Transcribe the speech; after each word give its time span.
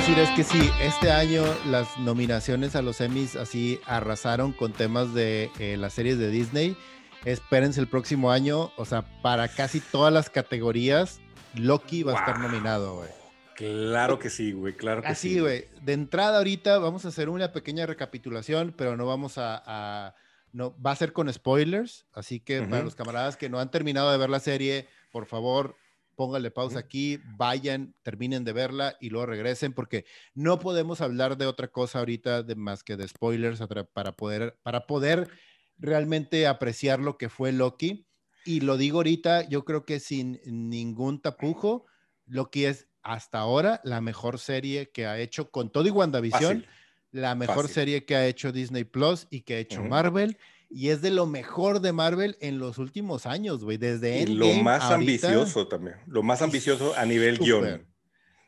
decir 0.00 0.18
es 0.18 0.30
que 0.30 0.44
sí, 0.44 0.70
este 0.80 1.10
año 1.10 1.42
las 1.66 1.98
nominaciones 1.98 2.74
a 2.76 2.82
los 2.82 3.00
Emmys 3.00 3.36
así 3.36 3.80
arrasaron 3.86 4.52
con 4.52 4.72
temas 4.72 5.12
de 5.14 5.50
eh, 5.58 5.76
las 5.76 5.92
series 5.92 6.18
de 6.18 6.30
Disney. 6.30 6.76
Espérense 7.24 7.80
el 7.80 7.88
próximo 7.88 8.30
año, 8.30 8.72
o 8.76 8.84
sea, 8.84 9.02
para 9.22 9.48
casi 9.48 9.80
todas 9.80 10.12
las 10.12 10.30
categorías, 10.30 11.20
Loki 11.54 12.02
va 12.02 12.12
a 12.14 12.18
estar 12.18 12.38
nominado, 12.38 12.96
güey. 12.96 13.08
Claro 13.56 14.18
que 14.18 14.30
sí, 14.30 14.52
güey, 14.52 14.74
claro 14.74 15.02
que 15.02 15.08
Así, 15.08 15.34
sí. 15.34 15.40
güey. 15.40 15.66
De 15.82 15.92
entrada 15.92 16.38
ahorita 16.38 16.78
vamos 16.78 17.04
a 17.04 17.08
hacer 17.08 17.28
una 17.28 17.52
pequeña 17.52 17.84
recapitulación, 17.84 18.72
pero 18.76 18.96
no 18.96 19.04
vamos 19.06 19.36
a, 19.36 19.62
a- 19.66 20.14
no 20.52 20.74
va 20.80 20.92
a 20.92 20.96
ser 20.96 21.12
con 21.12 21.30
spoilers, 21.32 22.06
así 22.14 22.40
que 22.40 22.62
para 22.62 22.82
los 22.82 22.94
camaradas 22.96 23.36
que 23.36 23.48
no 23.50 23.60
han 23.60 23.70
terminado 23.70 24.10
de 24.10 24.18
ver 24.18 24.30
la 24.30 24.40
serie, 24.40 24.88
por 25.12 25.26
favor, 25.26 25.76
pónganle 26.20 26.50
pausa 26.50 26.80
aquí, 26.80 27.18
vayan, 27.38 27.94
terminen 28.02 28.44
de 28.44 28.52
verla 28.52 28.94
y 29.00 29.08
luego 29.08 29.24
regresen 29.24 29.72
porque 29.72 30.04
no 30.34 30.58
podemos 30.58 31.00
hablar 31.00 31.38
de 31.38 31.46
otra 31.46 31.68
cosa 31.68 32.00
ahorita 32.00 32.42
de 32.42 32.56
más 32.56 32.84
que 32.84 32.98
de 32.98 33.08
spoilers 33.08 33.58
para 33.94 34.12
poder 34.12 34.58
para 34.62 34.86
poder 34.86 35.30
realmente 35.78 36.46
apreciar 36.46 37.00
lo 37.00 37.16
que 37.16 37.30
fue 37.30 37.52
Loki 37.52 38.06
y 38.44 38.60
lo 38.60 38.76
digo 38.76 38.98
ahorita, 38.98 39.48
yo 39.48 39.64
creo 39.64 39.86
que 39.86 39.98
sin 39.98 40.42
ningún 40.44 41.22
tapujo, 41.22 41.86
Loki 42.26 42.66
es 42.66 42.86
hasta 43.02 43.38
ahora 43.38 43.80
la 43.82 44.02
mejor 44.02 44.38
serie 44.38 44.90
que 44.90 45.06
ha 45.06 45.18
hecho 45.18 45.50
con 45.50 45.72
todo 45.72 45.88
y 45.88 45.90
WandaVision, 45.90 46.64
Fácil. 46.64 46.66
la 47.12 47.34
mejor 47.34 47.62
Fácil. 47.62 47.74
serie 47.74 48.04
que 48.04 48.14
ha 48.14 48.26
hecho 48.26 48.52
Disney 48.52 48.84
Plus 48.84 49.26
y 49.30 49.40
que 49.40 49.54
ha 49.54 49.58
hecho. 49.58 49.82
Marvel. 49.82 50.36
Y 50.70 50.90
es 50.90 51.02
de 51.02 51.10
lo 51.10 51.26
mejor 51.26 51.80
de 51.80 51.92
Marvel 51.92 52.36
en 52.40 52.60
los 52.60 52.78
últimos 52.78 53.26
años, 53.26 53.64
güey. 53.64 53.76
Desde 53.76 54.22
Y 54.22 54.26
lo 54.26 54.46
más 54.54 54.84
ahorita, 54.84 54.94
ambicioso 55.26 55.66
también. 55.66 55.96
Lo 56.06 56.22
más 56.22 56.42
ambicioso 56.42 56.94
a 56.96 57.04
nivel 57.04 57.36
súper, 57.36 57.60
guion. 57.60 57.86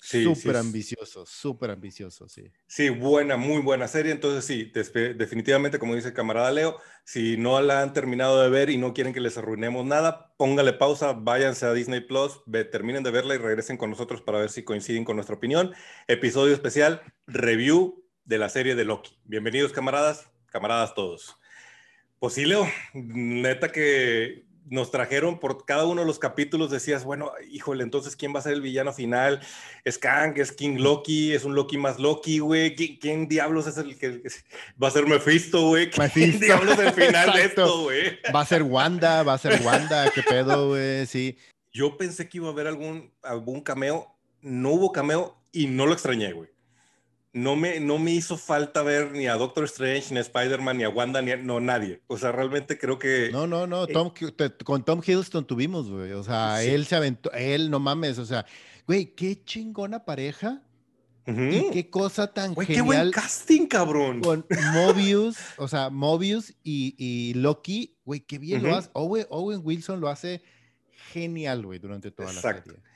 Sí, 0.01 0.23
súper 0.23 0.55
sí. 0.55 0.59
ambicioso, 0.61 1.27
súper 1.27 1.71
ambicioso, 1.71 2.29
sí. 2.29 2.53
Sí, 2.69 2.91
buena, 2.91 3.37
muy 3.37 3.61
buena 3.61 3.89
serie. 3.89 4.13
Entonces, 4.13 4.45
sí, 4.45 4.73
definitivamente, 5.17 5.81
como 5.81 5.97
dice 5.97 6.09
el 6.09 6.15
camarada 6.15 6.53
Leo, 6.53 6.77
si 7.05 7.37
no 7.37 7.61
la 7.61 7.83
han 7.83 7.93
terminado 7.93 8.41
de 8.41 8.51
ver 8.51 8.71
y 8.71 8.79
no 8.79 8.95
quieren 8.95 9.13
que 9.13 9.21
les 9.21 9.37
arruinemos 9.37 9.85
nada, 9.85 10.35
póngale 10.37 10.73
pausa, 10.73 11.13
váyanse 11.13 11.67
a 11.67 11.73
Disney 11.73 12.01
Plus, 12.01 12.41
ve- 12.47 12.65
terminen 12.65 13.03
de 13.03 13.11
verla 13.11 13.35
y 13.35 13.39
regresen 13.39 13.77
con 13.77 13.91
nosotros 13.91 14.23
para 14.23 14.39
ver 14.39 14.51
si 14.51 14.63
coinciden 14.63 15.05
con 15.05 15.17
nuestra 15.17 15.35
opinión. 15.37 15.73
Episodio 16.07 16.55
especial, 16.55 17.03
review 17.27 18.05
de 18.25 18.39
la 18.39 18.49
serie 18.49 18.77
de 18.77 18.85
Loki. 18.85 19.19
Bienvenidos, 19.25 19.73
camaradas, 19.73 20.31
camaradas 20.47 20.95
todos. 20.95 21.37
Pues 22.23 22.35
sí, 22.35 22.45
Leo, 22.45 22.69
neta 22.95 23.73
que 23.73 24.45
nos 24.71 24.93
trajeron 24.93 25.41
por 25.41 25.65
cada 25.67 25.87
uno 25.87 26.03
de 26.03 26.07
los 26.07 26.21
capítulos, 26.21 26.71
decías, 26.71 27.03
bueno, 27.03 27.33
híjole, 27.51 27.83
entonces, 27.83 28.15
¿quién 28.15 28.33
va 28.33 28.39
a 28.39 28.43
ser 28.43 28.53
el 28.53 28.61
villano 28.61 28.93
final? 28.93 29.41
¿Es 29.85 29.99
Kang? 29.99 30.35
¿Es 30.39 30.53
King 30.53 30.77
Loki? 30.79 31.33
¿Es 31.33 31.43
un 31.45 31.57
Loki 31.57 31.79
más 31.79 31.99
Loki, 31.99 32.39
güey? 32.39 32.77
¿Qui- 32.77 32.97
¿Quién, 33.01 33.27
diablos 33.27 33.67
es 33.67 33.77
el 33.77 33.99
que 33.99 34.23
va 34.81 34.87
a 34.87 34.91
ser 34.93 35.09
Mephisto, 35.09 35.67
güey? 35.67 35.91
¿Quién 35.91 36.05
Mephisto. 36.05 36.47
diablos 36.47 36.79
es 36.79 36.87
el 36.87 36.93
final 36.93 37.33
de 37.33 37.45
esto, 37.45 37.83
güey? 37.83 38.19
Va 38.33 38.43
a 38.43 38.47
ser 38.47 38.63
Wanda, 38.63 39.25
va 39.25 39.35
a 39.35 39.39
ser 39.39 39.61
Wanda, 39.65 40.09
qué 40.15 40.23
pedo, 40.23 40.69
güey, 40.69 41.05
sí. 41.07 41.37
Yo 41.73 41.97
pensé 41.97 42.29
que 42.29 42.39
iba 42.39 42.47
a 42.47 42.53
haber 42.53 42.69
algún, 42.69 43.13
algún 43.25 43.63
cameo, 43.63 44.15
no 44.43 44.71
hubo 44.71 44.93
cameo 44.93 45.43
y 45.51 45.67
no 45.67 45.87
lo 45.87 45.93
extrañé, 45.93 46.33
güey. 46.35 46.49
No 47.35 47.57
me, 47.57 47.81
no 47.81 47.99
me 47.99 48.11
hizo 48.13 48.37
falta 48.37 48.83
ver 48.83 49.13
ni 49.13 49.27
a 49.27 49.35
Doctor 49.37 49.65
Strange, 49.65 50.13
ni 50.13 50.19
a 50.19 50.21
Spider-Man, 50.21 50.77
ni 50.77 50.85
a 50.85 50.91
Wanda, 50.91 51.23
ni 51.23 51.31
a 51.31 51.37
no, 51.37 51.61
nadie. 51.61 52.03
O 52.07 52.19
sea, 52.19 52.31
realmente 52.31 52.79
creo 52.79 52.99
que... 52.99 53.31
No, 53.33 53.47
no, 53.47 53.67
no, 53.67 53.85
Eh, 53.85 53.93
Tom, 53.93 54.13
con 54.65 54.85
Tom 54.85 55.01
Hiddleston 55.05 55.47
tuvimos, 55.47 55.91
güey. 55.91 56.13
O 56.13 56.23
sea, 56.23 56.59
Sí. 56.61 56.69
él 56.69 56.85
se 56.85 56.97
aventó, 56.97 57.33
él 57.33 57.71
no 57.71 57.81
mames, 57.81 58.19
o 58.19 58.27
sea, 58.27 58.45
güey, 58.87 59.15
qué 59.15 59.43
chingona 59.45 60.05
pareja 60.05 60.63
qué 61.25 61.89
cosa 61.89 62.27
tan 62.33 62.53
Güey, 62.55 62.67
qué 62.67 62.81
buen 62.83 62.99
genial 62.99 63.15
casting, 63.15 63.67
cabrón. 63.67 64.21
con 64.21 64.45
Mobius, 64.75 65.37
o 65.57 65.69
sea, 65.69 65.89
Mobius 65.89 66.53
y, 66.65 66.95
y 66.99 67.35
Loki, 67.35 67.97
güey, 68.05 68.21
qué 68.21 68.39
bien 68.39 68.63
lo 68.65 68.75
hace. 68.77 68.91
Owen, 68.93 69.27
Owen 69.31 69.61
Wilson 69.63 70.01
lo 70.01 70.09
hace 70.09 70.43
genial, 71.13 71.65
güey, 71.65 71.79
durante 71.79 72.11
toda 72.11 72.31
Exacto. 72.33 72.73
la 72.73 72.77
serie. 72.77 72.92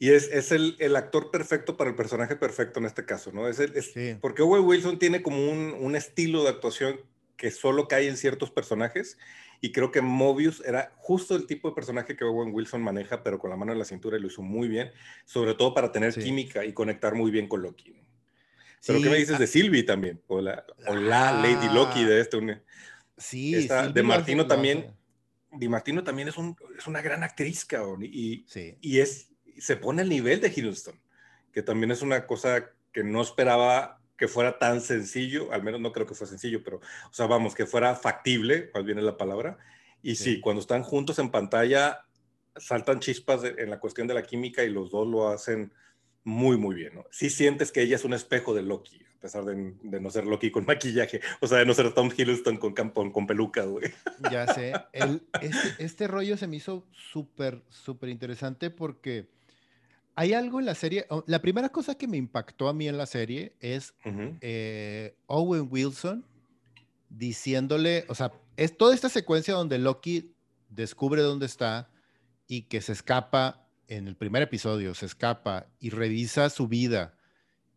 Y 0.00 0.10
es, 0.12 0.28
es 0.32 0.50
el, 0.50 0.74
el 0.80 0.96
actor 0.96 1.30
perfecto 1.30 1.76
para 1.76 1.90
el 1.90 1.94
personaje 1.94 2.34
perfecto 2.34 2.80
en 2.80 2.86
este 2.86 3.04
caso, 3.04 3.30
¿no? 3.32 3.46
Es 3.46 3.60
el, 3.60 3.76
es- 3.76 3.92
Sí. 3.92 4.16
Porque 4.20 4.42
Owen 4.42 4.64
Wilson 4.64 4.98
tiene 4.98 5.22
como 5.22 5.48
un, 5.50 5.74
un 5.78 5.94
estilo 5.94 6.42
de 6.42 6.48
actuación 6.48 7.00
que 7.36 7.50
solo 7.50 7.86
cae 7.86 8.08
en 8.08 8.16
ciertos 8.16 8.50
personajes 8.50 9.18
y 9.60 9.72
creo 9.72 9.92
que 9.92 10.00
Mobius 10.00 10.62
era 10.66 10.92
justo 10.96 11.36
el 11.36 11.46
tipo 11.46 11.68
de 11.68 11.74
personaje 11.74 12.16
que 12.16 12.24
Owen 12.24 12.52
Wilson 12.54 12.82
maneja, 12.82 13.22
pero 13.22 13.38
con 13.38 13.50
la 13.50 13.56
mano 13.56 13.72
en 13.72 13.78
la 13.78 13.84
cintura 13.84 14.16
y 14.16 14.20
lo 14.22 14.28
hizo 14.28 14.40
muy 14.42 14.68
bien, 14.68 14.90
sobre 15.26 15.52
todo 15.54 15.74
para 15.74 15.92
tener 15.92 16.14
Sí. 16.14 16.22
química 16.22 16.64
y 16.64 16.72
conectar 16.72 17.14
muy 17.14 17.30
bien 17.30 17.46
con 17.46 17.60
Loki. 17.60 17.90
¿no? 17.92 18.00
Pero 18.86 18.98
Sí, 18.98 19.04
¿qué 19.04 19.10
me 19.10 19.16
dices 19.18 19.36
ah, 19.36 19.38
de 19.38 19.46
Sylvie 19.46 19.82
también? 19.82 20.22
O 20.28 20.40
la, 20.40 20.64
o 20.86 20.94
la 20.96 21.32
Lady 21.32 21.68
Loki 21.74 22.04
de 22.04 22.20
este... 22.22 22.38
un- 22.38 22.58
Sí, 23.18 23.54
esta- 23.54 23.88
de 23.88 24.02
Martino 24.02 24.46
también. 24.46 24.94
Di 25.52 25.68
Martino 25.68 26.02
también 26.02 26.28
es, 26.28 26.38
un, 26.38 26.56
es 26.78 26.86
una 26.86 27.02
gran 27.02 27.22
actriz, 27.22 27.66
cabrón, 27.66 28.00
y, 28.02 28.44
Sí. 28.48 28.78
y 28.80 29.00
es, 29.00 29.29
se 29.60 29.76
pone 29.76 30.02
al 30.02 30.08
nivel 30.08 30.40
de 30.40 30.48
Hiddleston, 30.48 31.00
que 31.52 31.62
también 31.62 31.90
es 31.90 32.02
una 32.02 32.26
cosa 32.26 32.70
que 32.92 33.04
no 33.04 33.22
esperaba 33.22 34.00
que 34.16 34.28
fuera 34.28 34.58
tan 34.58 34.80
sencillo, 34.80 35.52
al 35.52 35.62
menos 35.62 35.80
no 35.80 35.92
creo 35.92 36.06
que 36.06 36.14
fue 36.14 36.26
sencillo, 36.26 36.62
pero, 36.62 36.76
o 36.78 37.12
sea, 37.12 37.26
vamos, 37.26 37.54
que 37.54 37.64
fuera 37.66 37.94
factible, 37.94 38.70
más 38.74 38.84
bien 38.84 38.98
es 38.98 39.04
la 39.04 39.16
palabra. 39.16 39.56
Y 40.02 40.16
sí, 40.16 40.34
Sí. 40.34 40.40
cuando 40.40 40.60
están 40.60 40.82
juntos 40.82 41.18
en 41.18 41.30
pantalla, 41.30 42.04
saltan 42.56 43.00
chispas 43.00 43.42
de- 43.42 43.54
en 43.58 43.70
la 43.70 43.78
cuestión 43.80 44.06
de 44.08 44.14
la 44.14 44.22
química 44.22 44.62
y 44.64 44.70
los 44.70 44.90
dos 44.90 45.06
lo 45.08 45.28
hacen 45.28 45.72
muy, 46.24 46.58
muy 46.58 46.74
bien, 46.74 46.94
¿no? 46.96 47.04
Sí 47.10 47.30
sientes 47.30 47.72
que 47.72 47.80
ella 47.82 47.96
es 47.96 48.04
un 48.04 48.12
espejo 48.12 48.52
de 48.54 48.62
Loki, 48.62 49.00
a 49.16 49.20
pesar 49.20 49.44
de, 49.46 49.74
de 49.82 50.00
no 50.00 50.10
ser 50.10 50.26
Loki 50.26 50.50
con 50.50 50.66
maquillaje, 50.66 51.20
o 51.40 51.46
sea, 51.46 51.58
de 51.58 51.64
no 51.66 51.72
ser 51.72 51.94
Tom 51.94 52.10
Hiddleston 52.14 52.58
con, 52.58 52.74
con 53.12 53.26
peluca, 53.26 53.62
güey. 53.64 53.90
Ya 54.30 54.46
sé. 54.52 54.72
El- 54.92 55.22
este, 55.40 55.82
este 55.84 56.08
rollo 56.08 56.36
se 56.36 56.46
me 56.46 56.56
hizo 56.56 56.86
súper, 56.92 57.62
súper 57.70 58.10
interesante 58.10 58.68
porque 58.68 59.28
hay 60.20 60.34
algo 60.34 60.60
en 60.60 60.66
la 60.66 60.74
serie. 60.74 61.06
La 61.24 61.40
primera 61.40 61.70
cosa 61.70 61.94
que 61.94 62.06
me 62.06 62.18
impactó 62.18 62.68
a 62.68 62.74
mí 62.74 62.86
en 62.86 62.98
la 62.98 63.06
serie 63.06 63.54
es 63.58 63.94
eh, 64.42 65.16
Owen 65.24 65.66
Wilson 65.70 66.26
diciéndole, 67.08 68.04
o 68.06 68.14
sea, 68.14 68.30
es 68.58 68.76
toda 68.76 68.94
esta 68.94 69.08
secuencia 69.08 69.54
donde 69.54 69.78
Loki 69.78 70.34
descubre 70.68 71.22
dónde 71.22 71.46
está 71.46 71.88
y 72.46 72.64
que 72.64 72.82
se 72.82 72.92
escapa 72.92 73.66
en 73.88 74.08
el 74.08 74.14
primer 74.14 74.42
episodio, 74.42 74.94
se 74.94 75.06
escapa 75.06 75.68
y 75.80 75.88
revisa 75.88 76.50
su 76.50 76.68
vida 76.68 77.14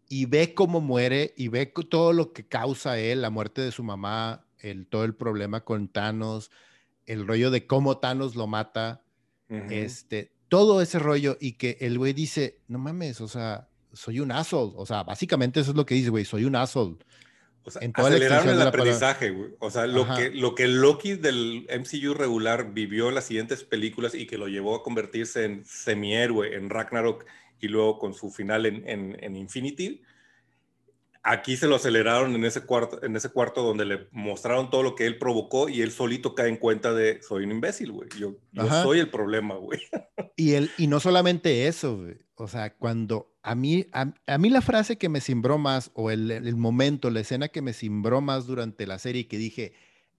y 0.10 0.25
ve 0.25 0.54
cómo 0.54 0.81
muere 0.81 1.34
y 1.38 1.48
ve 1.48 1.66
todo 1.90 2.12
lo 2.12 2.34
que 2.34 2.46
causa 2.46 3.00
él, 3.00 3.22
la 3.22 3.30
muerte 3.30 3.62
de 3.62 3.72
su 3.72 3.86
mamá, 3.86 4.46
el, 4.60 4.86
todo 4.88 5.06
el 5.06 5.16
problema 5.16 5.62
con 5.64 5.88
Thanos, 5.88 6.52
el 7.06 7.25
rollo 7.25 7.52
de 7.52 7.68
cómo 7.68 8.00
Thanos 8.00 8.36
lo 8.36 8.48
mata, 8.48 9.02
este, 9.48 10.34
todo 10.53 10.84
ese 10.84 11.00
rollo 11.00 11.36
y 11.40 11.53
que 11.53 11.78
el 11.81 11.97
güey 11.97 12.14
dice, 12.14 12.59
no 12.68 12.78
mames, 12.78 13.22
o 13.22 13.28
sea, 13.28 13.69
soy 13.91 14.19
un 14.19 14.31
asshole, 14.31 14.74
o 14.75 14.86
sea, 14.86 15.02
básicamente 15.02 15.59
eso 15.59 15.72
es 15.72 15.75
lo 15.75 15.84
que 15.84 15.96
dice, 15.96 16.12
güey, 16.12 16.25
soy 16.25 16.46
un 16.46 16.56
asshole. 16.56 16.97
O 17.64 17.72
sea, 17.72 17.81
en 17.81 17.91
toda 17.91 18.09
aceleraron 18.09 18.50
el 18.50 18.62
aprendizaje, 18.62 19.31
güey. 19.31 19.50
O 19.58 19.72
sea, 19.72 19.88
lo 19.88 20.03
Ajá. 20.03 20.18
que, 20.18 20.30
lo 20.30 20.53
que 20.53 20.68
Loki 20.68 21.16
del 21.16 21.68
MCU 21.72 22.13
regular 22.13 22.72
vivió 22.72 23.09
en 23.09 23.16
las 23.16 23.24
siguientes 23.24 23.63
películas 23.63 24.13
y 24.13 24.28
que 24.28 24.38
lo 24.38 24.47
llevó 24.47 24.75
a 24.75 24.84
convertirse 24.84 25.44
en 25.46 25.66
semihéroe 25.66 26.56
en 26.56 26.69
Ragnarok 26.69 27.25
y 27.59 27.68
luego 27.69 27.97
con 27.97 28.13
su 28.13 28.30
final 28.30 28.68
en, 28.68 28.88
en, 28.88 29.18
en 29.24 29.36
Infinity, 29.36 30.03
aquí 31.24 31.56
se 31.58 31.68
lo 31.68 31.76
aceleraron 31.78 32.36
en 32.36 32.44
ese, 32.46 32.62
cuarto, 32.62 33.02
en 33.04 33.16
ese 33.16 33.30
cuarto 33.30 33.64
donde 33.64 33.86
le 33.86 34.08
mostraron 34.12 34.70
todo 34.70 34.84
lo 34.84 34.96
que 34.96 35.06
él 35.06 35.18
provocó 35.18 35.70
y 35.70 35.82
él 35.82 35.92
solito 35.92 36.36
cae 36.36 36.50
en 36.50 36.58
cuenta 36.58 36.94
de 36.94 37.22
soy 37.22 37.46
un 37.46 37.52
imbécil, 37.52 37.92
güey. 37.94 38.10
Yo, 38.20 38.36
yo 38.52 38.68
soy 38.70 39.00
el 39.00 39.10
problema, 39.10 39.56
güey. 39.56 39.80
Y, 40.36 40.54
el, 40.54 40.72
y 40.80 40.88
no 40.88 41.00
solamente 41.00 41.68
eso, 41.68 41.98
güey, 41.98 42.18
o 42.36 42.48
sea, 42.48 42.75
cuando 42.75 43.36
a 43.44 43.54
mí, 43.54 43.86
a, 43.94 44.12
a 44.25 44.38
mí 44.40 44.50
la 44.50 44.62
frase 44.62 44.98
que 44.98 45.08
me 45.08 45.22
cimbró 45.22 45.60
más, 45.60 45.92
o 45.94 46.10
el, 46.10 46.31
el 46.31 46.56
momento, 46.56 47.12
la 47.12 47.20
escena 47.20 47.50
que 47.50 47.62
me 47.62 47.72
cimbró 47.74 48.19
más 48.19 48.48
durante 48.48 48.88
la 48.88 48.98
serie 48.98 49.22
y 49.22 49.26
que 49.26 49.38
dije, 49.38 49.74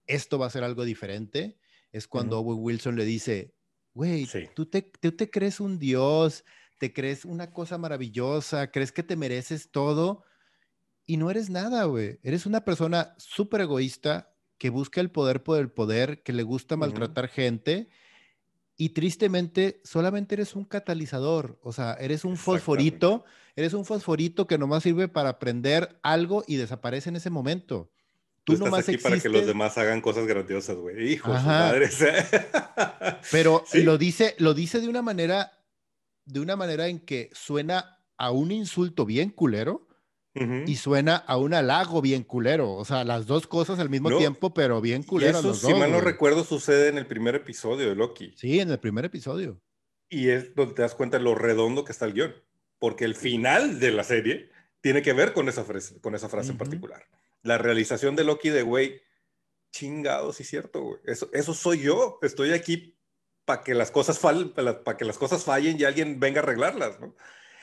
esto 0.07 0.39
va 0.39 0.45
a 0.47 0.51
ser 0.51 0.63
algo 0.63 0.85
diferente, 0.85 1.57
es 1.91 2.07
cuando 2.07 2.39
Owen 2.39 2.59
Wilson 2.61 2.95
le 2.95 3.03
dice, 3.03 3.53
güey, 3.93 4.25
Sí. 4.25 4.47
tú, 4.55 4.65
te, 4.67 4.81
tú 4.83 5.11
te 5.11 5.29
crees 5.29 5.59
un 5.59 5.79
dios, 5.79 6.45
te 6.79 6.93
crees 6.93 7.25
una 7.25 7.51
cosa 7.51 7.77
maravillosa, 7.77 8.71
crees 8.71 8.93
que 8.93 9.03
te 9.03 9.17
mereces 9.17 9.69
todo 9.69 10.23
y 11.05 11.17
no 11.17 11.29
eres 11.29 11.49
nada, 11.49 11.83
güey. 11.85 12.19
Eres 12.23 12.45
una 12.45 12.65
persona 12.65 13.13
súper 13.17 13.61
egoísta 13.61 14.31
que 14.57 14.69
busca 14.69 15.01
el 15.01 15.11
poder 15.11 15.43
por 15.43 15.59
el 15.59 15.69
poder, 15.69 16.23
que 16.23 16.33
le 16.33 16.43
gusta 16.43 16.77
maltratar 16.77 17.27
gente 17.27 17.89
y 18.77 18.89
tristemente 18.89 19.81
solamente 19.83 20.35
eres 20.35 20.55
un 20.55 20.65
catalizador, 20.65 21.59
o 21.61 21.71
sea, 21.71 21.93
eres 21.93 22.25
un 22.25 22.35
fosforito, 22.35 23.23
eres 23.55 23.73
un 23.73 23.85
fosforito 23.85 24.47
que 24.47 24.57
nomás 24.57 24.83
sirve 24.83 25.07
para 25.07 25.39
prender 25.39 25.99
algo 26.03 26.43
y 26.47 26.55
desaparece 26.57 27.09
en 27.09 27.15
ese 27.15 27.29
momento. 27.29 27.89
Tú, 28.43 28.51
Tú, 28.51 28.53
estás 28.53 28.65
nomás 28.71 28.89
aquí 28.89 28.97
para 28.97 29.19
que 29.19 29.29
los 29.29 29.45
demás 29.47 29.77
hagan 29.77 30.01
cosas 30.01 30.27
grandiosas, 30.27 30.75
güey. 30.75 31.13
Hijo 31.13 31.31
de 31.33 31.39
su 31.39 31.49
Ajá. 31.49 31.59
madre. 31.59 31.89
pero 33.31 33.63
Sí. 33.65 33.81
lo 33.83 33.97
dice, 33.97 34.35
lo 34.39 34.53
dice 34.53 34.79
de 34.81 34.87
una 34.87 35.01
manera, 35.01 35.51
de 36.25 36.39
una 36.41 36.55
manera 36.55 36.87
en 36.87 36.99
que 36.99 37.29
suena 37.33 37.99
a 38.17 38.31
un 38.31 38.51
insulto 38.51 39.05
bien 39.05 39.29
culero, 39.29 39.84
y 40.35 40.75
suena 40.75 41.15
a 41.15 41.37
un 41.37 41.53
halago 41.53 42.01
bien 42.01 42.23
culero. 42.23 42.73
O 42.73 42.83
sea, 42.83 43.03
las 43.03 43.25
dos 43.25 43.47
cosas 43.47 43.79
al 43.79 43.89
mismo 43.89 44.17
tiempo, 44.17 44.53
pero 44.53 44.81
bien 44.81 45.03
culero. 45.03 45.39
eso, 45.39 45.53
si 45.53 45.73
mal 45.73 45.91
no 45.91 46.01
recuerdo, 46.01 46.43
sucede 46.43 46.89
en 46.89 46.97
el 46.97 47.07
primer 47.07 47.35
episodio 47.35 47.87
de 47.87 47.95
Loki. 47.95 48.33
Sí, 48.35 48.59
en 48.59 48.69
el 48.69 48.79
primer 48.79 49.05
episodio. 49.05 49.61
Y 50.09 50.29
es 50.29 50.53
donde 50.53 50.75
te 50.75 50.81
das 50.81 50.95
cuenta 50.95 51.17
de 51.17 51.23
lo 51.23 51.35
redondo 51.35 51.85
que 51.85 51.91
está 51.91 52.05
el 52.05 52.13
guion. 52.13 52.35
Porque 52.79 53.05
el 53.05 53.15
final 53.15 53.79
de 53.79 53.91
la 53.91 54.03
serie 54.03 54.49
tiene 54.81 55.01
que 55.01 55.13
ver 55.13 55.33
con 55.33 55.47
esa 55.47 55.63
frase, 55.63 55.99
con 56.01 56.13
esa 56.13 56.27
frase 56.27 56.51
en 56.51 56.57
particular. 56.57 57.05
La 57.41 57.57
realización 57.57 58.15
de 58.15 58.25
Loki 58.25 58.49
de, 58.49 58.61
güey, 58.61 59.01
chingado, 59.71 60.33
sí 60.33 60.43
es 60.43 60.49
cierto, 60.49 60.81
güey. 60.81 60.99
Eso, 61.05 61.29
eso 61.31 61.53
soy 61.53 61.79
yo. 61.79 62.19
Estoy 62.21 62.51
aquí 62.51 62.95
para 63.45 63.63
que 63.63 63.73
las 63.73 63.91
cosas 63.91 64.19
para 64.19 64.97
que 64.97 65.05
las 65.05 65.17
cosas 65.17 65.43
fallen 65.43 65.79
y 65.79 65.85
alguien 65.85 66.19
venga 66.19 66.41
a 66.41 66.43
arreglarlas, 66.43 66.99
¿no? 66.99 67.15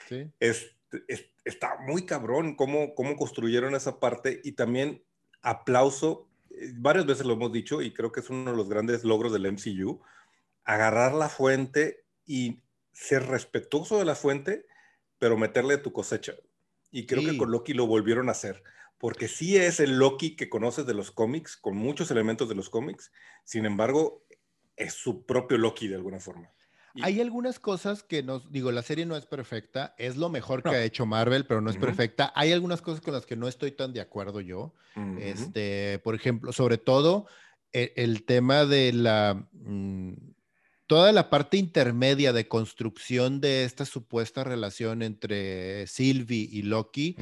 Sí. 0.08 0.30
Es, 0.40 0.74
está 1.44 1.76
muy 1.80 2.06
cabrón 2.06 2.54
cómo, 2.54 2.94
cómo 2.94 3.16
construyeron 3.16 3.74
esa 3.74 4.00
parte 4.00 4.40
y 4.44 4.52
también 4.52 5.02
aplauso, 5.42 6.28
eh, 6.50 6.72
varias 6.76 7.06
veces 7.06 7.26
lo 7.26 7.34
hemos 7.34 7.52
dicho 7.52 7.82
y 7.82 7.92
creo 7.92 8.12
que 8.12 8.20
es 8.20 8.30
uno 8.30 8.50
de 8.50 8.56
los 8.56 8.68
grandes 8.68 9.04
logros 9.04 9.32
del 9.32 9.46
MCU, 9.46 10.00
agarrar 10.64 11.14
la 11.14 11.28
fuente 11.28 12.04
y 12.24 12.62
ser 12.92 13.26
respetuoso 13.26 13.98
de 13.98 14.04
la 14.04 14.14
fuente, 14.14 14.66
pero 15.18 15.36
meterle 15.36 15.78
tu 15.78 15.92
cosecha. 15.92 16.34
Y 16.90 17.06
creo 17.06 17.22
que 17.22 17.38
con 17.38 17.50
Loki 17.50 17.72
lo 17.72 17.86
volvieron 17.86 18.28
a 18.28 18.32
hacer, 18.32 18.62
porque 18.98 19.26
sí 19.26 19.56
es 19.56 19.80
el 19.80 19.98
Loki 19.98 20.36
que 20.36 20.50
conoces 20.50 20.84
de 20.84 20.94
los 20.94 21.10
cómics, 21.10 21.56
con 21.56 21.76
muchos 21.76 22.10
elementos 22.10 22.48
de 22.48 22.54
los 22.54 22.68
cómics, 22.68 23.10
sin 23.44 23.64
embargo, 23.64 24.24
es 24.76 24.92
su 24.92 25.24
propio 25.24 25.56
Loki 25.56 25.88
de 25.88 25.96
alguna 25.96 26.20
forma. 26.20 26.52
Hay 27.00 27.20
algunas 27.20 27.58
cosas 27.58 28.02
que 28.02 28.22
nos, 28.22 28.50
digo, 28.52 28.70
la 28.72 28.82
serie 28.82 29.06
no 29.06 29.16
es 29.16 29.24
perfecta, 29.26 29.94
es 29.96 30.16
lo 30.16 30.28
mejor 30.28 30.62
que 30.62 30.70
ha 30.70 30.84
hecho 30.84 31.06
Marvel, 31.06 31.46
pero 31.46 31.60
no 31.60 31.70
es 31.70 31.76
perfecta. 31.76 32.32
Hay 32.34 32.52
algunas 32.52 32.82
cosas 32.82 33.00
con 33.00 33.14
las 33.14 33.24
que 33.24 33.36
no 33.36 33.48
estoy 33.48 33.72
tan 33.72 33.92
de 33.92 34.00
acuerdo 34.00 34.40
yo. 34.40 34.74
Este, 35.18 36.00
por 36.00 36.14
ejemplo, 36.14 36.52
sobre 36.52 36.76
todo 36.76 37.26
e, 37.72 37.94
el, 37.96 38.24
tema 38.24 38.66
de 38.66 38.92
la 38.92 39.46
mm, 39.52 40.12
toda 40.86 41.12
la 41.12 41.30
parte 41.30 41.56
intermedia 41.56 42.34
de 42.34 42.46
construcción 42.46 43.40
de 43.40 43.64
esta 43.64 43.86
supuesta 43.86 44.44
relación 44.44 45.02
entre 45.02 45.86
Sylvie 45.86 46.48
y 46.52 46.62
Loki. 46.62 47.16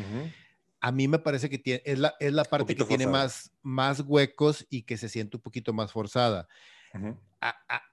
A 0.81 0.93
mí 0.93 1.07
me 1.07 1.19
parece 1.19 1.51
que 1.51 1.59
tiene, 1.59 1.83
es, 1.85 1.99
la, 1.99 2.15
es 2.19 2.33
la 2.33 2.45
parte 2.45 2.75
que 2.75 2.85
tiene 2.85 3.07
más, 3.07 3.53
más 3.63 4.01
huecos 4.01 4.67
y 4.71 4.83
que 4.83 4.97
se 4.97 5.09
siente 5.09 5.37
un 5.37 5.43
poquito 5.43 5.73
más 5.73 5.93
forzada 5.93 6.49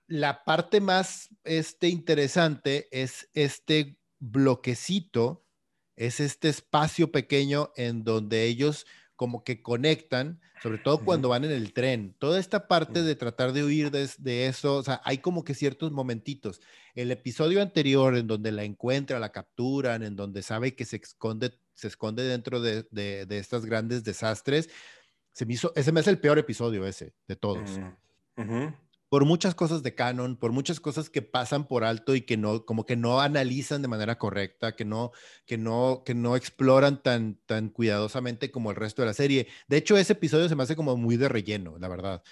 la 0.08 0.44
parte 0.44 0.82
más 0.82 1.30
este, 1.44 1.90
interesante 1.90 2.88
es 2.92 3.30
este 3.34 4.00
bloquecito, 4.20 5.46
es 5.96 6.20
este 6.20 6.50
espacio 6.50 7.12
pequeño 7.12 7.72
en 7.76 8.04
donde 8.04 8.46
ellos 8.46 8.86
como 9.16 9.44
que 9.44 9.64
conectan, 9.64 10.40
sobre 10.62 10.78
todo 10.78 11.04
cuando 11.04 11.30
van 11.30 11.44
en 11.44 11.52
el 11.52 11.74
tren. 11.74 12.16
Toda 12.20 12.40
esta 12.40 12.68
parte 12.68 13.02
de 13.02 13.16
tratar 13.16 13.52
de 13.52 13.64
huir 13.64 13.90
de, 13.90 14.46
eso, 14.46 14.76
o 14.76 14.84
sea, 14.84 15.02
hay 15.04 15.18
como 15.18 15.44
que 15.44 15.56
ciertos 15.56 15.92
momentitos. 15.92 16.62
El 16.94 17.10
episodio 17.10 17.62
anterior 17.64 18.16
en 18.16 18.28
donde 18.28 18.52
la 18.52 18.64
encuentra, 18.64 19.20
la 19.20 19.32
capturan, 19.32 20.04
en 20.04 20.16
donde 20.16 20.44
sabe 20.44 20.76
que 20.76 20.86
se 20.86 20.98
esconde, 20.98 21.60
se 21.74 21.88
esconde 21.88 22.24
dentro 22.24 22.62
de, 22.62 22.84
de, 22.92 23.38
estos 23.40 23.66
grandes 23.66 24.04
desastres, 24.04 24.70
se 25.32 25.48
me 25.48 25.56
hizo, 25.56 25.74
ese 25.76 25.92
me 25.92 26.00
es 26.00 26.08
el 26.08 26.20
peor 26.20 26.38
episodio 26.38 26.86
ese 26.86 27.14
de 27.28 27.36
todos 27.36 27.80
por 29.10 29.24
muchas 29.26 29.56
cosas 29.56 29.84
de 29.84 29.96
canon, 29.96 30.36
por 30.36 30.52
muchas 30.52 30.80
cosas 30.80 31.10
que 31.10 31.22
pasan 31.22 31.68
por 31.68 31.84
alto 31.84 32.16
y 32.16 32.22
que 32.22 32.36
no, 32.36 32.66
como 32.66 32.86
que 32.86 32.96
no 32.96 33.22
analizan 33.22 33.82
de 33.82 33.88
manera 33.88 34.18
correcta, 34.18 34.76
que 34.76 34.84
no, 34.84 35.12
que 35.46 35.58
no, 35.58 36.04
que 36.06 36.14
no 36.14 36.36
exploran 36.36 37.02
tan, 37.02 37.40
tan 37.46 37.70
cuidadosamente 37.70 38.52
como 38.52 38.70
el 38.70 38.76
resto 38.76 39.02
de 39.02 39.08
la 39.08 39.14
serie. 39.14 39.48
De 39.68 39.78
hecho, 39.78 39.98
ese 39.98 40.14
episodio 40.14 40.50
se 40.50 40.56
me 40.56 40.64
hace 40.64 40.76
como 40.76 40.98
muy 40.98 41.16
de 41.16 41.30
relleno, 41.30 41.78
la 41.80 41.88
verdad. 41.88 42.24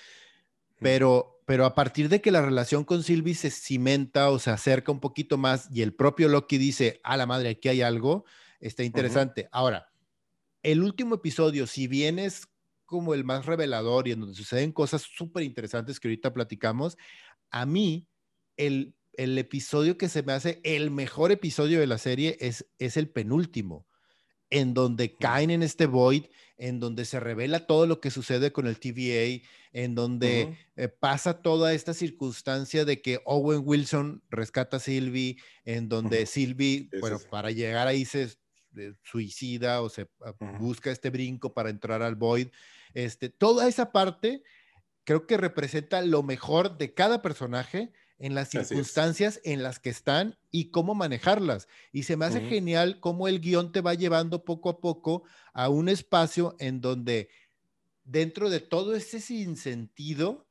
Pero, 0.80 1.42
pero 1.46 1.66
a 1.66 1.74
partir 1.74 2.10
de 2.10 2.20
que 2.20 2.32
la 2.32 2.42
relación 2.42 2.84
con 2.84 3.04
Sylvie 3.04 3.36
se 3.36 3.52
cimenta 3.52 4.30
o 4.30 4.40
se 4.40 4.50
acerca 4.50 4.92
un 4.92 5.00
poquito 5.00 5.38
más 5.38 5.70
y 5.72 5.82
el 5.82 5.94
propio 5.94 6.28
Loki 6.28 6.58
dice, 6.58 7.00
a 7.04 7.16
la 7.16 7.26
madre, 7.26 7.50
aquí 7.50 7.70
hay 7.70 7.82
algo, 7.82 8.26
está 8.60 8.84
interesante. 8.84 9.48
Ahora, 9.54 9.88
el 10.62 10.84
último 10.84 11.16
episodio, 11.16 11.68
si 11.68 11.88
bien 11.88 12.20
es 12.20 12.48
como 12.96 13.14
el 13.14 13.26
más 13.26 13.46
revelador 13.46 14.08
y 14.08 14.14
en 14.14 14.22
donde 14.22 14.36
suceden 14.36 14.72
cosas 14.72 15.02
súper 15.02 15.44
interesantes 15.44 16.00
que 16.00 16.08
ahorita 16.08 16.32
platicamos, 16.32 16.98
a 17.52 17.66
mí 17.66 18.08
el, 18.56 18.96
el, 19.18 19.38
episodio 19.38 19.98
que 19.98 20.08
se 20.08 20.24
me 20.24 20.32
hace 20.32 20.62
el 20.64 20.92
mejor 20.92 21.34
episodio 21.34 21.82
de 21.82 21.88
la 21.88 21.98
serie 21.98 22.38
es, 22.40 22.66
es 22.80 22.96
el 22.96 23.10
penúltimo, 23.10 23.86
en 24.50 24.74
donde 24.74 25.14
caen 25.14 25.50
en 25.50 25.62
este 25.62 25.88
void, 25.88 26.28
en 26.58 26.80
donde 26.80 27.04
se 27.04 27.20
revela 27.20 27.68
todo 27.68 27.86
lo 27.86 28.00
que 28.00 28.12
sucede 28.12 28.54
con 28.54 28.66
el 28.66 28.80
TVA, 28.80 29.46
en 29.74 29.94
donde 29.94 30.58
eh, 30.78 30.88
pasa 30.88 31.42
toda 31.42 31.74
esta 31.74 31.94
circunstancia 31.94 32.86
de 32.86 33.02
que 33.02 33.20
Owen 33.26 33.64
Wilson 33.66 34.24
rescata 34.30 34.78
a 34.78 34.80
Sylvie, 34.80 35.36
en 35.66 35.90
donde 35.90 36.26
Sylvie, 36.28 36.90
bueno, 37.02 37.20
para 37.30 37.52
llegar 37.52 37.88
ahí 37.88 38.06
se 38.06 38.30
suicida 39.04 39.82
o 39.82 39.90
se 39.90 40.10
ah, 40.22 40.34
busca 40.60 40.92
este 40.92 41.10
brinco 41.10 41.54
para 41.54 41.70
entrar 41.70 42.02
al 42.02 42.16
void. 42.16 42.48
Este, 42.96 43.30
toda 43.30 43.68
esa 43.68 43.92
parte 43.92 44.42
creo 45.04 45.28
que 45.28 45.38
representa 45.38 46.02
lo 46.02 46.24
mejor 46.24 46.78
de 46.78 46.94
cada 46.94 47.22
personaje 47.22 47.92
en 48.18 48.34
las 48.34 48.50
circunstancias 48.50 49.42
en 49.44 49.62
las 49.62 49.80
que 49.80 49.90
están 49.90 50.38
y 50.50 50.72
cómo 50.72 50.96
manejarlas. 50.96 51.68
Y 51.92 52.04
se 52.04 52.16
me 52.16 52.26
hace 52.26 52.42
genial 52.42 53.00
cómo 53.02 53.28
el 53.28 53.42
guion 53.42 53.74
te 53.74 53.82
va 53.82 53.94
llevando 53.94 54.46
poco 54.46 54.70
a 54.70 54.80
poco 54.80 55.24
a 55.54 55.70
un 55.70 55.90
espacio 55.90 56.56
en 56.60 56.80
donde 56.80 57.30
dentro 58.06 58.50
de 58.50 58.62
todo 58.62 58.96
ese 58.96 59.20
sinsentido, 59.20 60.48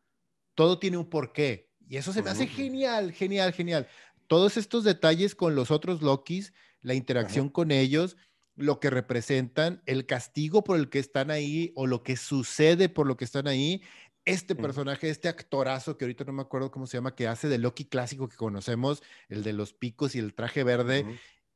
todo 0.55 0.79
tiene 0.79 0.99
un 0.99 1.09
porqué. 1.09 1.71
Y 1.89 1.97
eso 1.97 2.13
se 2.13 2.23
me 2.23 2.31
hace 2.31 2.47
genial, 2.47 3.13
genial, 3.13 3.53
genial. 3.53 3.89
Todos 4.27 4.59
estos 4.59 4.85
detalles 4.85 5.35
con 5.35 5.55
los 5.55 5.71
otros 5.71 6.03
Lokis, 6.03 6.53
la 6.83 6.95
interacción 6.95 7.49
con 7.49 7.71
ellos, 7.71 8.17
lo 8.57 8.81
que 8.81 8.91
representan, 8.91 9.83
el 9.87 10.07
castigo 10.07 10.63
por 10.65 10.79
el 10.79 10.89
que 10.89 10.99
están 10.99 11.31
ahí 11.31 11.73
o 11.75 11.87
lo 11.87 12.03
que 12.03 12.17
sucede 12.17 12.89
por 12.89 13.07
lo 13.07 13.17
que 13.17 13.25
están 13.25 13.47
ahí. 13.47 13.83
Este 14.25 14.55
personaje, 14.55 15.11
este 15.11 15.29
actorazo 15.29 15.99
que 15.99 16.07
ahorita 16.07 16.25
no 16.25 16.33
me 16.33 16.43
acuerdo 16.43 16.71
cómo 16.71 16.87
se 16.87 16.97
llama, 16.97 17.15
que 17.15 17.29
hace 17.29 17.49
de 17.49 17.59
Loki 17.59 17.85
clásico 17.85 18.29
que 18.29 18.37
conocemos, 18.37 19.03
el 19.29 19.43
de 19.43 19.53
los 19.53 19.75
picos 19.75 20.15
y 20.15 20.19
el 20.19 20.35
traje 20.35 20.65
verde. 20.65 21.05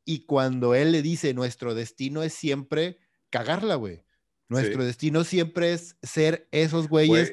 Y 0.05 0.27
cuando 0.27 0.75
él 0.75 0.93
le 0.93 1.01
dice, 1.01 1.33
nuestro 1.33 1.75
destino 1.75 2.23
es 2.23 2.35
siempre 2.35 2.99
cagarla, 3.31 3.77
güey. 3.77 4.05
Nuestro 4.49 4.85
destino 4.85 5.25
siempre 5.25 5.73
es 5.73 5.97
ser 6.03 6.49
esos 6.51 6.89
güeyes. 6.89 7.33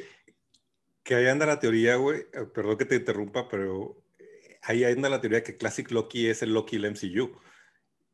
que 1.03 1.15
ahí 1.15 1.27
anda 1.27 1.45
la 1.45 1.59
teoría, 1.59 1.95
güey. 1.95 2.21
Eh, 2.33 2.45
perdón 2.53 2.77
que 2.77 2.85
te 2.85 2.95
interrumpa, 2.95 3.47
pero 3.47 4.03
eh, 4.19 4.59
ahí 4.63 4.83
anda 4.83 5.09
la 5.09 5.21
teoría 5.21 5.43
que 5.43 5.57
Classic 5.57 5.89
Loki 5.91 6.27
es 6.27 6.41
el 6.43 6.53
Loki 6.53 6.77
del 6.77 6.91
MCU. 6.91 7.37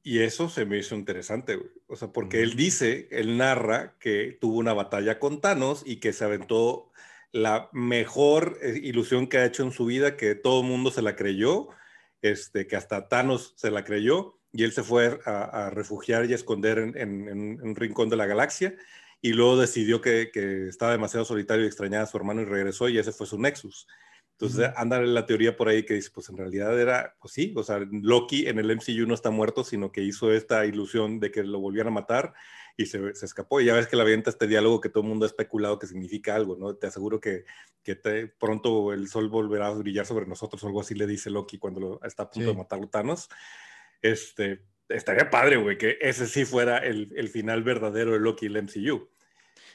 Y 0.04 0.20
eso 0.20 0.50
se 0.50 0.66
me 0.66 0.78
hizo 0.78 0.96
interesante, 0.96 1.56
güey. 1.56 1.70
O 1.88 1.96
sea, 1.96 2.12
porque 2.12 2.42
él 2.42 2.56
dice, 2.56 3.08
él 3.12 3.38
narra 3.38 3.96
que 4.00 4.38
tuvo 4.40 4.58
una 4.58 4.74
batalla 4.74 5.20
con 5.20 5.42
Thanos 5.42 5.84
y 5.86 5.98
que 5.98 6.14
se 6.14 6.24
aventó 6.24 6.92
la 7.32 7.70
mejor 7.72 8.58
eh, 8.62 8.80
ilusión 8.82 9.28
que 9.28 9.38
ha 9.38 9.46
hecho 9.46 9.64
en 9.64 9.72
su 9.72 9.86
vida, 9.86 10.18
que 10.18 10.36
todo 10.36 10.62
el 10.62 10.68
mundo 10.68 10.92
se 10.92 11.02
la 11.02 11.16
creyó, 11.16 11.70
este, 12.22 12.68
que 12.68 12.76
hasta 12.76 13.08
Thanos 13.08 13.54
se 13.58 13.72
la 13.72 13.84
creyó, 13.84 14.40
y 14.54 14.64
él 14.64 14.74
se 14.74 14.84
fue 14.84 15.20
a, 15.26 15.70
refugiar 15.70 16.26
y 16.26 16.34
a 16.34 16.36
esconder 16.36 16.78
en, 16.80 17.62
un 17.62 17.76
rincón 17.76 18.10
de 18.10 18.18
la 18.18 18.26
galaxia, 18.26 18.76
y 19.22 19.34
luego 19.34 19.58
decidió 19.58 20.02
que, 20.02 20.30
que 20.34 20.68
estaba 20.68 20.92
demasiado 20.92 21.26
solitario 21.26 21.64
y 21.64 21.68
extrañaba 21.68 22.04
a 22.04 22.08
su 22.08 22.18
hermano 22.18 22.42
y 22.42 22.46
regresó, 22.46 22.90
y 22.90 22.98
ese 22.98 23.12
fue 23.12 23.28
su 23.28 23.40
Nexus. 23.40 23.88
Entonces 24.42 24.72
anda 24.76 25.00
la 25.02 25.26
teoría 25.28 25.56
por 25.56 25.70
ahí 25.70 25.84
que 25.84 25.94
dice, 25.94 26.10
pues 26.12 26.28
en 26.30 26.38
realidad 26.38 26.80
era, 26.80 27.16
pues 27.22 27.34
sí, 27.34 27.54
o 27.56 27.64
sea, 27.64 27.80
Loki 27.92 28.48
en 28.48 28.58
el 28.58 28.76
MCU 28.76 29.06
no 29.06 29.14
está 29.14 29.30
muerto, 29.30 29.64
sino 29.64 29.92
que 29.92 30.02
hizo 30.02 30.34
esta 30.34 30.66
ilusión 30.66 31.20
de 31.20 31.30
que 31.30 31.44
lo 31.44 31.60
volvieran 31.60 31.92
a 31.94 32.00
matar 32.02 32.34
y 32.76 32.88
se, 32.88 33.14
se 33.14 33.26
escapó. 33.26 33.62
Y 33.62 33.66
ya 33.66 33.76
ves 33.76 33.86
que 33.86 33.96
la 33.96 34.02
avienta 34.02 34.32
este 34.32 34.48
diálogo 34.48 34.82
que 34.82 34.90
todo 34.90 35.04
el 35.04 35.10
mundo 35.10 35.26
ha 35.26 35.28
especulado 35.28 35.78
que 35.78 35.86
significa 35.86 36.36
algo, 36.36 36.56
¿no? 36.56 36.76
Te 36.76 36.88
aseguro 36.88 37.20
que, 37.20 37.46
que 37.84 37.96
te, 37.96 38.28
pronto 38.28 38.94
el 38.94 39.08
sol 39.10 39.30
volverá 39.30 39.68
a 39.68 39.74
brillar 39.74 40.08
sobre 40.08 40.26
nosotros, 40.26 40.64
o 40.64 40.68
algo 40.68 40.82
así 40.82 40.96
le 40.96 41.06
dice 41.06 41.30
Loki 41.30 41.60
cuando 41.60 41.80
lo, 41.80 42.04
está 42.04 42.24
a 42.24 42.30
punto 42.32 42.50
de 42.50 42.58
matar 42.58 42.82
a 42.82 42.88
Thanos. 42.88 43.30
Este, 44.02 44.64
estaría 44.90 45.30
padre, 45.30 45.58
güey, 45.58 45.78
que 45.78 46.00
ese 46.02 46.26
sí 46.26 46.46
fuera 46.46 46.80
el, 46.80 47.14
el 47.16 47.30
final 47.30 47.62
verdadero 47.62 48.14
de 48.14 48.20
Loki 48.20 48.48
en 48.48 48.56
el 48.56 48.64
MCU. 48.64 49.08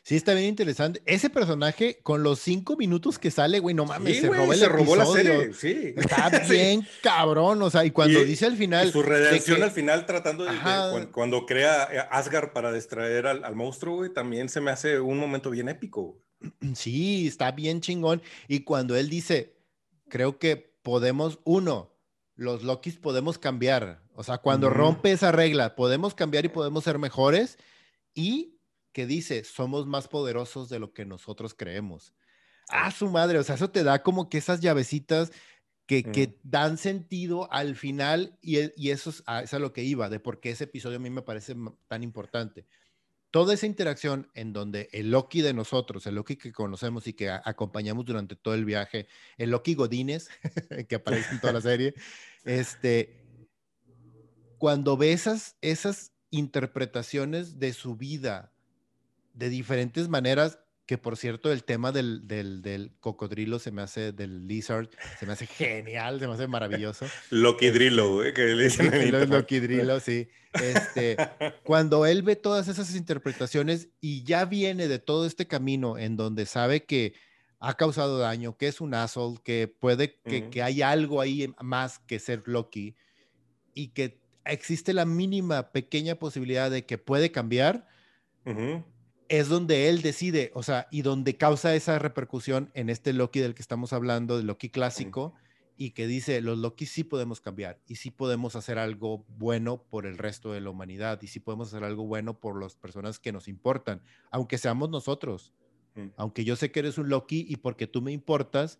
Sí, 0.06 0.14
está 0.14 0.34
bien 0.34 0.46
interesante. 0.46 1.02
Ese 1.04 1.30
personaje, 1.30 1.98
con 2.04 2.22
los 2.22 2.38
cinco 2.38 2.76
minutos 2.76 3.18
que 3.18 3.32
sale, 3.32 3.58
güey, 3.58 3.74
no 3.74 3.86
mames, 3.86 4.20
se, 4.20 4.28
robó, 4.28 4.54
se 4.54 4.68
robó 4.68 4.94
la 4.94 5.04
serie. 5.04 5.52
Sí. 5.52 5.94
Está 5.96 6.28
bien 6.48 6.86
cabrón, 7.02 7.60
o 7.60 7.70
sea, 7.70 7.84
y 7.84 7.90
cuando 7.90 8.22
dice 8.22 8.46
al 8.46 8.56
final. 8.56 8.92
su 8.92 9.02
redención 9.02 9.64
al 9.64 9.72
final, 9.72 10.06
tratando 10.06 10.44
de. 10.44 10.52
cuando, 11.10 11.44
crea 11.44 11.88
eh, 11.90 12.06
Asgard 12.12 12.52
para 12.52 12.70
distraer 12.70 13.26
al, 13.26 13.56
monstruo, 13.56 13.96
güey, 13.96 14.12
también 14.12 14.48
se 14.48 14.60
me 14.60 14.70
hace 14.70 15.00
un 15.00 15.18
momento 15.18 15.50
bien 15.50 15.68
épico. 15.68 16.22
Sí, 16.76 17.26
está 17.26 17.50
bien 17.50 17.80
chingón. 17.80 18.22
Y 18.46 18.60
cuando 18.60 18.94
él 18.94 19.10
dice, 19.10 19.56
creo 20.08 20.38
que 20.38 20.78
podemos, 20.84 21.40
uno, 21.42 21.98
los 22.36 22.62
Lokis 22.62 22.96
podemos 22.96 23.38
cambiar. 23.38 24.04
O 24.14 24.22
sea, 24.22 24.38
cuando 24.38 24.70
rompe 24.70 25.10
esa 25.10 25.32
regla, 25.32 25.74
podemos 25.74 26.14
cambiar 26.14 26.44
y 26.44 26.48
podemos 26.48 26.84
ser 26.84 27.00
mejores 27.00 27.58
y 28.14 28.55
que 28.96 29.06
dice, 29.06 29.44
somos 29.44 29.86
más 29.86 30.08
poderosos 30.08 30.70
de 30.70 30.78
lo 30.78 30.94
que 30.94 31.04
nosotros 31.04 31.52
creemos. 31.52 32.14
Ah, 32.70 32.90
su 32.90 33.10
madre, 33.10 33.38
o 33.38 33.42
sea, 33.42 33.56
eso 33.56 33.68
te 33.68 33.84
da 33.84 34.02
como 34.02 34.30
que 34.30 34.38
esas 34.38 34.62
llavecitas 34.62 35.32
que, 35.84 36.02
que 36.02 36.38
dan 36.44 36.78
sentido 36.78 37.52
al 37.52 37.76
final 37.76 38.38
y, 38.40 38.56
e, 38.56 38.72
y 38.74 38.92
eso 38.92 39.10
es 39.10 39.22
a, 39.26 39.42
es 39.42 39.52
a 39.52 39.58
lo 39.58 39.74
que 39.74 39.84
iba, 39.84 40.08
de 40.08 40.18
por 40.18 40.40
qué 40.40 40.48
ese 40.48 40.64
episodio 40.64 40.96
a 40.96 41.00
mí 41.00 41.10
me 41.10 41.20
parece 41.20 41.54
tan 41.88 42.02
importante. 42.02 42.66
Toda 43.30 43.52
esa 43.52 43.66
interacción 43.66 44.30
en 44.32 44.54
donde 44.54 44.88
el 44.92 45.10
Loki 45.10 45.42
de 45.42 45.52
nosotros, 45.52 46.06
el 46.06 46.14
Loki 46.14 46.36
que 46.36 46.50
conocemos 46.50 47.06
y 47.06 47.12
que 47.12 47.28
acompañamos 47.28 48.06
durante 48.06 48.34
todo 48.34 48.54
el 48.54 48.64
viaje, 48.64 49.08
el 49.36 49.50
Loki 49.50 49.74
Godínez, 49.74 50.30
que 50.88 50.94
aparece 50.94 51.32
en 51.32 51.40
toda 51.42 51.52
la 51.52 51.60
serie, 51.60 51.92
este, 52.46 53.26
cuando 54.56 54.96
ves 54.96 55.54
esas, 55.60 56.12
interpretaciones 56.30 57.58
de 57.58 57.72
su 57.72 57.96
vida 57.96 58.55
de 59.36 59.48
diferentes 59.50 60.08
maneras, 60.08 60.58
que 60.86 60.98
por 60.98 61.16
cierto 61.16 61.52
el 61.52 61.64
tema 61.64 61.92
del, 61.92 62.26
del, 62.26 62.92
cocodrilo 63.00 63.58
se 63.58 63.70
me 63.70 63.82
hace, 63.82 64.12
del 64.12 64.46
lizard, 64.46 64.88
se 65.18 65.26
me 65.26 65.32
hace 65.32 65.46
genial, 65.46 66.18
se 66.20 66.26
me 66.26 66.34
hace 66.34 66.46
maravilloso. 66.46 67.06
Loki 67.30 67.70
Drillo, 67.70 68.22
que 68.34 68.42
le 68.42 68.64
dicen 68.64 68.92
en 68.92 69.30
Loki 69.30 69.60
Drillo, 69.60 70.00
sí. 70.00 70.28
Este, 70.54 71.16
cuando 71.64 72.06
él 72.06 72.22
ve 72.22 72.36
todas 72.36 72.68
esas 72.68 72.94
interpretaciones 72.94 73.88
y 74.00 74.24
ya 74.24 74.44
viene 74.44 74.88
de 74.88 74.98
todo 74.98 75.26
este 75.26 75.46
camino 75.46 75.98
en 75.98 76.16
donde 76.16 76.46
sabe 76.46 76.84
que 76.84 77.14
ha 77.58 77.74
causado 77.74 78.18
daño, 78.18 78.56
que 78.56 78.68
es 78.68 78.80
un 78.80 78.94
asshole, 78.94 79.38
que 79.42 79.68
puede, 79.68 80.20
que, 80.24 80.50
que 80.50 80.62
hay 80.62 80.82
algo 80.82 81.20
ahí 81.20 81.52
más 81.60 81.98
que 81.98 82.18
ser 82.18 82.42
Loki 82.46 82.94
y 83.74 83.88
que 83.88 84.20
existe 84.44 84.94
la 84.94 85.04
mínima 85.04 85.72
pequeña 85.72 86.14
posibilidad 86.14 86.70
de 86.70 86.86
que 86.86 86.96
puede 86.96 87.32
cambiar, 87.32 87.88
es 89.28 89.48
donde 89.48 89.88
él 89.88 90.02
decide, 90.02 90.50
o 90.54 90.62
sea, 90.62 90.88
y 90.90 91.02
donde 91.02 91.36
causa 91.36 91.74
esa 91.74 91.98
repercusión 91.98 92.70
en 92.74 92.90
este 92.90 93.12
Loki 93.12 93.40
del 93.40 93.54
que 93.54 93.62
estamos 93.62 93.92
hablando, 93.92 94.36
del 94.36 94.46
Loki 94.46 94.68
clásico, 94.68 95.34
y 95.76 95.90
que 95.90 96.06
dice, 96.06 96.40
los 96.40 96.58
Loki 96.58 96.86
sí 96.86 97.04
podemos 97.04 97.40
cambiar 97.40 97.80
y 97.86 97.96
sí 97.96 98.10
podemos 98.10 98.56
hacer 98.56 98.78
algo 98.78 99.24
bueno 99.28 99.82
por 99.82 100.06
el 100.06 100.16
resto 100.16 100.52
de 100.52 100.60
la 100.60 100.70
humanidad 100.70 101.20
y 101.20 101.26
sí 101.26 101.38
podemos 101.38 101.68
hacer 101.68 101.84
algo 101.84 102.06
bueno 102.06 102.38
por 102.38 102.60
las 102.60 102.76
personas 102.76 103.18
que 103.18 103.32
nos 103.32 103.46
importan, 103.46 104.00
aunque 104.30 104.58
seamos 104.58 104.88
nosotros. 104.88 105.52
Mm. 105.94 106.08
Aunque 106.16 106.44
yo 106.44 106.56
sé 106.56 106.70
que 106.70 106.80
eres 106.80 106.96
un 106.98 107.08
Loki 107.10 107.44
y 107.48 107.56
porque 107.56 107.86
tú 107.86 108.00
me 108.00 108.12
importas, 108.12 108.78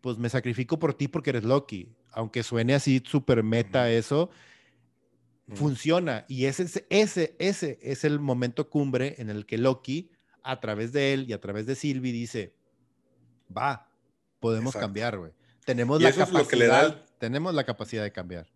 pues 0.00 0.16
me 0.16 0.30
sacrifico 0.30 0.78
por 0.78 0.94
ti 0.94 1.08
porque 1.08 1.30
eres 1.30 1.44
Loki. 1.44 1.88
Aunque 2.12 2.42
suene 2.42 2.74
así 2.74 3.02
súper 3.04 3.42
meta 3.42 3.90
eso, 3.90 4.30
funciona. 5.52 6.24
Y 6.28 6.46
ese, 6.46 6.86
ese, 6.90 7.36
ese 7.38 7.78
es 7.82 8.04
el 8.04 8.20
momento 8.20 8.70
cumbre 8.70 9.16
en 9.18 9.30
el 9.30 9.46
que 9.46 9.58
Loki, 9.58 10.10
a 10.42 10.60
través 10.60 10.92
de 10.92 11.12
él 11.12 11.26
y 11.28 11.32
a 11.32 11.40
través 11.40 11.66
de 11.66 11.74
Sylvie, 11.74 12.12
dice, 12.12 12.54
va, 13.54 13.88
podemos 14.40 14.74
cambiar, 14.74 15.18
güey. 15.18 15.32
Tenemos 15.64 16.02
la 16.02 16.12
capacidad, 16.12 17.04
tenemos 17.18 17.54
la 17.54 17.64
capacidad 17.64 18.02
de 18.02 18.12
cambiar. 18.12 18.46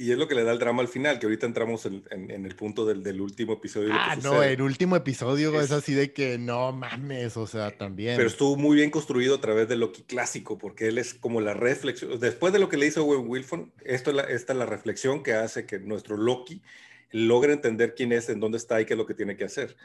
Y 0.00 0.12
es 0.12 0.16
lo 0.16 0.28
que 0.28 0.36
le 0.36 0.44
da 0.44 0.52
el 0.52 0.60
drama 0.60 0.80
al 0.80 0.86
final, 0.86 1.18
que 1.18 1.26
ahorita 1.26 1.44
entramos 1.44 1.84
en, 1.84 2.30
el 2.30 2.54
punto 2.54 2.86
del, 2.86 3.20
último 3.20 3.54
episodio. 3.54 3.90
Ah, 3.92 4.14
no, 4.22 4.44
el 4.44 4.62
último 4.62 4.94
episodio 4.94 5.60
es, 5.60 5.72
así 5.72 5.92
de 5.92 6.12
que 6.12 6.38
no 6.38 6.70
mames, 6.70 7.36
o 7.36 7.48
sea, 7.48 7.76
también. 7.76 8.16
Pero 8.16 8.28
estuvo 8.28 8.54
muy 8.54 8.76
bien 8.76 8.92
construido 8.92 9.34
a 9.34 9.40
través 9.40 9.68
de 9.68 9.74
Loki 9.74 10.02
clásico, 10.02 10.56
porque 10.56 10.86
él 10.86 10.98
es 10.98 11.14
como 11.14 11.40
la 11.40 11.52
reflexión. 11.52 12.16
Después 12.20 12.52
de 12.52 12.60
lo 12.60 12.68
que 12.68 12.76
le 12.76 12.86
hizo 12.86 13.04
Owen 13.04 13.28
Wilson, 13.28 13.72
esto 13.84 14.10
es 14.10 14.16
la, 14.16 14.22
esta 14.22 14.52
es 14.52 14.58
la 14.60 14.66
reflexión 14.66 15.24
que 15.24 15.32
hace 15.32 15.66
que 15.66 15.80
nuestro 15.80 16.16
Loki 16.16 16.62
logre 17.10 17.52
entender 17.52 17.96
quién 17.96 18.12
es, 18.12 18.28
en 18.28 18.38
dónde 18.38 18.58
está 18.58 18.80
y 18.80 18.84
qué 18.84 18.94
es 18.94 18.98
lo 18.98 19.06
que 19.06 19.14
tiene 19.14 19.36
que 19.36 19.46
hacer. 19.46 19.76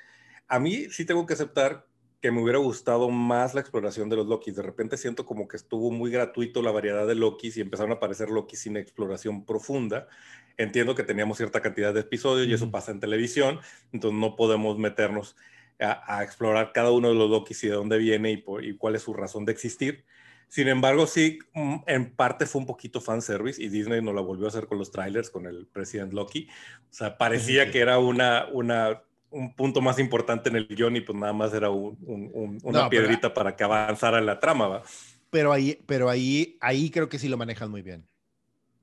A 0.47 0.59
mí 0.59 0.89
sí 0.91 1.05
tengo 1.05 1.25
que 1.25 1.33
aceptar 1.33 1.87
que 2.23 2.31
me 2.31 2.41
hubiera 2.41 2.57
gustado 2.57 3.09
más 3.09 3.53
la 3.53 3.59
exploración 3.59 4.07
de 4.07 4.15
los 4.15 4.25
Lokis. 4.25 4.55
De 4.55 4.61
repente 4.61 4.95
siento 4.95 5.25
como 5.25 5.45
que 5.45 5.57
estuvo 5.57 5.91
muy 5.91 6.09
gratuito 6.09 6.61
la 6.61 6.71
variedad 6.71 7.05
de 7.05 7.15
Lokis 7.15 7.57
y 7.57 7.61
empezaron 7.61 7.91
a 7.91 7.95
aparecer 7.95 8.29
Lokis 8.29 8.61
sin 8.61 8.77
exploración 8.77 9.45
profunda. 9.45 10.07
Entiendo 10.55 10.95
que 10.95 11.03
teníamos 11.03 11.35
cierta 11.35 11.61
cantidad 11.61 11.93
de 11.93 11.99
episodios 11.99 12.47
y 12.47 12.53
eso 12.53 12.71
pasa 12.71 12.93
en 12.93 13.01
televisión, 13.01 13.59
entonces 13.91 14.17
no 14.17 14.37
podemos 14.37 14.77
meternos 14.77 15.35
a, 15.81 16.23
explorar 16.23 16.71
cada 16.71 16.91
uno 16.91 17.09
de 17.09 17.15
los 17.15 17.29
Lokis 17.29 17.61
y 17.65 17.67
de 17.67 17.73
dónde 17.73 17.97
viene 17.97 18.31
y, 18.31 18.45
y, 18.61 18.77
cuál 18.77 18.95
es 18.95 19.01
su 19.01 19.13
razón 19.13 19.43
de 19.43 19.51
existir. 19.51 20.05
Sin 20.47 20.69
embargo, 20.69 21.07
sí, 21.07 21.39
mm, 21.53 21.75
en 21.87 22.15
parte 22.15 22.45
fue 22.45 22.61
un 22.61 22.67
poquito 22.67 23.01
fanservice 23.01 23.61
y 23.61 23.67
Disney 23.67 24.01
nos 24.01 24.15
la 24.15 24.21
volvió 24.21 24.45
a 24.45 24.47
hacer 24.47 24.67
con 24.67 24.77
los 24.77 24.91
trailers, 24.91 25.29
con 25.29 25.45
el 25.45 25.67
President 25.67 26.13
Loki. 26.13 26.47
O 26.89 26.93
sea, 26.93 27.17
parecía 27.17 27.69
que 27.69 27.81
era 27.81 27.99
una, 27.99 28.47
una 28.53 29.03
un 29.33 29.53
punto 29.55 29.81
más 29.81 29.99
importante 29.99 30.49
en 30.49 30.55
el 30.55 30.67
guion 30.67 30.95
y 30.95 31.01
pues 31.01 31.17
nada 31.17 31.33
más 31.33 31.53
era 31.53 31.69
una 31.69 32.89
piedrita 32.89 33.33
para 33.33 33.55
que 33.55 33.63
avanzara 33.63 34.21
la 34.21 34.39
trama, 34.39 34.67
¿va? 34.67 34.83
Pero 35.29 35.51
ahí, 35.51 35.79
pero 35.87 36.09
ahí, 36.09 36.57
ahí 36.61 36.91
creo 36.91 37.09
que 37.09 37.17
sí 37.17 37.27
lo 37.27 37.37
manejan 37.37 37.69
muy 37.69 37.81
bien. 37.81 38.07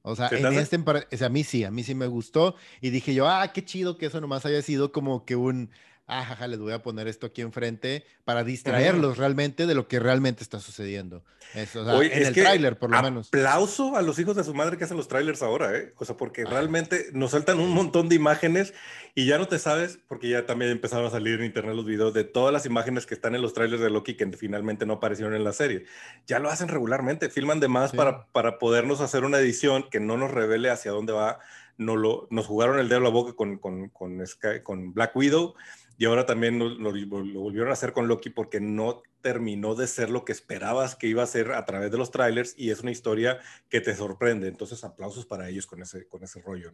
O 0.02 0.16
sea, 0.16 0.28
en 0.32 0.46
este, 0.54 0.76
a 1.24 1.28
mí 1.28 1.44
sí, 1.44 1.62
a 1.64 1.70
mí 1.70 1.84
sí 1.84 1.94
me 1.94 2.06
gustó 2.06 2.56
y 2.80 2.90
dije 2.90 3.14
yo, 3.14 3.28
ah, 3.28 3.52
qué 3.52 3.64
chido 3.64 3.98
que 3.98 4.06
eso 4.06 4.20
nomás 4.20 4.46
haya 4.46 4.62
sido 4.62 4.92
como 4.92 5.24
que 5.24 5.36
un, 5.36 5.70
ah, 6.10 6.24
jaja, 6.24 6.46
les 6.48 6.58
voy 6.58 6.72
a 6.72 6.82
poner 6.82 7.08
esto 7.08 7.26
aquí 7.26 7.40
enfrente 7.40 8.04
para 8.24 8.44
distraerlos 8.44 9.18
realmente 9.18 9.66
de 9.66 9.74
lo 9.74 9.88
que 9.88 10.00
realmente 10.00 10.42
está 10.42 10.60
sucediendo. 10.60 11.24
Eso, 11.54 12.02
en 12.02 12.26
el 12.26 12.34
tráiler, 12.34 12.78
por 12.78 12.90
lo 12.90 13.02
menos. 13.02 13.28
Aplauso 13.28 13.96
a 13.96 14.02
los 14.02 14.18
hijos 14.18 14.36
de 14.36 14.44
su 14.44 14.54
madre 14.54 14.76
que 14.76 14.84
hacen 14.84 14.96
los 14.96 15.08
trailers 15.08 15.42
ahora, 15.42 15.76
¿eh? 15.76 15.92
O 15.96 16.04
sea, 16.04 16.16
porque 16.16 16.44
realmente 16.44 17.06
nos 17.12 17.32
saltan 17.32 17.58
un 17.58 17.70
montón 17.70 18.08
de 18.08 18.14
imágenes 18.14 18.72
y 19.14 19.26
ya 19.26 19.38
no 19.38 19.48
te 19.48 19.58
sabes, 19.58 19.98
porque 20.06 20.28
ya 20.28 20.46
también 20.46 20.70
empezaron 20.70 21.06
a 21.06 21.10
salir 21.10 21.40
en 21.40 21.46
internet 21.46 21.74
los 21.74 21.86
videos 21.86 22.14
de 22.14 22.22
todas 22.22 22.52
las 22.52 22.66
imágenes 22.66 23.04
que 23.04 23.14
están 23.14 23.34
en 23.34 23.42
los 23.42 23.52
trailers 23.52 23.82
de 23.82 23.90
Loki 23.90 24.14
que 24.14 24.30
finalmente 24.32 24.86
no 24.86 24.94
aparecieron 24.94 25.34
en 25.34 25.42
la 25.42 25.52
serie. 25.52 25.86
Ya 26.26 26.38
lo 26.38 26.50
hacen 26.50 26.68
regularmente, 26.68 27.30
filman 27.30 27.58
de 27.58 27.68
más 27.68 27.92
para, 27.92 28.26
para 28.26 28.58
podernos 28.58 29.00
hacer 29.00 29.24
una 29.24 29.38
edición 29.38 29.86
que 29.90 29.98
no 29.98 30.16
nos 30.16 30.30
revele 30.30 30.70
hacia 30.70 30.92
dónde 30.92 31.12
va. 31.12 31.40
No 31.78 31.96
lo, 31.96 32.28
nos 32.30 32.46
jugaron 32.46 32.78
el 32.78 32.88
dedo 32.88 33.00
a 33.00 33.04
la 33.04 33.08
boca 33.08 33.32
con, 33.32 33.58
con, 33.58 33.88
con, 33.88 34.22
con 34.62 34.92
Black 34.92 35.16
Widow 35.16 35.54
y 36.00 36.06
ahora 36.06 36.24
también 36.24 36.58
lo, 36.58 36.92
volvieron 37.04 37.68
a 37.68 37.74
hacer 37.74 37.92
con 37.92 38.08
Loki 38.08 38.30
porque 38.30 38.58
no 38.58 39.02
terminó 39.20 39.74
de 39.74 39.86
ser 39.86 40.08
lo 40.08 40.24
que 40.24 40.32
esperabas 40.32 40.96
que 40.96 41.08
iba 41.08 41.22
a 41.22 41.26
ser 41.26 41.52
a 41.52 41.66
través 41.66 41.90
de 41.90 41.98
los 41.98 42.10
trailers 42.10 42.54
y 42.56 42.70
es 42.70 42.80
una 42.80 42.90
historia 42.90 43.38
que 43.68 43.82
te 43.82 43.94
sorprende. 43.94 44.48
Entonces, 44.48 44.82
aplausos 44.82 45.26
para 45.26 45.50
ellos 45.50 45.66
con 45.66 45.82
ese, 45.82 46.08
con 46.08 46.24
ese 46.24 46.40
rollo. 46.40 46.72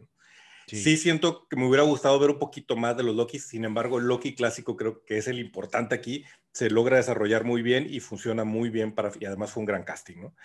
Sí. 0.65 0.95
siento 0.95 1.45
que 1.49 1.57
me 1.57 1.67
hubiera 1.67 1.83
gustado 1.83 2.17
ver 2.19 2.29
un 2.29 2.39
poquito 2.39 2.77
más 2.77 2.95
de 2.95 3.03
los 3.03 3.17
Loki, 3.17 3.37
sin 3.37 3.65
embargo, 3.65 3.99
Loki 3.99 4.33
clásico 4.33 4.77
creo 4.77 5.03
que 5.03 5.17
es 5.17 5.27
el 5.27 5.39
importante 5.39 5.93
aquí, 5.93 6.23
se 6.53 6.69
logra 6.69 6.95
desarrollar 6.95 7.43
muy 7.43 7.61
bien 7.61 7.85
y 7.89 7.99
funciona 7.99 8.45
muy 8.45 8.69
bien 8.69 8.95
para, 8.95 9.11
y 9.19 9.25
además 9.25 9.51
fue 9.51 9.59
un 9.59 9.67
gran 9.67 9.83
casting, 9.83 10.21
¿no? 10.21 10.35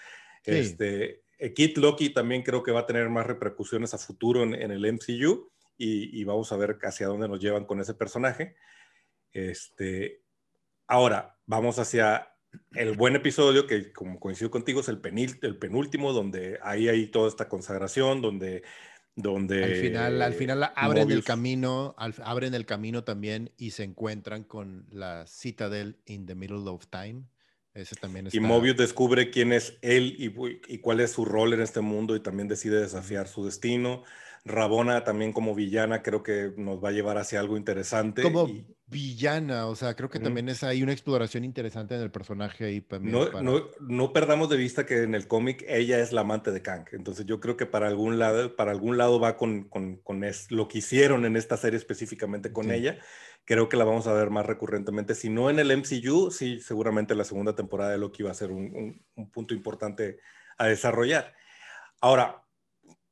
Este, 0.42 1.22
eh, 1.38 1.54
Kit 1.54 1.78
Loki 1.78 2.10
también 2.10 2.42
creo 2.42 2.64
que 2.64 2.72
va 2.72 2.80
a 2.80 2.86
tener 2.86 3.08
más 3.10 3.28
repercusiones 3.28 3.94
a 3.94 3.98
futuro 3.98 4.42
en, 4.42 4.54
en 4.54 4.72
el 4.72 4.92
MCU 4.92 5.52
y, 5.84 6.24
vamos 6.24 6.52
a 6.52 6.56
ver 6.56 6.78
hacia 6.82 7.08
dónde 7.08 7.28
nos 7.28 7.40
llevan 7.40 7.64
con 7.64 7.80
ese 7.80 7.94
personaje. 7.94 8.54
Este, 9.32 10.22
ahora, 10.86 11.38
vamos 11.46 11.78
hacia 11.78 12.28
el 12.74 12.96
buen 12.96 13.16
episodio, 13.16 13.66
que 13.66 13.92
como 13.92 14.20
coincido 14.20 14.50
contigo, 14.50 14.80
es 14.80 14.88
el, 14.88 15.00
el 15.42 15.56
penúltimo, 15.56 16.12
donde 16.12 16.58
ahí 16.62 16.88
hay 16.88 17.06
toda 17.06 17.28
esta 17.28 17.48
consagración, 17.48 18.20
donde... 18.20 18.62
donde 19.16 19.64
al 19.64 19.74
final, 19.76 20.22
al 20.22 20.34
final 20.34 20.72
abren 20.74 21.10
el 21.10 21.24
camino, 21.24 21.94
abren 21.96 22.54
el 22.54 22.66
camino 22.66 23.04
también 23.04 23.52
y 23.56 23.70
se 23.70 23.84
encuentran 23.84 24.44
con 24.44 24.86
la 24.90 25.26
Citadel 25.26 25.96
in 26.06 26.26
the 26.26 26.34
middle 26.34 26.68
of 26.68 26.86
time. 26.88 27.24
Ese 27.74 27.96
también 27.96 28.28
Y 28.30 28.40
Mobius 28.40 28.76
descubre 28.76 29.30
quién 29.30 29.52
es 29.52 29.78
él 29.80 30.14
y, 30.18 30.34
y, 30.68 30.78
cuál 30.78 31.00
es 31.00 31.12
su 31.12 31.24
rol 31.24 31.54
en 31.54 31.62
este 31.62 31.80
mundo 31.80 32.14
y 32.14 32.20
también 32.20 32.46
decide 32.46 32.78
desafiar 32.78 33.28
su 33.28 33.46
destino. 33.46 34.04
Rabona 34.44 35.04
también 35.04 35.32
como 35.32 35.54
villana 35.54 36.02
creo 36.02 36.22
que 36.22 36.52
nos 36.56 36.82
va 36.82 36.88
a 36.88 36.92
llevar 36.92 37.16
hacia 37.16 37.38
algo 37.38 37.56
interesante. 37.56 38.22
Como 38.22 38.48
villana, 38.86 39.66
o 39.66 39.76
sea, 39.76 39.94
creo 39.94 40.10
que 40.10 40.18
también 40.18 40.48
es 40.48 40.64
ahí 40.64 40.82
una 40.82 40.92
exploración 40.92 41.44
interesante 41.44 41.94
en 41.94 42.02
el 42.02 42.10
personaje 42.10 42.64
ahí. 42.64 42.86
No, 43.00 43.30
no, 43.40 43.70
no, 43.80 44.12
perdamos 44.12 44.48
de 44.50 44.56
vista 44.56 44.84
que 44.84 45.04
en 45.04 45.14
el 45.14 45.28
cómic 45.28 45.64
ella 45.68 46.00
es 46.00 46.12
la 46.12 46.22
amante 46.22 46.50
de 46.50 46.60
Kang, 46.60 46.86
entonces 46.92 47.24
yo 47.24 47.40
creo 47.40 47.56
que 47.56 47.66
para 47.66 47.86
algún 47.86 48.18
lado, 48.18 48.54
para 48.56 48.72
algún 48.72 48.98
lado 48.98 49.20
va 49.20 49.36
con, 49.36 49.68
con, 49.68 49.96
con 49.98 50.24
es, 50.24 50.50
lo 50.50 50.68
que 50.68 50.78
hicieron 50.78 51.24
en 51.24 51.36
esta 51.36 51.56
serie 51.56 51.78
específicamente 51.78 52.52
con 52.52 52.70
ella. 52.70 52.98
Creo 53.44 53.68
que 53.68 53.76
la 53.76 53.84
vamos 53.84 54.06
a 54.06 54.12
ver 54.12 54.30
más 54.30 54.46
recurrentemente. 54.46 55.14
Si 55.14 55.28
no 55.28 55.50
en 55.50 55.58
el 55.58 55.76
MCU, 55.76 56.30
sí, 56.30 56.60
seguramente 56.60 57.14
la 57.14 57.24
segunda 57.24 57.54
temporada 57.54 57.92
de 57.92 57.98
Loki 57.98 58.22
va 58.22 58.30
a 58.30 58.34
ser 58.34 58.52
un, 58.52 59.02
un 59.16 59.30
punto 59.30 59.54
importante 59.54 60.18
a 60.58 60.66
desarrollar. 60.66 61.34
Ahora, 62.00 62.41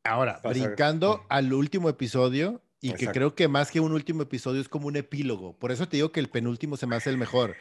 Ahora, 0.04 0.40
brincando 0.42 1.25
al 1.28 1.52
último 1.52 1.88
episodio, 1.88 2.62
y 2.80 2.95
que 2.95 3.09
creo 3.09 3.35
que 3.35 3.49
más 3.49 3.71
que 3.71 3.80
un 3.80 3.92
último 3.92 4.23
episodio 4.23 4.61
es 4.61 4.69
como 4.69 4.87
un 4.87 4.97
epílogo. 4.97 5.59
Por 5.59 5.71
eso 5.71 5.87
te 5.88 5.99
digo 5.99 6.12
que 6.12 6.21
el 6.21 6.30
penúltimo 6.30 6.76
se 6.76 6.87
me 6.87 6.97
hace 6.97 7.11
el 7.11 7.19
mejor. 7.19 7.54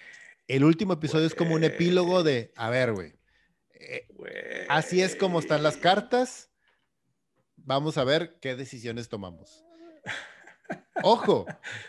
El 0.48 0.64
último 0.64 0.94
episodio 0.94 1.28
es 1.28 1.36
como 1.36 1.56
un 1.56 1.64
epílogo 1.64 2.24
de, 2.24 2.54
a 2.56 2.70
ver, 2.70 2.94
güey, 2.94 3.14
eh, 3.74 4.08
así 4.70 5.02
es 5.02 5.16
como 5.16 5.40
están 5.40 5.62
las 5.62 5.78
cartas. 5.78 6.50
Vamos 7.58 7.98
a 7.98 8.04
ver 8.04 8.40
qué 8.42 8.56
decisiones 8.56 9.10
tomamos. 9.10 9.64
Ojo, 11.04 11.46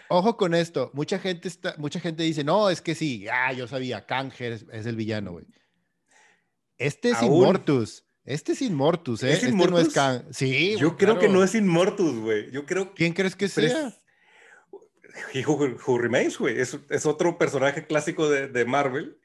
ojo 0.08 0.36
con 0.36 0.54
esto. 0.54 0.90
Mucha 0.92 1.18
gente 1.18 1.48
está, 1.48 1.74
mucha 1.78 2.00
gente 2.00 2.22
dice, 2.22 2.44
no, 2.44 2.70
es 2.70 2.80
que 2.80 2.94
sí, 2.94 3.26
ah, 3.28 3.52
yo 3.52 3.66
sabía, 3.66 4.06
Kang 4.06 4.32
es, 4.38 4.64
el 4.70 4.96
villano, 4.96 5.32
güey. 5.32 5.46
Este 6.78 7.10
es 7.10 7.22
Inmortus. 7.22 8.04
Este 8.30 8.52
es 8.52 8.62
Inmortus, 8.62 9.24
¿eh? 9.24 9.32
este 9.32 9.50
no 9.50 9.78
es 9.78 9.88
Kang. 9.88 10.22
Sí. 10.30 10.76
Yo 10.78 10.96
creo 10.96 11.18
que 11.18 11.28
no 11.28 11.42
es 11.42 11.56
Inmortus, 11.56 12.20
güey. 12.20 12.48
Yo 12.52 12.64
creo. 12.64 12.94
¿Quién 12.94 13.12
crees 13.12 13.34
que 13.34 13.48
sea? 13.48 13.92
Who, 15.46 15.98
Remains, 15.98 16.38
güey. 16.38 16.60
Es, 16.60 16.78
es, 16.90 17.06
otro 17.06 17.38
personaje 17.38 17.88
clásico 17.88 18.28
de, 18.28 18.46
de 18.46 18.64
Marvel. 18.64 19.18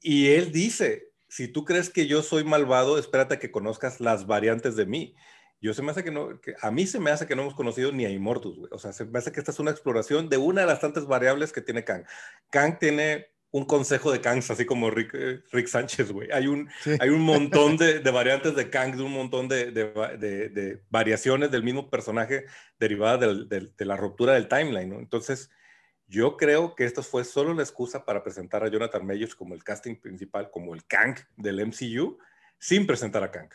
Y 0.00 0.28
él 0.28 0.52
dice, 0.52 1.10
si 1.28 1.48
tú 1.48 1.64
crees 1.64 1.90
que 1.90 2.06
yo 2.06 2.22
soy 2.22 2.44
malvado, 2.44 2.98
espérate 2.98 3.34
a 3.34 3.38
que 3.40 3.50
conozcas 3.50 3.98
las 3.98 4.28
variantes 4.28 4.76
de 4.76 4.86
mí. 4.86 5.16
Yo 5.60 5.74
se 5.74 5.82
me 5.82 5.90
hace 5.90 6.04
que 6.04 6.12
no, 6.12 6.40
que 6.40 6.54
a 6.62 6.70
mí 6.70 6.86
se 6.86 7.00
me 7.00 7.10
hace 7.10 7.26
que 7.26 7.34
no 7.34 7.42
hemos 7.42 7.54
conocido 7.54 7.90
ni 7.90 8.04
a 8.04 8.10
Immortus, 8.10 8.56
güey. 8.56 8.70
O 8.72 8.78
sea, 8.78 8.92
se 8.92 9.06
me 9.06 9.18
hace 9.18 9.32
que 9.32 9.40
esta 9.40 9.50
es 9.50 9.58
una 9.58 9.72
exploración 9.72 10.28
de 10.28 10.36
una 10.36 10.60
de 10.60 10.68
las 10.68 10.78
tantas 10.78 11.06
variables 11.06 11.52
que 11.52 11.62
tiene 11.62 11.82
Kang. 11.82 12.04
Kang 12.50 12.78
tiene 12.78 13.26
un 13.52 13.64
consejo 13.64 14.12
de 14.12 14.20
Kangs, 14.20 14.50
así 14.50 14.64
como 14.64 14.90
Rick, 14.90 15.14
eh, 15.14 15.42
Rick 15.50 15.66
Sánchez, 15.66 16.12
güey. 16.12 16.28
Hay 16.32 16.46
un, 16.46 16.68
hay 17.00 17.08
un 17.08 17.22
montón 17.22 17.76
de, 17.76 18.00
de, 18.00 18.10
variantes 18.10 18.54
de 18.54 18.70
Kang, 18.70 18.96
de 18.96 19.02
un 19.02 19.12
montón 19.12 19.48
de, 19.48 19.72
de, 19.72 20.48
de 20.48 20.82
variaciones 20.88 21.50
del 21.50 21.64
mismo 21.64 21.90
personaje 21.90 22.44
derivadas 22.78 23.20
del, 23.20 23.74
de 23.76 23.84
la 23.84 23.96
ruptura 23.96 24.34
del 24.34 24.48
timeline, 24.48 24.88
¿no? 24.88 24.98
Entonces, 24.98 25.50
yo 26.06 26.36
creo 26.36 26.74
que 26.74 26.84
esto 26.84 27.02
fue 27.02 27.24
solo 27.24 27.54
la 27.54 27.62
excusa 27.62 28.04
para 28.04 28.22
presentar 28.22 28.64
a 28.64 28.68
Jonathan 28.68 29.06
Majors 29.06 29.34
como 29.34 29.54
el 29.54 29.64
casting 29.64 29.96
principal, 29.96 30.50
como 30.50 30.74
el 30.74 30.84
Kang 30.84 31.16
del 31.36 31.64
MCU, 31.66 32.18
sin 32.58 32.86
presentar 32.86 33.22
a 33.22 33.30
Kang. 33.30 33.50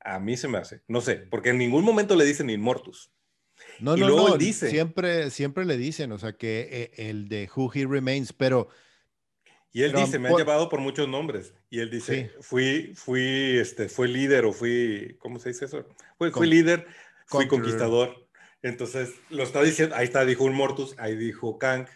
A 0.00 0.18
mí 0.18 0.36
se 0.36 0.48
me 0.48 0.58
hace. 0.58 0.82
No 0.88 1.00
sé, 1.00 1.16
porque 1.16 1.50
en 1.50 1.58
ningún 1.58 1.84
momento 1.84 2.16
le 2.16 2.24
dicen 2.24 2.50
Inmortus. 2.50 3.12
No, 3.78 3.96
no, 3.96 4.08
no. 4.08 4.36
Dice, 4.36 4.70
siempre, 4.70 5.30
siempre 5.30 5.64
le 5.64 5.76
dicen, 5.76 6.10
o 6.12 6.18
sea, 6.18 6.32
que 6.32 6.68
eh, 6.70 7.08
el 7.08 7.28
de 7.28 7.48
Who 7.54 7.70
He 7.74 7.86
Remains, 7.86 8.32
pero. 8.32 8.68
Y 9.72 9.82
él 9.82 9.92
dice, 9.92 10.18
me 10.18 10.28
ha 10.28 10.36
llevado 10.36 10.68
por 10.68 10.80
muchos 10.80 11.08
nombres. 11.08 11.54
Y 11.70 11.80
él 11.80 11.90
dice, 11.90 12.32
fui, 12.40 12.92
fui, 12.94 13.58
este, 13.58 13.88
fue 13.88 14.08
líder 14.08 14.44
o 14.44 14.52
fui, 14.52 15.16
¿cómo 15.18 15.38
se 15.38 15.48
dice 15.50 15.64
eso? 15.64 15.86
Fui, 16.18 16.30
fui 16.30 16.46
líder, 16.46 16.86
fui 17.26 17.48
conquistador. 17.48 18.28
Entonces, 18.62 19.14
lo 19.30 19.42
está 19.42 19.62
diciendo, 19.62 19.96
ahí 19.96 20.04
está, 20.04 20.24
dijo 20.24 20.46
Inmortus, 20.46 20.94
ahí 20.98 21.16
dijo 21.16 21.58
Kang. 21.58 21.86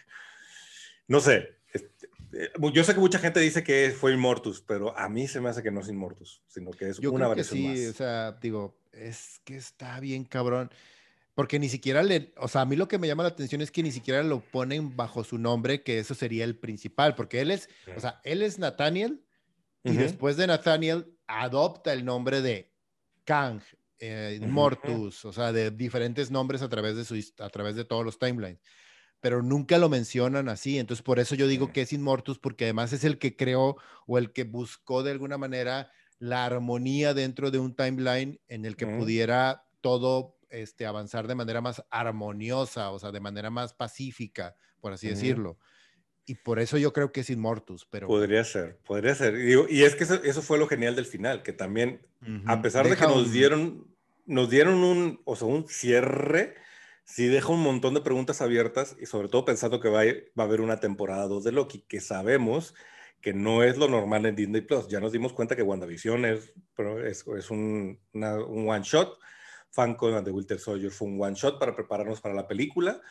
No 1.07 1.21
sé, 1.21 1.57
eh, 2.33 2.51
yo 2.73 2.83
sé 2.83 2.93
que 2.93 2.99
mucha 2.99 3.19
gente 3.19 3.39
dice 3.39 3.63
que 3.63 3.93
fue 3.97 4.13
Immortus, 4.13 4.61
pero 4.61 4.97
a 4.97 5.09
mí 5.09 5.27
se 5.27 5.39
me 5.39 5.49
hace 5.49 5.63
que 5.63 5.71
no 5.71 5.81
es 5.81 5.89
Immortus, 5.89 6.43
sino 6.47 6.71
que 6.71 6.89
es 6.89 6.99
una 6.99 7.27
variación 7.27 7.59
sí, 7.59 7.67
más. 7.67 7.79
o 7.89 7.93
sea, 7.93 8.31
digo, 8.33 8.77
es 8.91 9.39
que 9.43 9.55
está 9.55 9.99
bien 9.99 10.23
cabrón. 10.23 10.69
Porque 11.37 11.59
ni 11.59 11.69
siquiera 11.69 12.01
le, 12.01 12.33
o 12.37 12.47
sea, 12.47 12.61
a 12.61 12.65
mí 12.65 12.75
lo 12.75 12.87
que 12.87 12.97
me 12.97 13.05
llama 13.05 13.21
la 13.21 13.29
atención 13.29 13.61
es 13.61 13.69
que 13.69 13.83
ni 13.83 13.91
siquiera 13.91 14.23
lo 14.23 14.39
ponen 14.39 14.95
bajo 14.95 15.23
su 15.23 15.37
nombre, 15.37 15.83
que 15.83 15.99
eso 15.99 16.15
sería 16.15 16.43
el 16.43 16.57
principal, 16.57 17.13
porque 17.13 17.41
él 17.41 17.51
es, 17.51 17.69
o 17.95 17.99
sea, 17.99 18.19
él 18.23 18.41
es 18.41 18.57
Nathaniel 18.57 19.23
y 19.83 19.91
después 19.91 20.35
de 20.35 20.47
Nathaniel 20.47 21.15
adopta 21.27 21.93
el 21.93 22.05
nombre 22.05 22.41
de 22.41 22.73
Kang, 23.23 23.61
eh, 23.99 24.39
o 24.51 25.11
sea, 25.11 25.51
de 25.51 25.69
diferentes 25.69 26.31
nombres 26.31 26.63
a 26.63 26.69
través 26.69 26.95
de, 26.95 27.05
su, 27.05 27.23
a 27.37 27.49
través 27.49 27.75
de 27.75 27.85
todos 27.85 28.03
los 28.03 28.17
timelines 28.17 28.59
pero 29.19 29.41
nunca 29.41 29.77
lo 29.77 29.89
mencionan 29.89 30.47
así. 30.47 30.77
Entonces, 30.77 31.03
por 31.03 31.19
eso 31.19 31.35
yo 31.35 31.47
digo 31.47 31.73
que 31.73 31.81
es 31.81 31.91
Inmortus, 31.91 32.37
porque 32.39 32.65
además 32.65 32.93
es 32.93 33.03
el 33.03 33.17
que 33.17 33.35
creó 33.35 33.75
o 34.05 34.17
el 34.17 34.31
que 34.31 34.43
buscó 34.43 35.03
de 35.03 35.11
alguna 35.11 35.37
manera 35.37 35.91
la 36.19 36.45
armonía 36.45 37.13
dentro 37.13 37.51
de 37.51 37.59
un 37.59 37.75
timeline 37.75 38.39
en 38.47 38.65
el 38.65 38.75
que 38.75 38.87
pudiera 38.87 39.65
todo 39.81 40.36
este, 40.49 40.85
avanzar 40.85 41.27
de 41.27 41.35
manera 41.35 41.61
más 41.61 41.83
armoniosa, 41.89 42.91
o 42.91 42.99
sea, 42.99 43.11
de 43.11 43.19
manera 43.19 43.49
más 43.49 43.73
pacífica, 43.73 44.55
por 44.79 44.93
así 44.93 45.07
decirlo. 45.07 45.57
Y 46.25 46.35
por 46.35 46.59
eso 46.59 46.77
yo 46.77 46.91
creo 46.91 47.11
que 47.11 47.21
es 47.21 47.29
Inmortus, 47.29 47.85
pero... 47.89 48.07
Podría 48.07 48.43
ser, 48.43 48.79
podría 48.85 49.15
ser. 49.15 49.35
Y, 49.69 49.83
es 49.83 49.95
que 49.95 50.03
eso, 50.03 50.41
fue 50.41 50.57
lo 50.57 50.67
genial 50.67 50.95
del 50.95 51.05
final, 51.05 51.41
que 51.41 51.53
también, 51.53 52.05
a 52.45 52.61
pesar 52.61 52.87
de 52.87 52.97
que 52.97 53.05
nos 53.05 53.31
dieron, 53.31 53.87
nos 54.25 54.49
dieron 54.49 54.83
un, 54.83 55.21
o 55.23 55.37
sea, 55.37 55.47
un 55.47 55.67
cierre, 55.69 56.55
sí 57.05 57.27
deja 57.27 57.53
un 57.53 57.61
montón 57.61 57.93
de 57.93 58.01
preguntas 58.01 58.41
abiertas 58.41 58.97
y 58.99 59.05
sobre 59.05 59.29
todo 59.29 59.45
pensando 59.45 59.79
que 59.79 59.87
va 59.87 60.01
a, 60.01 60.05
va 60.37 60.43
a 60.43 60.47
haber 60.47 60.59
una 60.59 60.81
temporada 60.81 61.27
2 61.27 61.45
de 61.45 61.53
Loki, 61.53 61.85
que 61.87 62.01
sabemos 62.01 62.75
que 63.21 63.33
no 63.33 63.63
es 63.63 63.77
lo 63.77 63.87
normal 63.87 64.25
en 64.25 64.35
Disney 64.35 64.61
Plus. 64.61 64.87
Ya 64.89 64.99
nos 64.99 65.11
dimos 65.11 65.33
cuenta 65.33 65.55
que 65.55 65.63
WandaVision 65.63 66.25
es, 66.25 66.53
es, 67.05 67.25
es 67.25 67.49
un, 67.49 67.99
un 68.13 68.69
one 68.69 68.83
shot. 68.83 69.17
Falcon 69.71 70.15
and 70.15 70.25
the 70.25 70.31
Winter 70.31 70.59
Soldier 70.59 70.91
fue 70.91 71.07
un 71.07 71.21
one 71.21 71.35
shot 71.35 71.59
para 71.59 71.75
prepararnos 71.75 72.21
para 72.21 72.35
la 72.35 72.47
película. 72.47 73.01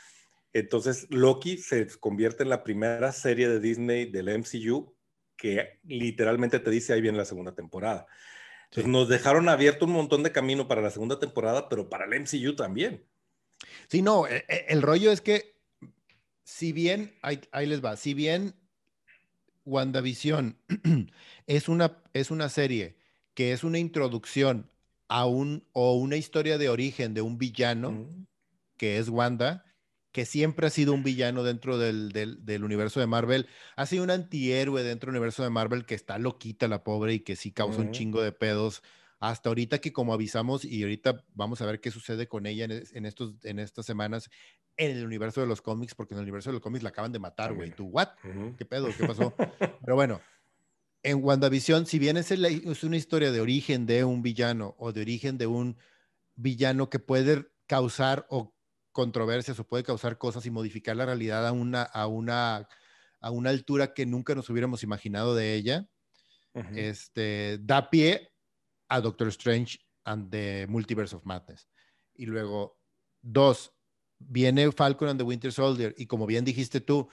Entonces, 0.53 1.07
Loki 1.11 1.59
se 1.59 1.87
convierte 1.99 2.43
en 2.43 2.49
la 2.49 2.65
primera 2.65 3.13
serie 3.13 3.49
de 3.49 3.61
Disney 3.61 4.11
del 4.11 4.29
MCU 4.39 4.97
que 5.37 5.81
literalmente 5.85 6.59
te 6.59 6.71
dice 6.71 6.93
ahí 6.93 7.01
viene 7.01 7.19
la 7.19 7.25
segunda 7.25 7.55
temporada. 7.55 8.07
Entonces, 8.65 8.91
nos 8.91 9.09
dejaron 9.09 9.49
abierto 9.49 9.85
un 9.85 9.93
montón 9.93 10.23
de 10.23 10.33
camino 10.33 10.67
para 10.67 10.83
la 10.83 10.91
segunda 10.91 11.19
temporada, 11.19 11.69
pero 11.69 11.89
para 11.89 12.07
el 12.07 12.21
MCU 12.21 12.57
también. 12.57 13.05
Sí, 13.89 14.03
no, 14.03 14.27
e, 14.27 14.45
e, 14.49 14.67
el, 14.69 14.83
rollo 14.83 15.13
es 15.13 15.21
que, 15.21 15.57
si 16.43 16.73
bien, 16.73 17.15
ahí, 17.23 17.67
les 17.67 17.85
va, 17.85 17.97
si 17.97 18.15
bien 18.15 18.55
WandaVision 19.65 20.59
es 21.47 21.69
una, 21.69 22.03
es 22.13 22.31
una 22.31 22.49
serie 22.49 22.97
que 23.35 23.53
es 23.53 23.65
una 23.65 23.79
introducción 23.79 24.71
a 25.09 25.27
un, 25.27 25.67
o 25.73 25.95
una 25.95 26.17
historia 26.17 26.59
de 26.59 26.69
origen 26.69 27.15
de 27.15 27.23
un 27.23 27.39
villano, 27.39 28.09
que 28.77 28.99
es 28.99 29.09
Wanda, 29.09 29.65
que 30.13 30.25
siempre 30.25 30.67
ha 30.67 30.71
sido 30.71 30.95
un 30.95 31.03
villano 31.03 31.43
dentro 31.43 31.77
del, 31.77 32.11
del, 32.11 32.65
universo 32.65 33.01
de 33.01 33.07
Marvel, 33.07 33.49
ha 33.77 33.85
sido 33.85 34.03
un 34.03 34.11
antihéroe 34.11 34.83
dentro 34.83 35.09
del 35.09 35.17
universo 35.17 35.43
de 35.43 35.51
Marvel 35.51 35.85
que 35.85 35.95
está 35.95 36.19
loquita 36.19 36.69
la 36.69 36.85
pobre 36.85 37.13
y 37.13 37.21
que 37.21 37.37
sí 37.37 37.53
causa 37.53 37.83
un 37.83 37.91
chingo 37.91 38.23
de 38.23 38.33
pedos 38.33 38.83
hasta 39.21 39.51
ahorita 39.51 39.79
que 39.79 39.93
como 39.93 40.15
avisamos 40.15 40.65
y 40.65 40.83
ahorita 40.83 41.25
vamos 41.35 41.61
a 41.61 41.67
ver 41.67 41.81
qué 41.81 41.91
sucede 41.91 42.29
con 42.29 42.47
ella 42.47 42.65
en, 42.65 43.07
estos, 43.07 43.35
en 43.43 43.59
estas 43.59 43.85
semanas 43.85 44.31
en 44.79 44.97
el 44.97 45.05
universo 45.05 45.41
de 45.41 45.47
los 45.47 45.63
cómics, 45.63 45.95
porque 45.95 46.15
en 46.15 46.19
el 46.19 46.25
universo 46.25 46.51
de 46.51 46.55
los 46.55 46.63
cómics 46.63 46.83
la 46.83 46.91
acaban 46.91 47.13
de 47.13 47.19
matar, 47.19 47.55
güey. 47.55 47.71
¿Tú, 47.71 47.87
what? 47.87 48.09
¿Qué 48.57 48.65
pedo? 48.65 48.89
¿Qué 48.97 49.07
pasó? 49.07 49.35
Pero 49.85 49.95
bueno, 49.95 50.21
en 51.07 51.23
WandaVision, 51.23 51.87
si 51.87 52.01
bien 52.01 52.17
es, 52.17 52.33
es 52.33 52.83
una 52.83 52.97
historia 52.97 53.31
de 53.31 53.41
origen 53.41 53.87
de 53.87 54.03
un 54.03 54.23
villano 54.23 54.75
o 54.77 54.93
de 54.93 55.03
origen 55.03 55.39
de 55.39 55.47
un 55.47 55.79
villano 56.35 56.91
que 56.91 56.99
puede 56.99 57.47
causar 57.69 58.27
o 58.29 58.57
controversias 58.91 59.61
o 59.61 59.69
puede 59.69 59.85
causar 59.85 60.19
cosas 60.19 60.45
y 60.47 60.51
modificar 60.51 60.97
la 60.97 61.07
realidad 61.07 61.47
a 61.47 61.53
una, 61.53 61.83
a 61.83 62.09
una, 62.09 62.69
a 63.21 63.31
una 63.31 63.51
altura 63.51 63.95
que 63.95 64.05
nunca 64.05 64.35
nos 64.35 64.51
hubiéramos 64.51 64.83
imaginado 64.83 65.37
de 65.37 65.55
ella, 65.55 65.89
este, 66.75 67.59
da 67.61 67.89
pie 67.89 68.33
a 68.89 69.01
Doctor 69.01 69.29
Strange 69.29 69.79
and 70.05 70.29
the 70.33 70.67
Multiverse 70.69 71.15
of 71.15 71.25
Madness. 71.25 71.69
Y 72.15 72.27
luego, 72.27 72.81
dos, 73.23 73.76
viene 74.19 74.71
Falcon 74.73 75.09
and 75.09 75.19
the 75.19 75.25
Winter 75.25 75.53
Soldier. 75.53 75.95
Y 75.97 76.07
como 76.07 76.27
bien 76.27 76.45
dijiste 76.45 76.81
tú, 76.81 77.09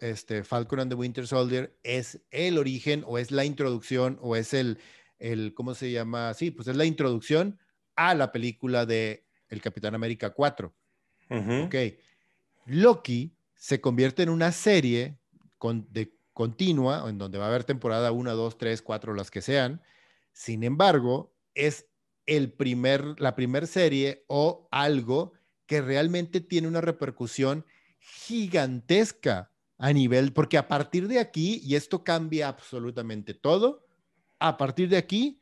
este, 0.00 0.44
Falcon 0.44 0.80
and 0.80 0.90
the 0.90 0.96
Winter 0.96 1.26
Soldier 1.26 1.76
es 1.82 2.20
el 2.30 2.58
origen 2.58 3.04
o 3.06 3.18
es 3.18 3.30
la 3.30 3.44
introducción 3.44 4.18
o 4.22 4.36
es 4.36 4.54
el, 4.54 4.78
el, 5.18 5.54
¿cómo 5.54 5.74
se 5.74 5.90
llama? 5.90 6.34
Sí, 6.34 6.50
pues 6.50 6.68
es 6.68 6.76
la 6.76 6.84
introducción 6.84 7.58
a 7.96 8.14
la 8.14 8.32
película 8.32 8.86
de 8.86 9.26
El 9.48 9.60
Capitán 9.60 9.94
América 9.94 10.30
4. 10.30 10.74
Ok. 11.30 11.74
Loki 12.66 13.36
se 13.54 13.80
convierte 13.80 14.22
en 14.22 14.28
una 14.28 14.52
serie 14.52 15.18
con, 15.58 15.86
de 15.90 16.14
continua, 16.32 17.08
en 17.08 17.18
donde 17.18 17.38
va 17.38 17.46
a 17.46 17.48
haber 17.48 17.64
temporada 17.64 18.12
1, 18.12 18.34
2, 18.34 18.58
3, 18.58 18.82
4, 18.82 19.14
las 19.14 19.30
que 19.30 19.40
sean, 19.42 19.82
sin 20.32 20.64
embargo, 20.64 21.32
es 21.54 21.86
el 22.26 22.52
primer, 22.52 23.20
la 23.20 23.34
primera 23.36 23.66
serie 23.66 24.24
o 24.26 24.68
algo 24.70 25.32
que 25.66 25.80
realmente 25.80 26.40
tiene 26.40 26.68
una 26.68 26.80
repercusión 26.80 27.64
gigantesca 27.98 29.50
a 29.78 29.92
nivel, 29.92 30.32
porque 30.32 30.58
a 30.58 30.68
partir 30.68 31.08
de 31.08 31.18
aquí, 31.18 31.60
y 31.64 31.74
esto 31.74 32.04
cambia 32.04 32.48
absolutamente 32.48 33.34
todo, 33.34 33.86
a 34.38 34.56
partir 34.56 34.88
de 34.88 34.96
aquí, 34.96 35.40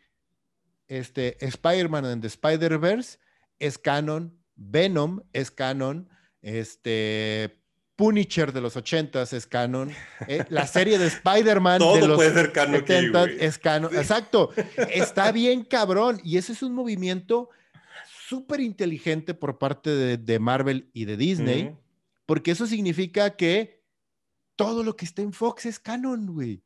este, 0.89 1.45
Spider-Man 1.45 2.05
and 2.05 2.23
the 2.23 2.29
Spider-Verse 2.29 3.19
es 3.59 3.79
canon, 3.79 4.39
Venom 4.57 5.23
es 5.33 5.51
canon, 5.51 6.09
este, 6.41 7.63
Punisher 7.97 8.53
de 8.53 8.61
los 8.61 8.77
80 8.77 9.23
es 9.23 9.47
canon. 9.47 9.93
Eh, 10.27 10.45
la 10.49 10.67
serie 10.67 10.99
de 10.99 11.07
Spider-Man 11.07 11.79
de 12.01 12.09
los 12.09 12.17
puede 12.17 12.33
ser 12.33 12.53
canon 12.53 12.85
es 13.39 13.59
canon. 13.59 13.95
Exacto. 13.95 14.51
Está 14.93 15.31
bien 15.31 15.65
cabrón. 15.65 16.21
Y 16.25 16.37
ese 16.37 16.53
es 16.53 16.63
un 16.63 16.75
movimiento 16.75 17.51
súper 18.33 18.61
inteligente 18.61 19.35
por 19.35 19.59
parte 19.59 19.91
de, 20.17 20.39
Marvel 20.39 20.89
y 20.95 21.05
de 21.05 21.19
Disney, 21.19 21.77
porque 22.25 22.53
eso 22.53 22.67
significa 22.67 23.37
que 23.37 23.83
todo 24.57 24.83
lo 24.85 24.97
que 24.97 25.05
está 25.05 25.21
en 25.21 25.35
Fox 25.35 25.67
es 25.67 25.79
canon, 25.79 26.33
güey. 26.33 26.63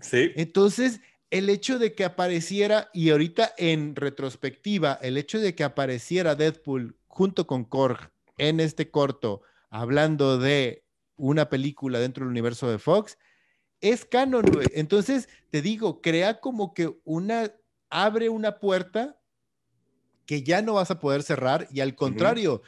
Sí. 0.00 0.30
Entonces, 0.36 1.00
el 1.30 1.50
hecho 1.50 1.80
de 1.80 1.96
que 1.96 2.04
apareciera, 2.04 2.90
y 2.94 3.10
ahorita 3.10 3.52
en 3.58 3.96
retrospectiva, 3.96 5.00
el 5.02 5.16
hecho 5.16 5.40
de 5.40 5.56
que 5.56 5.64
apareciera 5.64 6.36
Deadpool 6.36 6.96
junto 7.08 7.44
con 7.44 7.64
Korg 7.64 8.12
en 8.38 8.60
este 8.60 8.92
corto 8.92 9.42
hablando 9.68 10.38
de 10.38 10.84
una 11.16 11.48
película 11.48 11.98
dentro 11.98 12.22
del 12.24 12.30
universo 12.30 12.70
de 12.70 12.78
Fox, 12.78 13.18
es 13.80 14.04
canon, 14.04 14.46
güey. 14.46 14.68
Entonces, 14.74 15.28
te 15.50 15.60
digo, 15.60 16.00
crea 16.02 16.38
como 16.38 16.72
que 16.72 16.96
una, 17.02 17.52
abre 17.88 18.28
una 18.28 18.60
puerta 18.60 19.19
que 20.26 20.42
ya 20.42 20.62
no 20.62 20.74
vas 20.74 20.90
a 20.90 21.00
poder 21.00 21.22
cerrar 21.22 21.68
y 21.72 21.80
al 21.80 21.94
contrario, 21.94 22.62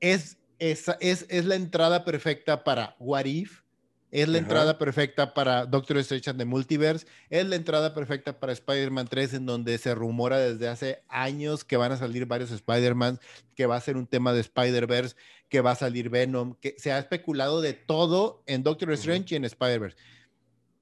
es, 0.00 0.38
es, 0.58 0.88
es, 1.00 1.44
la 1.44 1.54
entrada 1.54 2.04
perfecta 2.04 2.64
para 2.64 2.96
What 2.98 3.24
If, 3.26 3.62
es 4.10 4.28
la 4.28 4.38
entrada 4.38 4.76
perfecta 4.76 5.32
para 5.32 5.64
Doctor 5.64 5.96
Strange 5.98 6.28
and 6.28 6.38
the 6.38 6.44
Multiverse, 6.44 7.06
es 7.30 7.46
la 7.46 7.56
entrada 7.56 7.94
perfecta 7.94 8.38
para 8.38 8.52
Spider-Man 8.52 9.08
3, 9.08 9.34
en 9.34 9.46
donde 9.46 9.78
se 9.78 9.94
rumora 9.94 10.38
desde 10.38 10.68
hace 10.68 11.02
años 11.08 11.64
que 11.64 11.78
van 11.78 11.92
a 11.92 11.96
salir 11.96 12.26
varios 12.26 12.50
Spider-Man, 12.50 13.18
que 13.54 13.64
va 13.64 13.76
a 13.76 13.80
ser 13.80 13.96
un 13.96 14.06
tema 14.06 14.34
de 14.34 14.40
Spider-Verse, 14.40 15.16
que 15.48 15.62
va 15.62 15.70
a 15.70 15.76
salir 15.76 16.10
Venom, 16.10 16.56
que 16.60 16.74
se 16.78 16.92
ha 16.92 16.98
especulado 16.98 17.62
de 17.62 17.72
todo 17.72 18.42
en 18.46 18.62
Doctor 18.62 18.92
Strange 18.92 19.34
y 19.34 19.36
en 19.36 19.46
Spider-Verse. 19.46 19.96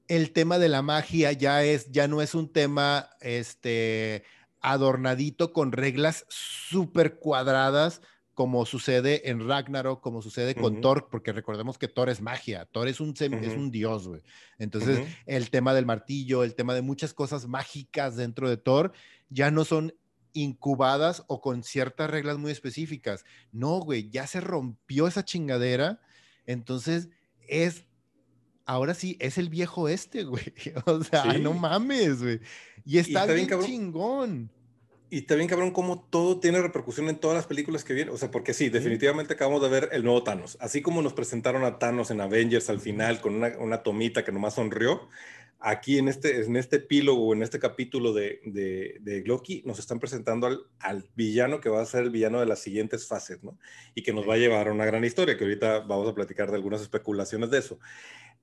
El 0.09 0.33
tema 0.33 0.59
de 0.59 0.69
la 0.69 0.83
magia 0.83 1.31
ya 1.31 1.63
es, 1.63 1.93
ya 1.93 2.09
no 2.09 2.23
es 2.23 2.35
un 2.35 2.53
tema 2.53 3.11
este, 3.21 4.25
adornadito 4.61 5.53
con 5.53 5.73
reglas 5.73 6.27
súper 6.29 7.19
cuadradas 7.19 8.01
como 8.35 8.65
sucede 8.65 9.29
en 9.29 9.47
Ragnarok, 9.47 10.01
como 10.01 10.23
sucede 10.23 10.55
con 10.55 10.81
Thor, 10.81 11.09
porque 11.11 11.31
recordemos 11.31 11.77
que 11.77 11.89
Thor 11.89 12.09
es 12.09 12.23
magia, 12.23 12.65
Thor 12.65 12.89
es 12.89 12.99
un, 12.99 13.13
es 13.19 13.53
un 13.55 13.71
dios, 13.71 14.09
güey. 14.09 14.23
Entonces, 14.59 15.07
el 15.27 15.51
tema 15.51 15.75
del 15.75 15.85
martillo, 15.85 16.43
el 16.43 16.55
tema 16.55 16.73
de 16.73 16.81
muchas 16.81 17.13
cosas 17.13 17.47
mágicas 17.47 18.17
dentro 18.17 18.49
de 18.49 18.57
Thor, 18.57 18.93
ya 19.29 19.51
no 19.51 19.67
son 19.67 19.93
incubadas 20.33 21.25
o 21.27 21.43
con 21.43 21.63
ciertas 21.63 22.09
reglas 22.09 22.39
muy 22.39 22.51
específicas. 22.51 23.27
No, 23.53 23.81
güey, 23.81 24.09
ya 24.09 24.27
se 24.27 24.41
rompió 24.41 25.07
esa 25.07 25.23
chingadera. 25.23 26.01
Entonces, 26.47 27.11
es 27.47 27.85
ahora 28.71 28.95
sí, 28.95 29.17
es 29.19 29.37
el 29.37 29.49
viejo 29.49 29.89
este, 29.89 30.25
güey. 30.25 30.53
O 30.87 31.03
sea, 31.03 31.25
no 31.35 31.53
mames, 31.53 32.23
güey. 32.23 32.41
Y 32.85 32.99
está, 32.99 33.27
bien, 33.27 33.49
chingón. 33.65 34.51
Y 35.11 35.19
está 35.19 35.35
bien, 35.35 35.49
cabrón, 35.49 35.73
cómo 35.73 36.07
todo 36.09 36.39
tiene 36.39 36.63
repercusión 36.63 37.09
en 37.09 37.19
todas 37.19 37.37
las 37.37 37.47
películas 37.47 37.83
que 37.83 37.95
vienen. 37.95 38.15
O 38.15 38.17
sea, 38.17 38.31
porque 38.31 38.55
sí, 38.55 38.69
definitivamente 38.69 39.35
acabamos 39.35 39.61
de 39.61 39.69
ver 39.69 39.89
el 39.93 40.05
nuevo 40.05 40.23
Thanos. 40.23 40.57
Así 40.61 40.83
como 40.83 41.03
nos 41.03 41.15
presentaron 41.15 41.65
a 41.65 41.79
Thanos 41.79 42.11
en 42.13 42.21
Avengers 42.21 42.71
al 42.71 42.81
final 42.81 43.21
con 43.21 43.35
una, 43.35 43.59
una 43.59 43.83
tomita 43.83 44.25
que 44.25 44.31
nomás 44.31 44.55
sonrió, 44.55 45.09
aquí 45.59 45.99
en 45.99 46.07
este, 46.07 46.45
en 46.45 46.57
este 46.57 46.77
epílogo, 46.77 47.35
en 47.35 47.43
este 47.43 47.59
capítulo 47.59 48.13
de, 48.13 48.41
de, 48.45 48.99
de 49.01 49.23
Loki, 49.27 49.63
nos 49.67 49.81
están 49.81 49.99
presentando 49.99 50.47
al, 50.47 50.61
al, 50.79 51.05
villano 51.17 51.61
que 51.61 51.69
va 51.69 51.83
a 51.83 51.87
ser 51.87 52.05
el 52.05 52.11
villano 52.11 52.39
de 52.39 52.47
las 52.47 52.61
siguientes 52.61 53.09
fases, 53.09 53.43
¿no? 53.43 53.59
Y 53.97 54.03
que 54.03 54.13
nos 54.13 54.29
va 54.29 54.35
a 54.35 54.39
llevar 54.39 54.69
a 54.69 54.73
una 54.73 54.87
gran 54.87 55.05
historia, 55.05 55.37
que 55.37 55.45
ahorita 55.45 55.81
vamos 55.81 56.09
a 56.09 56.15
platicar 56.15 56.51
de 56.51 56.57
algunas 56.57 56.81
especulaciones 56.83 57.51
de 57.51 57.59
eso 57.59 57.79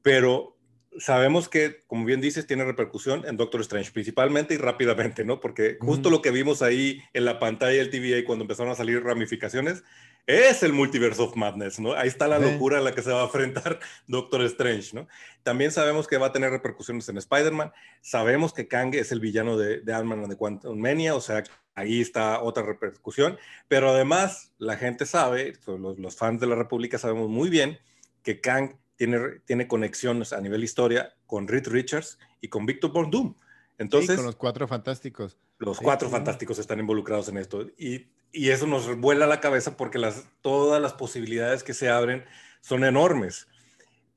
pero 0.08 0.57
sabemos 1.00 1.50
que, 1.50 1.84
como 1.88 2.06
bien 2.06 2.22
dices, 2.22 2.48
tiene 2.48 2.66
repercusión 2.66 3.26
en 3.26 3.38
Doctor 3.38 3.62
Strange, 3.62 3.92
principalmente 3.92 4.54
y 4.54 4.58
rápidamente, 4.58 5.24
¿no? 5.26 5.40
Porque 5.40 5.78
justo 5.80 6.10
lo 6.10 6.22
que 6.22 6.32
vimos 6.32 6.62
ahí 6.62 7.02
en 7.14 7.26
la 7.26 7.40
pantalla 7.40 7.78
del 7.78 7.90
TVA 7.90 8.26
cuando 8.26 8.44
empezaron 8.44 8.72
a 8.72 8.76
salir 8.76 9.04
ramificaciones 9.04 9.84
es 10.28 10.62
el 10.62 10.74
Multiverse 10.74 11.22
of 11.22 11.36
Madness, 11.38 11.80
¿no? 11.80 11.94
Ahí 11.94 12.10
está 12.10 12.28
la 12.28 12.38
locura 12.38 12.80
a 12.80 12.82
la 12.82 12.94
que 12.94 13.02
se 13.02 13.12
va 13.12 13.22
a 13.22 13.26
enfrentar 13.26 13.80
Doctor 14.08 14.44
Strange, 14.44 14.94
¿no? 14.94 15.08
También 15.44 15.72
sabemos 15.72 16.06
que 16.06 16.18
va 16.18 16.28
a 16.28 16.32
tener 16.34 16.52
repercusiones 16.52 17.08
en 17.08 17.18
Spider-Man, 17.18 17.72
sabemos 18.02 18.52
que 18.54 18.68
Kang 18.68 18.94
es 18.94 19.14
el 19.14 19.22
villano 19.22 19.58
de, 19.58 19.80
de 19.80 19.94
Ant-Man 19.94 20.28
de 20.28 20.36
Quantum 20.36 20.78
Mania, 20.78 21.16
o 21.16 21.22
sea, 21.22 21.44
ahí 21.76 22.02
está 22.02 22.42
otra 22.42 22.64
repercusión, 22.64 23.38
pero 23.70 23.90
además 23.90 24.52
la 24.58 24.76
gente 24.76 25.06
sabe, 25.06 25.54
los, 25.66 25.98
los 25.98 26.16
fans 26.18 26.42
de 26.42 26.48
la 26.48 26.56
República 26.56 26.98
sabemos 26.98 27.30
muy 27.30 27.50
bien 27.50 27.80
que 28.22 28.42
Kang 28.42 28.76
tiene, 28.98 29.68
conexiones 29.68 30.34
a 30.34 30.42
nivel 30.42 30.64
historia 30.64 31.14
con 31.26 31.48
Reed 31.48 31.68
Richards 31.68 32.20
y 32.42 32.50
con 32.50 32.66
Victor 32.66 32.92
Von 32.92 33.10
Doom. 33.10 33.36
Entonces, 33.78 34.16
con 34.16 34.26
los 34.26 34.36
cuatro 34.36 34.68
fantásticos. 34.68 35.38
Los 35.60 35.80
cuatro 35.80 36.10
fantásticos 36.10 36.60
están 36.60 36.80
involucrados 36.80 37.30
en 37.30 37.38
esto. 37.38 37.68
Y, 37.78 38.08
y, 38.32 38.50
eso 38.50 38.66
nos 38.68 38.98
vuela 38.98 39.28
la 39.28 39.40
cabeza 39.40 39.78
porque 39.78 40.00
las, 40.00 40.26
todas 40.42 40.82
las 40.82 40.94
posibilidades 40.94 41.64
que 41.64 41.74
se 41.74 41.90
abren 41.90 42.26
son 42.62 42.84
enormes. 42.84 43.48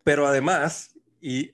Pero 0.03 0.27
además, 0.27 0.95
y 1.21 1.53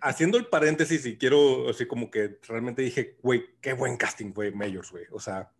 haciendo 0.00 0.36
el 0.36 0.46
paréntesis, 0.46 1.06
y 1.06 1.16
quiero, 1.16 1.68
así 1.70 1.86
como 1.86 2.10
que 2.10 2.38
realmente 2.46 2.82
dije, 2.82 3.16
güey, 3.22 3.44
qué 3.60 3.72
buen 3.72 3.96
casting 3.96 4.32
fue 4.32 4.50
Mayors, 4.50 4.90
güey. 4.90 5.04
O 5.12 5.20
sea, 5.20 5.50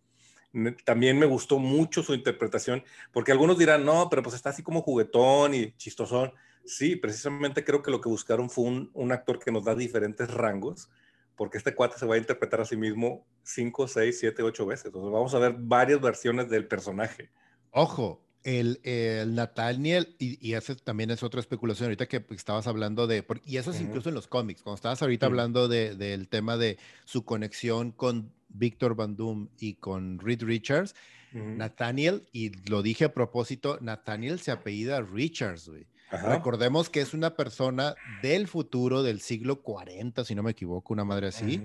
también 0.83 1.17
me 1.17 1.25
gustó 1.25 1.59
mucho 1.59 2.03
su 2.03 2.13
interpretación, 2.13 2.83
porque 3.11 3.31
algunos 3.31 3.57
dirán, 3.57 3.85
no, 3.85 4.09
pero 4.09 4.21
pues 4.21 4.35
está 4.35 4.49
así 4.49 4.63
como 4.63 4.81
juguetón 4.81 5.53
y 5.53 5.71
chistosón. 5.73 6.33
Sí, 6.65 6.95
precisamente 6.95 7.63
creo 7.63 7.81
que 7.81 7.91
lo 7.91 8.01
que 8.01 8.09
buscaron 8.09 8.49
fue 8.49 8.65
un, 8.93 9.11
actor 9.11 9.39
que 9.39 9.51
nos 9.51 9.65
da 9.65 9.73
diferentes 9.75 10.31
rangos, 10.31 10.89
porque 11.35 11.57
este 11.57 11.73
cuate 11.73 11.97
se 11.97 12.05
va 12.05 12.15
a 12.15 12.19
interpretar 12.19 12.61
a 12.61 12.65
sí 12.65 12.75
mismo 12.75 13.25
5, 13.43 13.87
6, 13.87 14.19
7, 14.19 14.43
8 14.43 14.65
veces. 14.65 14.85
Entonces 14.87 15.11
vamos 15.11 15.33
a 15.33 15.39
ver 15.39 15.55
varias 15.57 15.99
versiones 16.01 16.49
del 16.49 16.67
personaje. 16.67 17.31
Ojo, 17.71 18.21
el, 18.43 18.79
el 18.83 19.33
Nathaniel, 19.33 20.15
y, 20.19 20.37
y 20.45 20.53
esa 20.53 20.75
también 20.75 21.11
es 21.11 21.23
otra 21.23 21.39
especulación 21.39 21.85
ahorita 21.87 22.07
que 22.07 22.23
estabas 22.31 22.67
hablando 22.67 23.07
de, 23.07 23.25
y 23.45 23.57
eso 23.57 23.71
es 23.71 23.81
incluso 23.81 24.09
en 24.09 24.15
los 24.15 24.27
cómics, 24.27 24.61
cuando 24.61 24.75
estabas 24.75 25.01
ahorita 25.01 25.27
hablando 25.27 25.67
de, 25.67 25.95
del 25.95 26.27
tema 26.27 26.57
de 26.57 26.77
su 27.05 27.23
conexión 27.23 27.91
con 27.91 28.33
Víctor 28.53 28.95
Van 28.95 29.15
Doom 29.15 29.49
y 29.59 29.75
con 29.75 30.19
Reed 30.19 30.43
Richards, 30.43 30.95
Nathaniel, 31.33 32.27
y 32.33 32.51
lo 32.69 32.81
dije 32.81 33.05
a 33.05 33.13
propósito, 33.13 33.77
Nathaniel 33.81 34.39
se 34.39 34.51
apellida 34.51 35.01
Richards, 35.01 35.69
güey. 35.69 35.87
Recordemos 36.11 36.89
que 36.89 36.99
es 36.99 37.13
una 37.13 37.35
persona 37.37 37.95
del 38.21 38.47
futuro 38.47 39.01
del 39.01 39.21
siglo 39.21 39.61
40, 39.61 40.25
si 40.25 40.35
no 40.35 40.43
me 40.43 40.51
equivoco, 40.51 40.93
una 40.93 41.05
madre 41.05 41.27
así, 41.27 41.63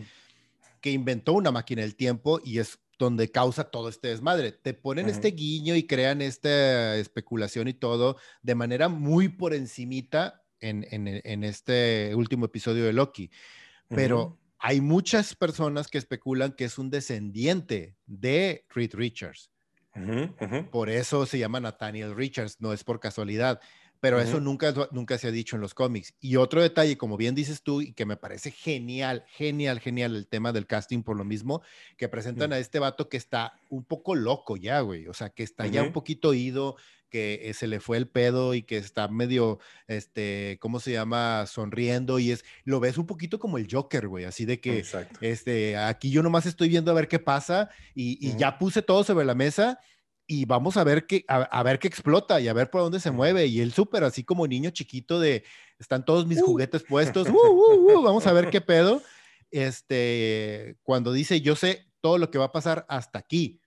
que 0.81 0.91
inventó 0.93 1.33
una 1.33 1.51
máquina 1.51 1.83
del 1.83 1.97
tiempo 1.97 2.41
y 2.45 2.59
es 2.59 2.79
donde 2.99 3.31
causa 3.31 3.65
todo 3.65 3.89
este 3.89 4.09
desmadre. 4.09 4.53
Te 4.53 4.73
ponen 4.73 5.09
este 5.09 5.33
guiño 5.33 5.75
y 5.75 5.83
crean 5.87 6.23
esta 6.23 6.97
especulación 6.97 7.67
y 7.67 7.75
todo 7.75 8.17
de 8.43 8.55
manera 8.55 8.89
muy 8.89 9.29
por 9.29 9.53
encimita 9.53 10.45
en, 10.61 10.87
en, 10.91 11.45
este 11.45 12.15
último 12.15 12.47
episodio 12.47 12.85
de 12.85 12.93
Loki. 12.93 13.31
Pero 13.89 14.39
hay 14.59 14.81
muchas 14.81 15.35
personas 15.35 15.89
que 15.89 15.99
especulan 15.99 16.53
que 16.53 16.65
es 16.65 16.79
un 16.79 16.91
descendiente 16.91 17.97
de 18.07 18.65
Reed 18.69 18.95
Richards. 18.95 19.51
Por 20.71 20.91
eso 20.91 21.25
se 21.25 21.39
llama 21.39 21.61
Nathaniel 21.61 22.15
Richards, 22.15 22.61
no 22.61 22.73
es 22.73 22.85
por 22.85 23.01
casualidad. 23.01 23.61
Pero 24.01 24.21
eso 24.21 24.41
nunca, 24.41 24.75
nunca 24.93 25.19
se 25.19 25.29
ha 25.29 25.31
dicho 25.31 25.57
en 25.57 25.63
los 25.63 25.75
cómics. 25.75 26.15
Y 26.21 26.37
otro 26.37 26.63
detalle, 26.63 26.97
como 26.97 27.17
bien 27.17 27.35
dices 27.35 27.63
tú, 27.63 27.83
y 27.83 27.93
que 27.93 28.07
me 28.07 28.17
parece 28.17 28.51
genial, 28.51 29.25
genial, 29.29 29.81
genial 29.81 30.15
el 30.15 30.27
tema 30.27 30.53
del 30.53 30.67
casting 30.67 31.03
por 31.03 31.17
lo 31.17 31.25
mismo, 31.25 31.63
que 31.97 32.09
presentan 32.09 32.53
a 32.53 32.59
este 32.59 32.79
vato 32.79 33.09
que 33.09 33.17
está 33.17 33.61
un 33.69 33.85
poco 33.85 34.15
loco 34.15 34.57
ya, 34.57 34.81
güey. 34.81 35.07
O 35.07 35.15
sea, 35.15 35.31
que 35.31 35.43
está 35.43 35.67
ya 35.67 35.83
un 35.83 35.93
poquito 35.93 36.35
ido, 36.35 36.77
que 37.09 37.41
eh, 37.45 37.55
se 37.55 37.67
le 37.67 37.81
fue 37.81 37.97
el 37.97 38.09
pedo 38.09 38.55
y 38.55 38.63
que 38.63 38.77
está 38.77 39.09
medio, 39.09 39.59
este, 39.87 40.59
¿cómo 40.61 40.81
se 40.81 40.93
llama? 40.93 41.47
Sonriendo 41.47 42.19
y 42.19 42.33
es, 42.33 42.45
lo 42.65 42.81
ves 42.81 42.99
un 42.99 43.07
poquito 43.07 43.39
como 43.39 43.59
el 43.59 43.69
Joker, 43.71 44.09
güey, 44.09 44.25
así 44.25 44.45
de 44.45 44.61
que, 44.61 44.85
este, 45.21 45.77
aquí 45.77 46.11
yo 46.11 46.23
nomás 46.23 46.47
estoy 46.47 46.69
viendo 46.69 46.91
a 46.91 46.95
ver 46.95 47.09
qué 47.09 47.19
pasa 47.19 47.71
y, 47.95 48.37
ya 48.37 48.59
puse 48.59 48.83
todo 48.83 49.05
sobre 49.05 49.25
la 49.25 49.35
mesa 49.35 49.79
y 50.27 50.45
vamos 50.45 50.77
a 50.77 50.85
ver 50.85 51.07
qué, 51.07 51.25
a, 51.29 51.63
ver 51.63 51.79
qué 51.79 51.87
explota 51.89 52.41
y 52.41 52.49
a 52.49 52.53
ver 52.53 52.71
por 52.71 52.81
dónde 52.81 53.01
se 53.01 53.11
mueve. 53.11 53.47
Y 53.47 53.61
el 53.61 53.73
súper, 53.73 54.05
así 54.05 54.25
como 54.25 54.47
niño 54.47 54.71
chiquito 54.71 55.21
de, 55.21 55.45
están 55.79 56.05
todos 56.05 56.27
mis 56.27 56.43
uh. 56.43 56.47
juguetes 56.47 56.83
puestos, 56.83 57.29
uh, 57.31 57.33
uh, 57.33 58.03
vamos 58.03 58.27
a 58.27 58.33
ver 58.33 58.51
qué 58.51 58.61
pedo. 58.61 59.03
Este, 59.51 60.77
cuando 60.83 61.13
dice, 61.13 61.41
yo 61.41 61.55
sé 61.55 61.87
todo 62.01 62.19
lo 62.19 62.31
que 62.31 62.39
va 62.39 62.47
a 62.47 62.53
pasar 62.53 62.85
hasta 62.89 63.19
aquí. 63.19 63.61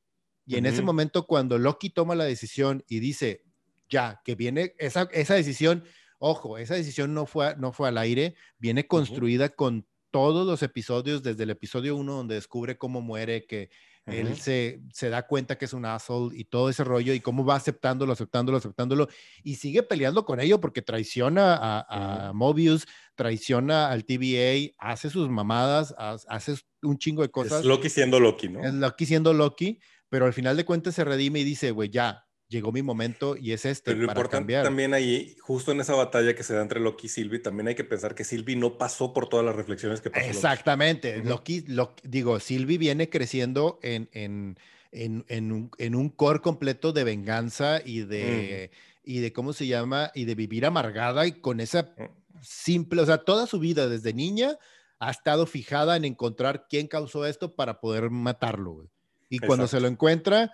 Y 0.45 0.55
en 0.55 0.65
ese 0.65 0.81
momento, 0.81 1.27
cuando 1.27 1.59
Loki 1.59 1.91
toma 1.91 2.15
la 2.15 2.23
decisión 2.23 2.83
y 2.87 2.99
dice, 2.99 3.43
ya, 3.87 4.19
que 4.25 4.33
viene 4.33 4.73
esa, 4.79 5.07
esa 5.11 5.35
decisión, 5.35 5.83
ojo, 6.17 6.57
esa 6.57 6.73
decisión 6.73 7.13
no 7.13 7.27
fue, 7.27 7.55
no 7.57 7.71
fue 7.71 7.87
al 7.87 7.99
aire, 7.99 8.33
viene 8.57 8.87
construida 8.87 9.49
con 9.49 9.85
todos 10.09 10.47
los 10.47 10.63
episodios, 10.63 11.21
desde 11.21 11.43
el 11.43 11.51
episodio 11.51 11.95
1 11.95 12.13
donde 12.13 12.33
descubre 12.33 12.79
cómo 12.79 12.99
muere, 12.99 13.45
que 13.45 13.69
él 14.11 14.37
se, 14.37 14.81
se, 14.93 15.09
da 15.09 15.25
cuenta 15.25 15.57
que 15.57 15.65
es 15.65 15.73
un 15.73 15.85
asshole 15.85 16.37
y 16.37 16.45
todo 16.45 16.69
ese 16.69 16.83
rollo 16.83 17.13
y 17.13 17.19
cómo 17.19 17.45
va 17.45 17.55
aceptándolo, 17.55 18.13
aceptándolo, 18.13 18.57
aceptándolo 18.57 19.07
y 19.43 19.55
sigue 19.55 19.83
peleando 19.83 20.25
con 20.25 20.39
ello 20.39 20.59
porque 20.59 20.81
traiciona 20.81 21.55
a, 21.55 22.27
a 22.29 22.33
Mobius, 22.33 22.85
traiciona 23.15 23.89
al 23.89 24.05
TVA, 24.05 24.73
hace 24.77 25.09
sus 25.09 25.29
mamadas, 25.29 25.93
hace 25.97 26.55
un 26.81 26.97
chingo 26.97 27.21
de 27.21 27.29
cosas. 27.29 27.59
Es 27.59 27.65
Loki 27.65 27.89
siendo 27.89 28.19
Loki, 28.19 28.49
¿no? 28.49 28.63
Es 28.63 28.73
Loki 28.73 29.05
siendo 29.05 29.33
Loki, 29.33 29.79
pero 30.09 30.25
al 30.25 30.33
final 30.33 30.57
de 30.57 30.65
cuentas 30.65 30.95
se 30.95 31.03
redime 31.03 31.39
y 31.39 31.43
dice, 31.43 31.71
güey, 31.71 31.89
ya, 31.89 32.25
llegó 32.49 32.71
mi 32.71 32.81
momento 32.81 33.37
y 33.37 33.53
es 33.53 33.65
este. 33.65 33.91
Pero 33.91 34.01
lo 34.01 34.07
para 34.07 34.19
importante 34.19 34.37
cambiar. 34.41 34.63
también 34.63 34.93
ahí, 34.93 35.37
justo 35.39 35.71
en 35.71 35.79
esa 35.79 35.93
batalla 35.93 36.35
que 36.35 36.43
se 36.43 36.53
da 36.53 36.61
entre 36.61 36.79
Loki 36.79 37.05
y 37.05 37.09
Sylvie, 37.09 37.39
también 37.39 37.67
hay 37.67 37.75
que 37.75 37.83
pensar 37.83 38.15
que 38.15 38.23
Sylvie 38.23 38.55
no 38.55 38.77
pasó 38.77 39.13
por 39.13 39.29
todas 39.29 39.45
las 39.45 39.55
reflexiones 39.55 40.01
que 40.01 40.09
pasó. 40.09 40.25
Exactamente. 40.25 41.23
Loki, 41.23 41.63
digo, 42.03 42.39
Sylvie 42.39 42.77
viene 42.77 43.09
creciendo 43.09 43.79
en, 43.81 44.09
en, 44.11 44.57
en, 44.91 45.51
un, 45.51 45.71
en, 45.77 45.95
un, 45.95 46.09
core 46.09 46.41
completo 46.41 46.91
de 46.91 47.03
venganza 47.03 47.81
y 47.85 48.01
de, 48.01 48.71
y 49.03 49.19
de, 49.19 49.31
¿cómo 49.31 49.53
se 49.53 49.67
llama? 49.67 50.11
Y 50.15 50.25
de 50.25 50.35
vivir 50.35 50.65
amargada 50.65 51.27
y 51.27 51.33
con 51.33 51.59
esa 51.59 51.93
mm. 51.97 52.41
simple, 52.41 53.01
o 53.01 53.05
sea, 53.05 53.19
toda 53.19 53.45
su 53.45 53.59
vida 53.59 53.87
desde 53.87 54.13
niña 54.13 54.57
ha 54.97 55.11
estado 55.11 55.45
fijada 55.45 55.95
en 55.95 56.03
encontrar 56.03 56.67
quién 56.67 56.87
causó 56.87 57.25
esto 57.25 57.55
para 57.55 57.79
poder 57.79 58.09
matarlo, 58.09 58.71
güey. 58.73 58.87
Y 59.31 59.37
cuando 59.37 59.67
se 59.67 59.79
lo 59.79 59.87
encuentra, 59.87 60.51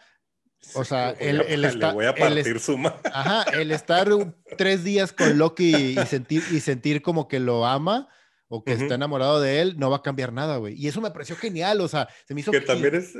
o 0.73 0.83
sea, 0.83 1.11
él, 1.19 1.65
está. 1.65 1.89
Le 1.89 1.93
voy 1.93 2.05
a 2.05 2.15
partir 2.15 2.59
suma. 2.59 2.95
Ajá, 3.05 3.43
el 3.53 3.71
estar 3.71 4.09
tres 4.57 4.83
días 4.83 5.13
con 5.13 5.37
Loki 5.37 5.75
y 5.75 6.05
sentir, 6.05 6.43
y 6.51 6.59
sentir 6.59 7.01
como 7.01 7.27
que 7.27 7.39
lo 7.39 7.65
ama 7.65 8.09
o 8.47 8.63
que 8.63 8.73
está 8.73 8.95
enamorado 8.95 9.41
de 9.41 9.61
él, 9.61 9.75
no 9.77 9.89
va 9.89 9.97
a 9.97 10.01
cambiar 10.01 10.31
nada, 10.31 10.57
güey. 10.57 10.75
Y 10.75 10.87
eso 10.87 11.01
me 11.01 11.11
pareció 11.11 11.35
genial, 11.35 11.81
o 11.81 11.87
sea, 11.87 12.07
se 12.27 12.33
me 12.33 12.41
hizo... 12.41 12.51
Que 12.51 12.61
también 12.61 12.95
es 12.95 13.13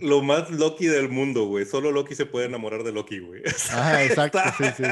lo 0.00 0.22
más 0.22 0.50
Loki 0.50 0.86
del 0.86 1.08
mundo, 1.08 1.46
güey. 1.46 1.66
Solo 1.66 1.90
Loki 1.90 2.14
se 2.14 2.26
puede 2.26 2.46
enamorar 2.46 2.84
de 2.84 2.92
Loki, 2.92 3.18
güey. 3.18 3.42
Ajá, 3.70 4.04
exacto, 4.04 4.38
sí, 4.58 4.64
sí. 4.76 4.84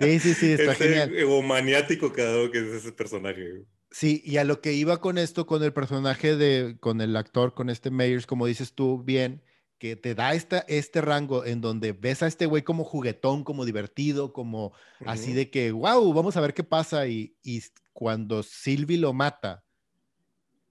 Sí, 0.00 0.18
sí, 0.20 0.34
sí, 0.34 0.52
está 0.52 0.74
genial. 0.74 1.14
Ego 1.16 1.42
maniático 1.42 2.12
cada 2.12 2.50
que 2.50 2.58
es 2.58 2.74
ese 2.74 2.92
personaje, 2.92 3.50
güey. 3.50 3.64
Sí, 3.90 4.22
y 4.24 4.38
a 4.38 4.44
lo 4.44 4.60
que 4.60 4.72
iba 4.72 5.00
con 5.00 5.18
esto, 5.18 5.46
con 5.46 5.62
el 5.62 5.72
personaje 5.72 6.36
de, 6.36 6.76
con 6.80 7.00
el 7.00 7.14
actor, 7.16 7.52
con 7.52 7.68
este 7.68 7.90
Mayers, 7.90 8.26
como 8.26 8.46
dices 8.46 8.72
tú 8.72 9.02
bien, 9.02 9.42
que 9.82 9.96
te 9.96 10.14
da 10.14 10.32
esta, 10.32 10.60
este 10.68 11.00
rango 11.00 11.44
en 11.44 11.60
donde 11.60 11.92
ves 11.92 12.22
a 12.22 12.28
este 12.28 12.46
güey 12.46 12.62
como 12.62 12.84
juguetón, 12.84 13.42
como 13.42 13.64
divertido, 13.64 14.32
como 14.32 14.72
así 15.04 15.32
de 15.32 15.50
que, 15.50 15.72
wow, 15.72 16.12
vamos 16.12 16.36
a 16.36 16.40
ver 16.40 16.54
qué 16.54 16.62
pasa. 16.62 17.08
Y, 17.08 17.36
y 17.42 17.64
cuando 17.92 18.44
Sylvie 18.44 18.96
lo 18.98 19.12
mata 19.12 19.64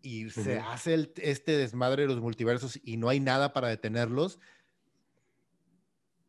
y 0.01 0.29
se 0.29 0.59
hace 0.59 1.11
este 1.17 1.57
desmadre 1.57 2.03
de 2.03 2.07
los 2.07 2.21
multiversos 2.21 2.79
y 2.85 2.95
no 2.95 3.09
hay 3.09 3.19
nada 3.19 3.51
para 3.51 3.67
detenerlos, 3.67 4.39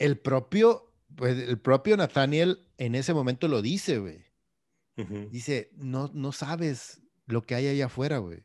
el 0.00 0.18
propio, 0.18 0.92
pues, 1.14 1.38
el 1.38 1.60
propio 1.60 1.96
Nathaniel 1.96 2.66
en 2.78 2.96
ese 2.96 3.14
momento 3.14 3.46
lo 3.46 3.62
dice, 3.62 3.98
güey. 3.98 4.24
Dice, 5.30 5.70
no, 5.74 6.10
no 6.12 6.32
sabes 6.32 7.00
lo 7.26 7.42
que 7.46 7.54
hay 7.54 7.68
allá 7.68 7.86
afuera, 7.86 8.18
güey. 8.18 8.42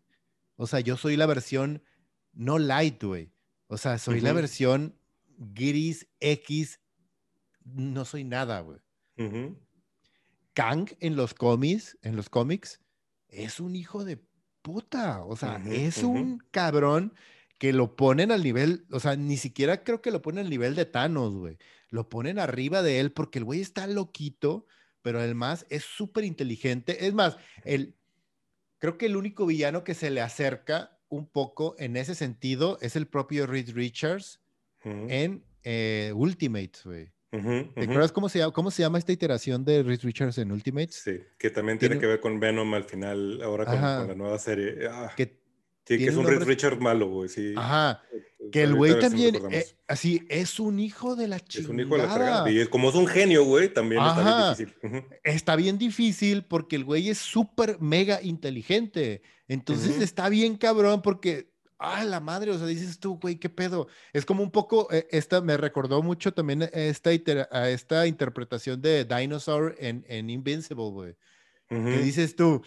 O 0.58 0.67
sea, 0.67 0.80
yo 0.80 0.95
soy 0.95 1.17
la 1.17 1.26
versión 1.26 1.82
no 2.34 2.60
light, 2.60 3.04
güey. 3.04 3.34
O 3.68 3.78
sea, 3.78 3.98
soy 3.98 4.22
la 4.22 4.34
versión 4.34 4.98
gris 5.38 6.08
X, 6.20 6.80
no 7.64 8.06
soy 8.06 8.24
nada, 8.24 8.62
güey. 8.62 8.80
Kang 10.54 10.90
en 11.00 11.16
los 11.16 11.34
cómics, 11.34 11.98
en 12.02 12.16
los 12.16 12.30
cómics, 12.30 12.82
es 13.28 13.60
un 13.60 13.76
hijo 13.76 14.06
de 14.06 14.24
puta. 14.62 15.24
O 15.24 15.36
sea, 15.36 15.62
es 15.66 16.04
un 16.04 16.40
cabrón 16.52 17.14
que 17.58 17.74
lo 17.74 17.96
ponen 17.96 18.32
al 18.32 18.44
nivel, 18.44 18.86
o 18.92 19.00
sea, 19.00 19.16
ni 19.16 19.38
siquiera 19.38 19.84
creo 19.84 20.02
que 20.02 20.12
lo 20.12 20.22
ponen 20.22 20.46
al 20.46 20.50
nivel 20.50 20.76
de 20.76 20.86
Thanos, 20.86 21.34
güey. 21.34 21.58
Lo 21.90 22.10
ponen 22.10 22.40
arriba 22.40 22.84
de 22.84 23.00
él 23.00 23.12
porque 23.12 23.40
el 23.40 23.46
güey 23.46 23.62
está 23.62 23.88
loquito, 23.88 24.66
pero 25.02 25.20
además 25.20 25.66
es 25.70 25.84
súper 25.84 26.24
inteligente. 26.24 27.08
Es 27.08 27.14
más, 27.14 27.38
el, 27.64 27.96
creo 28.78 28.98
que 28.98 29.08
el 29.08 29.16
único 29.16 29.46
villano 29.46 29.84
que 29.84 29.96
se 29.96 30.12
le 30.12 30.22
acerca 30.22 30.97
un 31.10 31.28
poco 31.28 31.76
en 31.80 31.98
ese 31.98 32.15
sentido 32.15 32.78
es 32.82 32.96
el 32.96 33.08
propio 33.08 33.48
Reed 33.48 33.72
Richards 33.74 34.39
en 34.84 35.43
eh, 35.63 36.13
Ultimates, 36.15 36.86
güey. 36.86 37.12
¿Te 37.30 37.84
acuerdas 37.84 38.13
cómo 38.13 38.30
se, 38.30 38.39
llama, 38.39 38.54
cómo 38.54 38.72
se 38.72 38.84
llama 38.84 38.98
esta 38.98 39.12
iteración 39.12 39.65
de 39.65 39.84
Reed 39.84 40.00
Richards 40.02 40.38
en 40.38 40.52
Ultimates? 40.52 40.96
Sí, 40.96 41.20
que 41.38 41.50
también 41.50 41.78
tiene, 41.78 42.00
que 42.00 42.08
ver 42.08 42.22
con 42.22 42.39
Venom 42.39 42.74
al 42.74 42.86
final, 42.86 43.41
ahora 43.43 43.65
con, 43.65 43.82
la 43.82 44.15
nueva 44.15 44.39
serie. 44.39 44.88
Ah. 44.89 45.12
Que 45.15 45.38
Sí, 45.88 45.97
que 45.97 46.08
es 46.08 46.15
un 46.15 46.28
Reed 46.28 46.43
Richards 46.43 46.82
malo, 46.82 47.08
güey, 47.08 47.30
sí. 47.30 47.54
Ajá. 47.56 48.04
Que 48.52 48.63
el 48.63 48.76
güey 48.76 49.00
también, 49.00 49.36
eh, 49.52 49.65
así, 49.88 50.26
es 50.30 50.60
un 50.60 50.80
hijo 50.80 51.15
de 51.15 51.28
la 51.28 51.39
chingada. 51.39 51.63
Es 51.63 51.69
un 51.69 51.80
hijo 51.80 51.95
de 51.95 52.04
la 52.04 52.13
fregada. 52.13 52.52
Y 52.52 52.67
como 52.67 52.89
es 52.89 52.95
un 52.95 53.08
genio, 53.08 53.45
güey, 53.45 53.73
también 53.73 54.02
está 54.02 54.23
bien 54.23 54.50
difícil. 54.50 55.06
Está 55.23 55.56
bien 55.56 55.78
difícil 55.78 56.43
porque 56.43 56.76
el 56.76 56.84
güey 56.84 57.10
es 57.10 57.17
súper 57.17 57.80
mega 57.80 58.21
inteligente. 58.21 59.21
Entonces 59.47 60.02
está 60.02 60.28
bien 60.30 60.58
cabrón 60.58 61.02
porque, 61.02 61.52
ah, 61.80 62.04
la 62.04 62.19
madre, 62.19 62.52
o 62.52 62.58
sea, 62.58 62.67
dices 62.67 63.00
tú, 63.00 63.17
güey, 63.17 63.38
qué 63.38 63.50
pedo. 63.50 63.88
Es 64.12 64.26
como 64.26 64.43
un 64.43 64.52
poco, 64.52 64.89
eh, 64.91 65.08
esta 65.10 65.39
me 65.39 65.56
recordó 65.56 66.02
mucho 66.02 66.34
también 66.34 66.69
esta, 66.73 67.12
a 67.52 67.69
esta 67.69 68.08
interpretación 68.08 68.82
de 68.82 69.06
Dinosaur 69.06 69.76
en, 69.80 70.06
en 70.10 70.30
Invincible, 70.30 70.89
güey. 70.89 71.15
Que 71.69 71.97
dices 71.97 72.36
tú, 72.36 72.62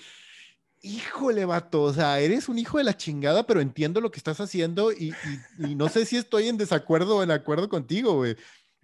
híjole, 0.82 1.44
vato, 1.44 1.82
o 1.82 1.92
sea, 1.92 2.20
eres 2.20 2.48
un 2.48 2.58
hijo 2.58 2.78
de 2.78 2.84
la 2.84 2.96
chingada, 2.96 3.46
pero 3.46 3.60
entiendo 3.60 4.00
lo 4.00 4.10
que 4.10 4.18
estás 4.18 4.40
haciendo 4.40 4.92
y, 4.92 5.14
no 5.58 5.88
sé 5.88 6.06
si 6.06 6.16
estoy 6.16 6.48
en 6.48 6.56
desacuerdo 6.56 7.18
o 7.18 7.22
en 7.22 7.30
acuerdo 7.30 7.68
contigo, 7.68 8.14
güey. 8.14 8.36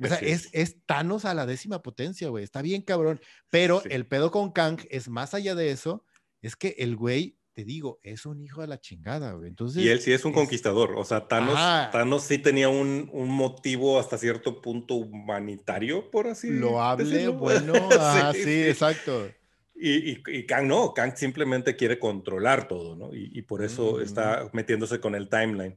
O 0.02 0.06
sea, 0.06 0.18
es, 0.18 0.50
es, 0.52 0.84
Thanos 0.84 1.24
a 1.24 1.32
la 1.32 1.46
décima 1.46 1.82
potencia, 1.82 2.28
güey. 2.28 2.44
Está 2.44 2.60
bien, 2.60 2.82
cabrón. 2.82 3.18
Pero 3.48 3.82
el 3.88 4.06
pedo 4.06 4.30
con 4.30 4.52
Kang 4.52 4.78
es 4.90 5.08
más 5.08 5.32
allá 5.32 5.54
de 5.54 5.70
eso, 5.70 6.04
es 6.42 6.54
que 6.54 6.74
el 6.78 6.96
güey, 6.96 7.38
te 7.54 7.64
digo, 7.64 7.98
es 8.02 8.26
un 8.26 8.42
hijo 8.42 8.60
de 8.60 8.66
la 8.66 8.78
chingada, 8.78 9.32
güey. 9.32 9.48
Entonces, 9.48 9.82
y 9.82 9.88
él 9.88 10.00
sí 10.00 10.12
es 10.12 10.26
un 10.26 10.34
conquistador. 10.34 10.96
O 10.98 11.04
sea, 11.04 11.26
Thanos, 11.26 11.54
Thanos 11.92 12.24
sí 12.24 12.36
tenía 12.36 12.68
un, 12.68 13.08
un, 13.10 13.30
motivo 13.30 13.98
hasta 13.98 14.18
cierto 14.18 14.60
punto 14.60 14.96
humanitario, 14.96 16.10
por 16.10 16.26
así 16.26 16.50
Lo 16.50 16.82
hable, 16.82 17.28
bueno. 17.28 17.72
sí, 18.34 18.64
exacto. 18.64 19.30
Y, 19.78 20.22
y, 20.26 20.46
Kang 20.46 20.66
no, 20.66 20.94
Kang 20.94 21.16
simplemente 21.16 21.76
quiere 21.76 21.98
controlar 21.98 22.66
todo, 22.66 22.96
¿no? 22.96 23.10
Y, 23.12 23.42
por 23.42 23.62
eso 23.62 24.00
está 24.00 24.44
mm. 24.44 24.48
metiéndose 24.52 25.00
con 25.00 25.14
el 25.14 25.28
timeline. 25.28 25.76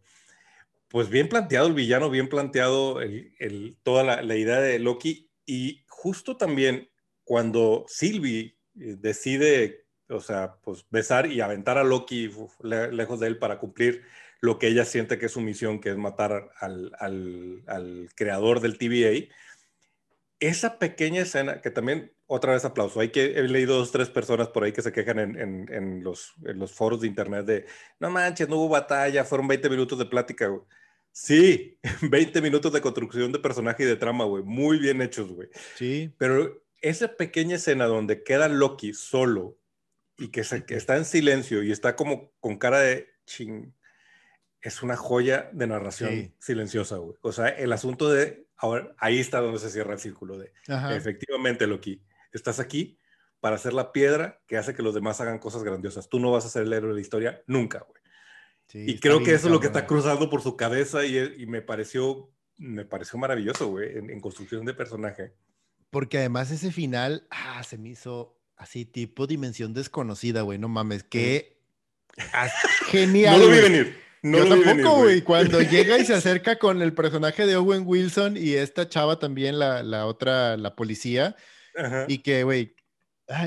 Pues 0.88 1.10
bien 1.10 1.28
planteado 1.28 1.68
el 1.68 1.74
villano, 1.74 2.10
bien 2.10 2.30
planteado 2.30 3.02
el, 3.02 3.78
toda 3.84 4.24
la, 4.24 4.36
idea 4.36 4.62
de 4.62 4.80
Loki. 4.80 5.30
Y 5.46 5.84
justo 5.88 6.38
también 6.38 6.90
cuando 7.24 7.86
Sylvie 7.88 8.58
eh, 8.80 8.96
decide, 8.98 9.86
o 10.08 10.22
sea, 10.22 10.56
pues 10.64 10.86
besar 10.90 11.28
y 11.28 11.42
aventar 11.42 11.78
a 11.78 11.84
Loki 11.84 12.32
lejos 12.64 13.20
de 13.20 13.28
él 13.28 13.38
para 13.38 13.60
cumplir 13.60 14.04
lo 14.42 14.58
que 14.58 14.68
ella 14.68 14.86
siente 14.86 15.20
que 15.20 15.26
es 15.26 15.34
su 15.34 15.42
misión, 15.42 15.82
que 15.82 15.90
es 15.90 15.98
matar 15.98 16.52
al, 16.60 16.92
al, 17.00 17.64
al 17.68 18.10
creador 18.16 18.62
del 18.62 18.78
TVA. 18.78 19.28
Esa 20.40 20.80
pequeña 20.80 21.22
escena, 21.22 21.62
que 21.62 21.72
también 21.72 22.14
otra 22.28 22.54
vez 22.54 22.64
aplauso. 22.64 23.00
Hay 23.00 23.10
que, 23.10 23.40
he 23.40 23.44
leído 23.44 23.78
dos, 23.78 23.92
tres 23.92 24.10
personas 24.10 24.50
por 24.50 24.64
ahí 24.64 24.72
que 24.72 24.82
se 24.82 24.92
quejan 24.92 25.20
en, 25.20 25.68
en, 25.70 26.04
los, 26.04 26.34
en 26.46 26.60
los 26.60 26.72
foros 26.72 27.02
de 27.02 27.08
internet 27.08 27.46
de, 27.46 27.66
no 28.00 28.10
manches, 28.10 28.48
no 28.48 28.58
hubo 28.58 28.70
batalla, 28.70 29.26
fueron 29.26 29.48
20 29.48 29.70
minutos 29.70 29.98
de 29.98 30.06
plática, 30.06 30.48
güey. 30.48 30.62
Sí, 31.12 31.80
20 32.10 32.42
minutos 32.42 32.72
de 32.72 32.82
construcción 32.82 33.32
de 33.32 33.40
personaje 33.40 33.84
y 33.84 33.88
de 33.88 33.96
trama, 33.96 34.26
güey. 34.26 34.44
Muy 34.44 34.80
bien 34.80 35.02
hechos, 35.02 35.32
güey. 35.32 35.50
Sí. 35.76 36.14
Pero 36.18 36.64
esa 36.82 37.16
pequeña 37.16 37.56
escena 37.56 37.86
donde 37.86 38.24
queda 38.24 38.48
Loki 38.48 38.94
solo 38.94 39.58
y 40.18 40.30
que, 40.30 40.44
se, 40.44 40.66
que 40.66 40.76
está 40.76 40.98
en 40.98 41.06
silencio 41.06 41.64
y 41.64 41.72
está 41.72 41.96
como 41.96 42.32
con 42.40 42.58
cara 42.58 42.80
de 42.80 43.08
ching, 43.26 43.74
es 44.62 44.84
una 44.84 44.96
joya 44.96 45.50
de 45.54 45.68
narración 45.68 46.36
silenciosa, 46.40 46.98
güey. 46.98 47.18
O 47.22 47.32
sea, 47.32 47.48
el 47.48 47.72
asunto 47.72 48.10
de, 48.10 48.46
ahora, 48.60 48.94
ahí 48.98 49.20
está 49.20 49.40
donde 49.40 49.60
se 49.60 49.70
cierra 49.70 49.94
el 49.94 50.00
círculo 50.00 50.38
de, 50.38 50.52
efectivamente, 50.96 51.66
Loki 51.66 52.02
estás 52.32 52.60
aquí 52.60 52.98
para 53.40 53.58
ser 53.58 53.74
la 53.74 53.92
piedra 53.92 54.42
que 54.48 54.58
hace 54.58 54.76
que 54.76 54.84
los 54.84 54.94
demás 54.94 55.22
hagan 55.22 55.40
cosas 55.40 55.64
grandiosas. 55.64 56.10
Tú 56.10 56.20
no 56.20 56.32
vas 56.32 56.46
a 56.46 56.50
ser 56.50 56.64
el 56.64 56.74
héroe 56.74 56.90
de 56.90 56.96
la 56.96 57.02
historia 57.02 57.42
nunca, 57.48 57.86
güey. 57.88 58.90
y 58.90 59.00
creo 59.00 59.24
que 59.24 59.34
eso 59.34 59.48
es 59.48 59.54
lo 59.54 59.60
que 59.60 59.68
está 59.68 59.88
cruzando 59.88 60.30
por 60.30 60.42
su 60.42 60.56
cabeza 60.58 61.06
y, 61.06 61.46
me 61.48 61.62
pareció 61.62 62.32
me 62.58 62.84
pareció 62.84 63.18
maravilloso, 63.18 63.68
güey, 63.68 63.98
en, 63.98 64.20
construcción 64.20 64.66
de 64.66 64.74
personaje. 64.74 65.34
Porque 65.90 66.18
además 66.18 66.52
ese 66.52 66.72
final, 66.74 67.26
ah, 67.32 67.64
se 67.64 67.78
me 67.78 67.90
hizo 67.90 68.38
así 68.58 68.84
tipo 68.84 69.28
dimensión 69.28 69.74
desconocida, 69.74 70.42
güey, 70.42 70.60
no 70.60 70.68
mames, 70.68 71.04
qué 71.04 71.58
genial. 72.88 73.40
no 73.40 73.46
lo 73.46 73.52
vi 73.52 73.62
venir. 73.62 74.09
No 74.22 74.38
Yo 74.38 74.50
tampoco, 74.50 75.02
güey. 75.04 75.22
Cuando 75.22 75.62
llega 75.62 75.98
y 75.98 76.06
se 76.06 76.14
acerca 76.14 76.58
con 76.58 76.82
el 76.82 76.94
personaje 76.94 77.46
de 77.46 77.56
Owen 77.56 77.84
Wilson 77.86 78.38
y 78.38 78.54
esta 78.54 78.90
chava 78.90 79.20
también, 79.20 79.60
la, 79.60 79.84
la 79.84 80.06
otra, 80.06 80.58
la 80.58 80.76
policía, 80.76 81.36
y 82.08 82.18
que, 82.18 82.44
güey, 82.44 82.76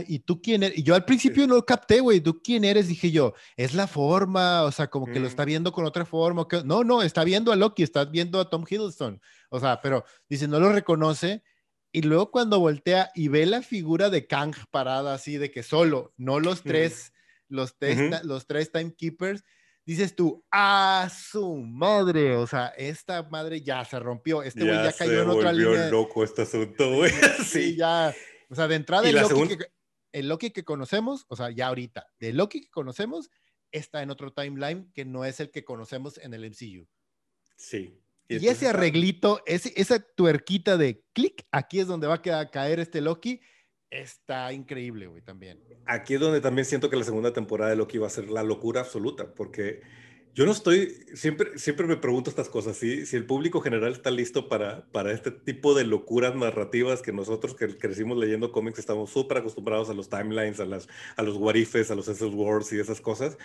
¿y 0.07 0.21
tú 0.21 0.41
quién 0.41 0.63
eres? 0.63 0.79
Y 0.79 0.83
yo 0.83 0.95
al 0.95 1.05
principio 1.05 1.47
no 1.47 1.57
lo 1.57 1.67
capté, 1.67 2.01
güey, 2.01 2.21
¿tú 2.21 2.41
quién 2.43 2.65
eres? 2.65 2.89
Dije 2.89 3.11
yo, 3.11 3.35
es 3.57 3.75
la 3.75 3.87
forma, 3.87 4.63
o 4.63 4.73
sea, 4.73 4.89
como 4.89 5.07
que 5.07 5.21
lo 5.21 5.27
está 5.27 5.45
viendo 5.45 5.73
con 5.73 5.85
otra 5.85 6.05
forma. 6.05 6.47
Que... 6.49 6.63
No, 6.65 6.85
no, 6.85 7.03
está 7.03 7.25
viendo 7.25 7.53
a 7.53 7.57
Loki, 7.57 7.83
está 7.83 8.05
viendo 8.05 8.41
a 8.41 8.49
Tom 8.49 8.65
Hiddleston. 8.69 9.21
O 9.51 9.61
sea, 9.61 9.81
pero 9.81 10.05
dice, 10.29 10.49
no 10.49 10.61
lo 10.61 10.73
reconoce. 10.73 11.43
Y 11.91 12.03
luego 12.03 12.31
cuando 12.31 12.59
voltea 12.59 13.11
y 13.15 13.29
ve 13.29 13.45
la 13.45 13.61
figura 13.61 14.09
de 14.09 14.27
Kang 14.27 14.55
parada 14.71 15.15
así, 15.15 15.37
de 15.37 15.51
que 15.51 15.63
solo, 15.63 16.15
no 16.17 16.41
los 16.41 16.63
tres, 16.63 17.13
los, 17.49 17.77
tres 17.77 18.25
los 18.25 18.47
tres 18.47 18.73
timekeepers, 18.73 19.45
dices 19.85 20.15
tú, 20.15 20.45
¡ah, 20.51 21.11
su 21.11 21.57
madre! 21.57 22.37
O 22.37 22.47
sea, 22.47 22.69
esta 22.69 23.23
madre 23.25 23.63
ya 23.63 23.85
se 23.85 23.99
rompió. 23.99 24.43
Este 24.43 24.65
güey 24.65 24.75
ya, 24.75 24.93
cayó 24.93 25.23
en 25.23 25.31
otra 25.31 25.53
línea. 25.53 25.91
loco 25.91 26.25
este 26.25 26.43
asunto, 26.43 26.95
güey. 26.95 27.13
sí, 27.45 27.77
ya. 27.77 28.15
O 28.49 28.55
sea, 28.55 28.69
de 28.69 28.77
entrada, 28.77 29.09
el 29.09 29.17
Loki, 29.17 29.57
que, 29.57 29.67
el 30.13 30.29
Loki, 30.29 30.51
que, 30.51 30.65
conocemos, 30.65 31.25
o 31.29 31.37
sea, 31.37 31.51
ya 31.51 31.69
ahorita, 31.69 32.07
de 32.21 32.33
Loki 32.33 32.61
que 32.61 32.71
conocemos, 32.71 33.31
está 33.71 34.03
en 34.03 34.11
otro 34.11 34.33
timeline 34.33 34.91
que 34.95 35.05
no 35.05 35.25
es 35.25 35.41
el 35.41 35.51
que 35.51 35.65
conocemos 35.65 36.19
en 36.19 36.35
el 36.35 36.51
MCU. 36.51 36.87
Sí. 37.57 37.99
Y, 38.29 38.47
ese 38.47 38.69
arreglito, 38.69 39.43
ese, 39.47 39.73
esa 39.77 40.01
tuerquita 40.01 40.77
de 40.77 41.03
clic, 41.13 41.47
aquí 41.51 41.81
es 41.81 41.87
donde 41.87 42.07
va 42.07 42.15
a 42.15 42.51
caer 42.51 42.79
este 42.81 43.01
Loki, 43.01 43.41
está 43.93 44.53
increíble, 44.53 45.07
güey, 45.07 45.23
también. 45.23 45.61
Aquí 45.87 46.15
es 46.15 46.21
donde 46.21 46.41
también 46.41 46.65
siento 46.65 46.89
que 46.89 46.97
la 46.97 47.05
segunda 47.05 47.33
temporada 47.33 47.71
de 47.71 47.77
Loki 47.77 47.99
va 47.99 48.07
a 48.07 48.11
ser 48.11 48.31
la 48.31 48.43
locura 48.43 48.81
absoluta, 48.81 49.35
porque 49.35 49.83
yo 50.35 50.47
no 50.47 50.53
estoy, 50.53 50.97
siempre, 51.15 51.59
siempre 51.59 51.87
me 51.87 51.99
pregunto 51.99 52.31
estas 52.31 52.49
cosas, 52.49 52.79
¿sí? 52.79 53.05
si 53.05 53.17
el 53.17 53.27
público 53.27 53.61
general 53.61 53.93
está 53.93 54.11
listo 54.11 54.49
para, 54.49 54.91
para 54.91 55.13
este 55.13 55.31
tipo 55.31 55.75
de 55.75 55.85
locuras 55.85 56.35
narrativas 56.35 57.03
que 57.03 57.13
nosotros 57.13 57.55
que 57.55 57.77
crecimos 57.77 58.17
leyendo 58.17 58.51
cómics 58.51 58.79
estamos 58.79 59.11
súper 59.11 59.39
acostumbrados 59.39 59.91
a 59.91 59.95
los 59.95 60.09
timelines, 60.09 60.59
a, 60.59 60.65
las, 60.65 60.89
a 61.17 61.23
los 61.23 61.37
warifes, 61.37 61.91
a 61.91 61.95
los 61.95 62.09
Essence 62.09 62.35
Wars 62.35 62.73
y 62.73 62.81
esas 62.81 63.03
cosas, 63.03 63.37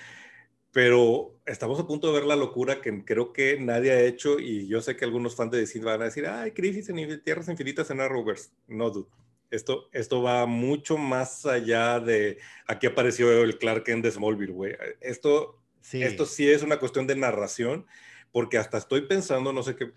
pero 0.71 1.35
estamos 1.45 1.77
a 1.77 1.87
punto 1.87 2.07
de 2.07 2.13
ver 2.13 2.25
la 2.25 2.37
locura 2.37 2.79
que 2.79 3.03
creo 3.03 3.33
que 3.33 3.59
nadie 3.59 3.91
ha 3.91 4.01
hecho 4.01 4.39
y 4.39 4.67
yo 4.67 4.79
sé 4.81 4.95
que 4.95 5.03
algunos 5.03 5.35
fans 5.35 5.51
de 5.51 5.59
DC 5.59 5.79
van 5.79 6.01
a 6.01 6.05
decir, 6.05 6.25
ay, 6.25 6.51
crisis 6.51 6.87
en 6.87 7.21
Tierras 7.21 7.49
Infinitas 7.49 7.89
en 7.89 7.99
Arrowverse. 7.99 8.51
No, 8.67 8.89
dude. 8.91 9.09
Esto, 9.49 9.89
esto 9.93 10.21
va 10.21 10.45
mucho 10.45 10.97
más 10.97 11.45
allá 11.45 11.99
de 11.99 12.37
aquí 12.67 12.87
apareció 12.87 13.43
el 13.43 13.57
Clark 13.57 13.83
Kent 13.83 14.03
de 14.03 14.11
Smallville, 14.11 14.51
güey. 14.51 14.75
Esto 14.99 15.57
esto 15.93 16.25
sí 16.25 16.49
es 16.49 16.63
una 16.63 16.79
cuestión 16.79 17.07
de 17.07 17.15
narración, 17.15 17.85
porque 18.31 18.57
hasta 18.57 18.77
estoy 18.77 19.01
pensando, 19.01 19.53
no 19.53 19.63
sé 19.63 19.75
qué, 19.75 19.93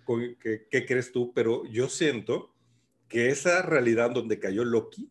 qué, 0.70 0.86
crees 0.86 1.12
tú, 1.12 1.32
pero 1.34 1.64
yo 1.66 1.88
siento 1.88 2.54
que 3.08 3.30
esa 3.30 3.62
realidad 3.62 4.10
donde 4.10 4.38
cayó 4.38 4.64
Loki 4.64 5.10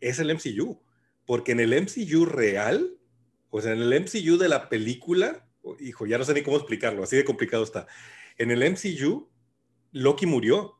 es 0.00 0.18
el 0.18 0.30
MCU, 0.30 0.82
porque 1.24 1.52
en 1.52 1.60
el 1.60 1.72
MCU 1.72 2.26
real, 2.26 2.98
o 3.50 3.60
sea, 3.60 3.72
en 3.72 3.80
el 3.80 4.02
MCU 4.02 4.36
de 4.36 4.48
la 4.48 4.68
película, 4.68 5.46
hijo, 5.80 6.06
ya 6.06 6.18
no 6.18 6.24
sé 6.24 6.34
ni 6.34 6.42
cómo 6.42 6.58
explicarlo, 6.58 7.02
así 7.02 7.16
de 7.16 7.24
complicado 7.24 7.64
está. 7.64 7.86
En 8.36 8.50
el 8.50 8.62
MCU, 8.62 9.30
Loki 9.92 10.26
murió. 10.26 10.78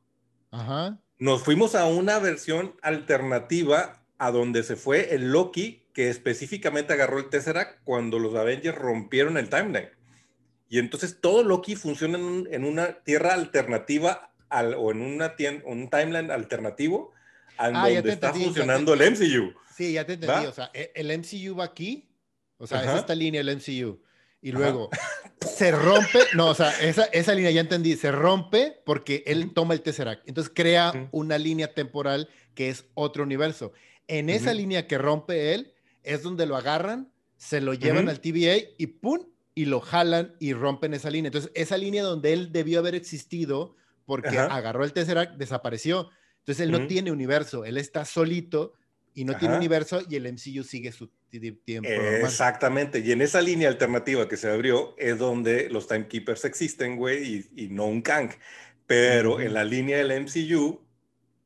Ajá. 0.51 1.02
Nos 1.23 1.45
fuimos 1.45 1.77
a 1.77 1.87
una 1.87 2.19
versión 2.19 2.75
alternativa 2.83 4.03
a 4.19 4.33
donde 4.33 4.65
se 4.65 4.75
fue 4.75 5.15
el 5.15 5.31
Loki 5.31 5.85
que 5.95 6.11
específicamente 6.11 6.95
agarró 6.95 7.21
el 7.21 7.31
Tesseract 7.31 7.79
cuando 7.85 8.19
los 8.19 8.35
Avengers 8.35 8.77
rompieron 8.77 9.37
el 9.37 9.49
timeline. 9.49 9.91
Y 10.69 10.81
entonces 10.81 11.21
todo 11.21 11.45
Loki 11.45 11.77
funciona 11.77 12.19
en, 12.19 12.65
una 12.65 13.05
tierra 13.05 13.35
alternativa 13.35 14.33
al, 14.49 14.75
o 14.75 14.91
en 14.91 15.01
una 15.01 15.37
un 15.65 15.89
timeline 15.91 16.33
alternativo 16.33 17.13
a 17.57 17.67
ah, 17.67 17.89
donde 17.89 18.15
está 18.15 18.35
funcionando 18.35 18.93
el 18.93 19.13
MCU. 19.13 19.55
Sí, 19.77 19.93
ya 19.93 20.05
te 20.05 20.15
entendí. 20.15 20.47
O 20.47 20.53
sea, 20.53 20.73
e, 20.75 20.91
el 20.97 21.17
MCU 21.17 21.55
va 21.55 21.67
aquí, 21.67 22.11
o 22.59 22.67
sea, 22.67 22.83
es 22.83 22.99
esta 22.99 23.15
línea 23.15 23.43
el 23.43 23.57
MCU. 23.59 24.03
Y 24.43 24.51
luego 24.51 24.91
se 25.41 25.71
rompe, 25.71 26.19
no, 26.35 26.49
o 26.49 26.55
sea, 26.55 26.71
esa, 26.81 27.05
esa, 27.05 27.35
línea 27.35 27.53
ya 27.53 27.61
entendí, 27.61 27.97
se 27.97 28.11
rompe 28.11 28.81
porque 28.85 29.23
él 29.27 29.53
toma 29.55 29.75
el 29.75 29.83
Tesseract. 29.83 30.29
Entonces 30.29 30.53
crea 30.55 31.09
una 31.13 31.39
línea 31.39 31.73
temporal 31.73 32.29
que 32.55 32.69
es 32.69 32.85
otro 32.95 33.23
universo. 33.23 33.73
En 34.09 34.29
esa 34.29 34.53
línea 34.53 34.87
que 34.87 34.99
rompe 34.99 35.55
él, 35.55 35.73
es 36.03 36.23
donde 36.23 36.47
lo 36.47 36.57
agarran, 36.57 37.13
se 37.37 37.61
lo 37.61 37.75
llevan 37.75 38.09
al 38.09 38.21
TVA 38.21 38.57
y 38.77 38.87
¡pum! 38.87 39.21
y 39.55 39.67
lo 39.67 39.81
jalan 39.81 40.35
y 40.41 40.55
rompen 40.55 40.95
esa 40.95 41.11
línea. 41.11 41.29
Entonces, 41.29 41.51
esa 41.55 41.77
línea 41.77 42.03
donde 42.03 42.33
él 42.33 42.53
debió 42.53 42.79
haber 42.79 42.95
existido 42.95 43.77
porque 44.05 44.39
agarró 44.39 44.85
el 44.85 44.93
Tesseract, 44.93 45.37
desapareció. 45.37 46.11
Entonces, 46.39 46.65
él 46.65 46.73
no 46.73 46.87
tiene 46.87 47.13
universo, 47.13 47.65
él 47.65 47.77
está 47.77 48.05
solito 48.05 48.75
y 49.14 49.25
no 49.25 49.37
tiene 49.37 49.57
universo 49.57 50.03
y 50.09 50.16
el 50.16 50.33
MCU 50.33 50.62
sigue 50.62 50.92
su 50.92 51.09
tiempo. 51.64 51.88
Exactamente, 51.88 53.01
y 53.01 53.12
en 53.12 53.22
esa 53.22 53.40
línea 53.40 53.68
alternativa 53.68 54.29
que 54.29 54.37
se 54.37 54.51
abrió 54.51 54.94
es 54.98 55.18
donde 55.18 55.68
los 55.70 55.87
Timekeepers 55.87 56.44
existen, 56.44 56.96
güey, 56.96 57.46
y, 57.55 57.68
no 57.68 57.87
un 57.87 58.03
Kang. 58.03 58.31
Pero 58.87 59.40
en 59.40 59.55
la 59.55 59.64
línea 59.64 59.98
del 59.98 60.22
MCU, 60.22 60.81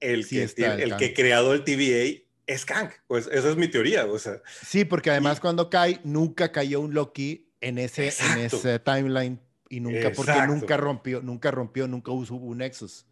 el, 0.00 0.26
que, 0.26 0.42
el, 0.56 0.80
el 0.80 0.96
que 0.96 1.14
creado 1.14 1.54
el 1.54 1.64
TVA 1.64 2.24
es 2.46 2.64
Kang. 2.64 2.90
Pues 3.06 3.28
esa 3.30 3.50
es 3.50 3.56
mi 3.56 3.68
teoría. 3.68 4.06
O 4.06 4.18
sea, 4.18 4.40
sí, 4.64 4.84
porque 4.84 5.10
además 5.10 5.40
cuando 5.40 5.70
cae, 5.70 6.00
nunca 6.04 6.50
cayó 6.50 6.80
un 6.80 6.94
Loki 6.94 7.48
en 7.60 7.78
ese, 7.78 8.12
en 8.32 8.38
ese 8.38 8.78
timeline 8.78 9.40
y 9.68 9.80
nunca, 9.80 10.12
porque 10.12 10.46
nunca 10.46 10.76
rompió, 10.76 11.20
nunca 11.22 11.50
rompió, 11.50 11.88
nunca 11.88 12.12
hubo 12.12 12.36
un 12.36 12.58
Nexus. 12.58 13.06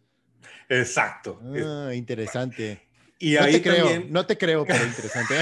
Exacto. 0.69 1.39
Ah, 1.63 1.93
interesante. 1.93 2.84
Y 3.17 3.35
no 3.35 3.45
te 3.45 3.61
creo, 3.61 4.03
no 4.09 4.25
te 4.25 4.37
creo, 4.37 4.65
pero 4.65 4.83
interesante. 4.85 5.35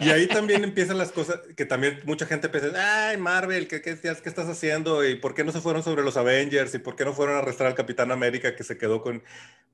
y 0.00 0.10
ahí 0.10 0.26
también 0.26 0.64
empiezan 0.64 0.98
las 0.98 1.12
cosas 1.12 1.40
que 1.56 1.64
también 1.64 2.00
mucha 2.04 2.26
gente 2.26 2.48
piensa, 2.48 3.08
ay, 3.08 3.16
Marvel, 3.16 3.66
¿qué, 3.68 3.80
qué, 3.80 3.98
qué, 3.98 4.10
estás 4.10 4.48
haciendo? 4.48 5.06
¿Y 5.06 5.14
por 5.14 5.34
qué 5.34 5.44
no 5.44 5.52
se 5.52 5.60
fueron 5.60 5.82
sobre 5.82 6.02
los 6.02 6.16
Avengers? 6.16 6.74
¿Y 6.74 6.78
por 6.78 6.94
qué 6.94 7.04
no 7.04 7.14
fueron 7.14 7.36
a 7.36 7.38
arrestar 7.38 7.66
al 7.66 7.74
Capitán 7.74 8.12
América 8.12 8.54
que 8.54 8.64
se 8.64 8.76
quedó 8.76 9.02
con...? 9.02 9.22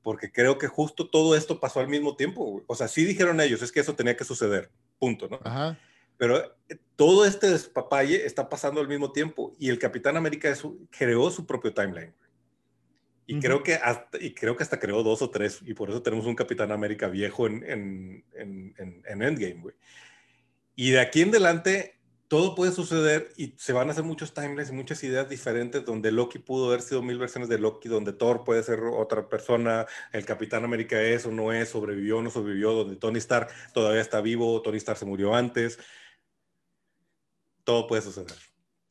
Porque 0.01 0.31
creo 0.31 0.57
que 0.57 0.67
justo 0.67 1.09
todo 1.09 1.35
esto 1.35 1.59
pasó 1.59 1.79
al 1.79 1.87
mismo 1.87 2.15
tiempo. 2.15 2.63
O 2.67 2.75
sea, 2.75 2.87
sí 2.87 3.05
dijeron 3.05 3.39
ellos, 3.39 3.61
es 3.61 3.71
que 3.71 3.79
eso 3.79 3.95
tenía 3.95 4.17
que 4.17 4.25
suceder, 4.25 4.69
punto, 4.99 5.27
¿no? 5.29 5.39
Ajá. 5.43 5.77
Pero 6.17 6.55
eh, 6.69 6.77
todo 6.95 7.25
este 7.25 7.49
despapalle 7.49 8.25
está 8.25 8.49
pasando 8.49 8.79
al 8.79 8.87
mismo 8.87 9.11
tiempo 9.11 9.55
y 9.59 9.69
el 9.69 9.79
Capitán 9.79 10.17
América 10.17 10.53
creó 10.89 11.29
su 11.31 11.45
propio 11.45 11.73
timeline. 11.73 12.13
Y, 13.25 13.39
creo 13.39 13.63
que 13.63 13.75
hasta, 13.75 14.21
y 14.21 14.33
creo 14.33 14.57
que 14.57 14.63
hasta 14.63 14.79
creó 14.79 15.01
dos 15.01 15.21
o 15.21 15.29
tres, 15.29 15.61
y 15.65 15.73
por 15.73 15.89
eso 15.89 16.01
tenemos 16.01 16.25
un 16.25 16.35
Capitán 16.35 16.71
América 16.71 17.07
viejo 17.07 17.47
en, 17.47 17.63
en, 17.63 18.25
en, 18.33 19.03
en 19.05 19.21
Endgame, 19.21 19.61
güey. 19.61 19.75
Y 20.75 20.91
de 20.91 20.99
aquí 20.99 21.21
en 21.21 21.29
adelante, 21.29 21.93
todo 22.33 22.55
puede 22.55 22.71
suceder 22.71 23.31
y 23.37 23.53
se 23.57 23.73
van 23.73 23.89
a 23.89 23.91
hacer 23.91 24.03
muchos 24.03 24.33
timelines 24.33 24.69
y 24.69 24.73
muchas 24.73 25.03
ideas 25.03 25.29
diferentes 25.29 25.85
donde 25.85 26.11
Loki 26.11 26.39
pudo 26.39 26.65
haber 26.67 26.81
sido 26.81 27.03
mil 27.03 27.19
versiones 27.19 27.47
de 27.47 27.59
Loki, 27.59 27.89
donde 27.89 28.11
Thor 28.11 28.43
puede 28.43 28.63
ser 28.63 28.79
otra 28.79 29.29
persona, 29.29 29.85
el 30.11 30.25
Capitán 30.25 30.63
América 30.63 30.99
es 30.99 31.27
o 31.27 31.31
no 31.31 31.53
es, 31.53 31.69
sobrevivió 31.69 32.17
o 32.17 32.21
no 32.23 32.31
sobrevivió, 32.31 32.71
donde 32.73 32.95
Tony 32.95 33.19
Stark 33.19 33.49
todavía 33.71 34.01
está 34.01 34.19
vivo, 34.19 34.61
Tony 34.63 34.77
Stark 34.77 34.97
se 34.97 35.05
murió 35.05 35.35
antes. 35.35 35.77
Todo 37.63 37.85
puede 37.85 38.01
suceder. 38.01 38.33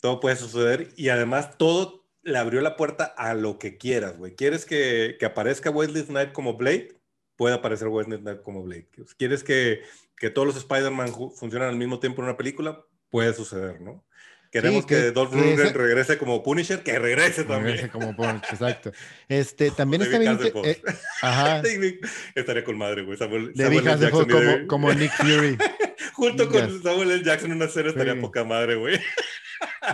Todo 0.00 0.20
puede 0.20 0.36
suceder 0.36 0.90
y 0.96 1.08
además 1.08 1.58
todo 1.58 2.01
le 2.22 2.38
abrió 2.38 2.60
la 2.60 2.76
puerta 2.76 3.04
a 3.04 3.34
lo 3.34 3.58
que 3.58 3.76
quieras, 3.76 4.18
güey. 4.18 4.34
¿Quieres 4.34 4.64
que, 4.64 5.16
que 5.18 5.26
aparezca 5.26 5.70
Wesley 5.70 6.04
Knight 6.04 6.32
como 6.32 6.56
Blade? 6.56 6.96
Puede 7.36 7.54
aparecer 7.54 7.88
Wesley 7.88 8.18
Knight 8.18 8.42
como 8.42 8.62
Blade. 8.62 8.88
¿Quieres 9.18 9.42
que, 9.42 9.82
que 10.16 10.30
todos 10.30 10.46
los 10.46 10.56
Spider-Man 10.56 11.12
funcionen 11.36 11.68
al 11.68 11.76
mismo 11.76 11.98
tiempo 11.98 12.22
en 12.22 12.28
una 12.28 12.36
película? 12.36 12.84
Puede 13.10 13.34
suceder, 13.34 13.80
¿no? 13.80 14.04
Queremos 14.52 14.84
que, 14.84 14.96
que 14.96 15.10
Dolph 15.12 15.32
Lundgren 15.32 15.72
regrese 15.72 16.18
como 16.18 16.42
Punisher, 16.42 16.82
que 16.82 16.98
regrese 16.98 17.44
también. 17.44 17.76
Regrese 17.76 17.88
como 17.88 18.14
Punisher, 18.14 18.42
exacto. 18.52 18.92
Este, 19.26 19.70
también 19.70 20.02
está 20.02 20.18
bien... 20.18 20.38
Eh, 20.64 20.82
ajá. 21.22 21.62
Estaría 22.34 22.62
con 22.62 22.76
madre, 22.76 23.02
güey. 23.02 23.16
Samuel, 23.16 23.52
Samuel 23.56 23.82
Jackson 23.82 24.28
como, 24.28 24.66
como 24.66 24.92
Nick 24.92 25.10
Fury. 25.12 25.56
Junto 26.12 26.50
con 26.50 26.82
Samuel 26.82 27.12
L. 27.12 27.24
Jackson 27.24 27.50
en 27.50 27.56
una 27.56 27.68
serie 27.68 27.90
estaría 27.92 28.20
poca 28.20 28.44
madre, 28.44 28.74
güey. 28.74 29.00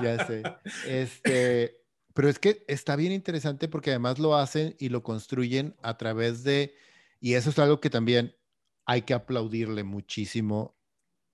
ya 0.02 0.26
sé. 0.26 0.42
Este, 0.88 1.78
pero 2.18 2.28
es 2.28 2.40
que 2.40 2.64
está 2.66 2.96
bien 2.96 3.12
interesante 3.12 3.68
porque 3.68 3.90
además 3.90 4.18
lo 4.18 4.34
hacen 4.34 4.74
y 4.80 4.88
lo 4.88 5.04
construyen 5.04 5.76
a 5.82 5.96
través 5.96 6.42
de, 6.42 6.74
y 7.20 7.34
eso 7.34 7.50
es 7.50 7.58
algo 7.60 7.80
que 7.80 7.90
también 7.90 8.34
hay 8.86 9.02
que 9.02 9.14
aplaudirle 9.14 9.84
muchísimo. 9.84 10.76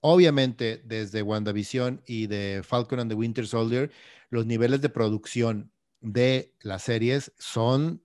Obviamente, 0.00 0.82
desde 0.84 1.22
WandaVision 1.22 2.02
y 2.04 2.26
de 2.26 2.60
Falcon 2.62 3.00
and 3.00 3.10
the 3.10 3.14
Winter 3.14 3.46
Soldier, 3.46 3.90
los 4.28 4.44
niveles 4.44 4.82
de 4.82 4.90
producción 4.90 5.72
de 6.02 6.54
las 6.60 6.82
series 6.82 7.32
son, 7.38 8.04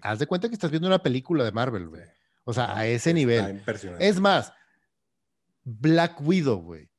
haz 0.00 0.18
de 0.18 0.26
cuenta 0.26 0.48
que 0.48 0.54
estás 0.54 0.72
viendo 0.72 0.88
una 0.88 1.04
película 1.04 1.44
de 1.44 1.52
Marvel, 1.52 1.86
güey. 1.86 2.02
O 2.42 2.52
sea, 2.52 2.76
a 2.76 2.84
ese 2.84 3.14
nivel. 3.14 3.62
Es 4.00 4.18
más, 4.18 4.52
Black 5.62 6.20
Widow, 6.20 6.60
güey. 6.60 6.90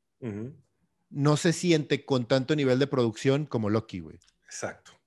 No 1.09 1.36
se 1.36 1.51
siente 1.51 2.05
con 2.05 2.26
tanto 2.26 2.55
nivel 2.55 2.80
de 2.80 2.88
producción 2.88 3.45
como 3.45 3.70
Loki, 3.70 3.99
güey. 3.99 4.17
Exacto 4.45 4.99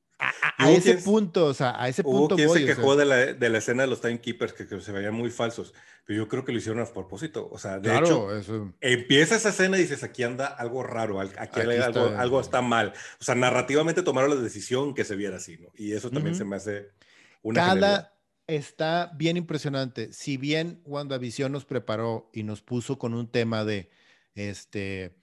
a, 0.64 0.72
ese 0.72 0.96
punto, 0.98 1.46
o 1.46 1.54
sea, 1.54 1.80
a 1.82 1.88
ese 1.88 2.02
punto. 2.02 2.34
Hubo 2.34 2.36
quien 2.36 2.50
se 2.50 2.64
quejó 2.64 2.96
de, 2.96 3.04
la, 3.04 3.16
de, 3.16 3.48
la, 3.48 3.58
escena 3.58 3.82
de 3.82 3.88
los 3.88 4.00
timekeepers 4.00 4.52
que, 4.52 4.66
que, 4.66 4.80
se 4.80 4.92
veían 4.92 5.14
muy 5.14 5.30
falsos, 5.30 5.74
pero 6.04 6.18
yo 6.18 6.28
creo 6.28 6.44
que 6.44 6.52
lo 6.52 6.58
hicieron 6.58 6.80
a 6.80 6.86
propósito. 6.86 7.48
O 7.50 7.58
sea, 7.58 7.78
de 7.78 7.96
hecho, 7.96 8.28
empieza 8.80 9.36
esa 9.36 9.50
escena 9.50 9.78
y 9.78 9.82
dices, 9.82 10.02
aquí 10.02 10.22
anda 10.22 10.46
algo 10.46 10.82
raro, 10.82 11.20
aquí, 11.20 11.60
algo, 11.60 11.72
está, 11.72 12.20
algo, 12.20 12.40
está 12.40 12.62
mal. 12.62 12.92
O 13.20 13.24
sea, 13.24 13.34
narrativamente 13.34 14.02
tomaron 14.02 14.30
la 14.30 14.40
decisión 14.40 14.94
que 14.94 15.04
se 15.04 15.16
viera 15.16 15.36
así, 15.36 15.58
¿no? 15.58 15.68
Y 15.74 15.92
eso 15.92 16.10
también 16.10 16.34
se 16.34 16.44
me 16.44 16.56
hace 16.56 16.90
una. 17.42 17.60
Cada 17.60 18.12
está 18.46 19.12
bien 19.14 19.36
impresionante. 19.36 20.12
Si 20.12 20.36
bien 20.36 20.82
WandaVision 20.84 21.52
nos 21.52 21.64
preparó 21.64 22.30
y 22.32 22.42
nos 22.42 22.62
puso 22.62 22.98
con 22.98 23.14
un 23.14 23.30
tema 23.30 23.64
de 23.64 23.90
este 24.34 25.21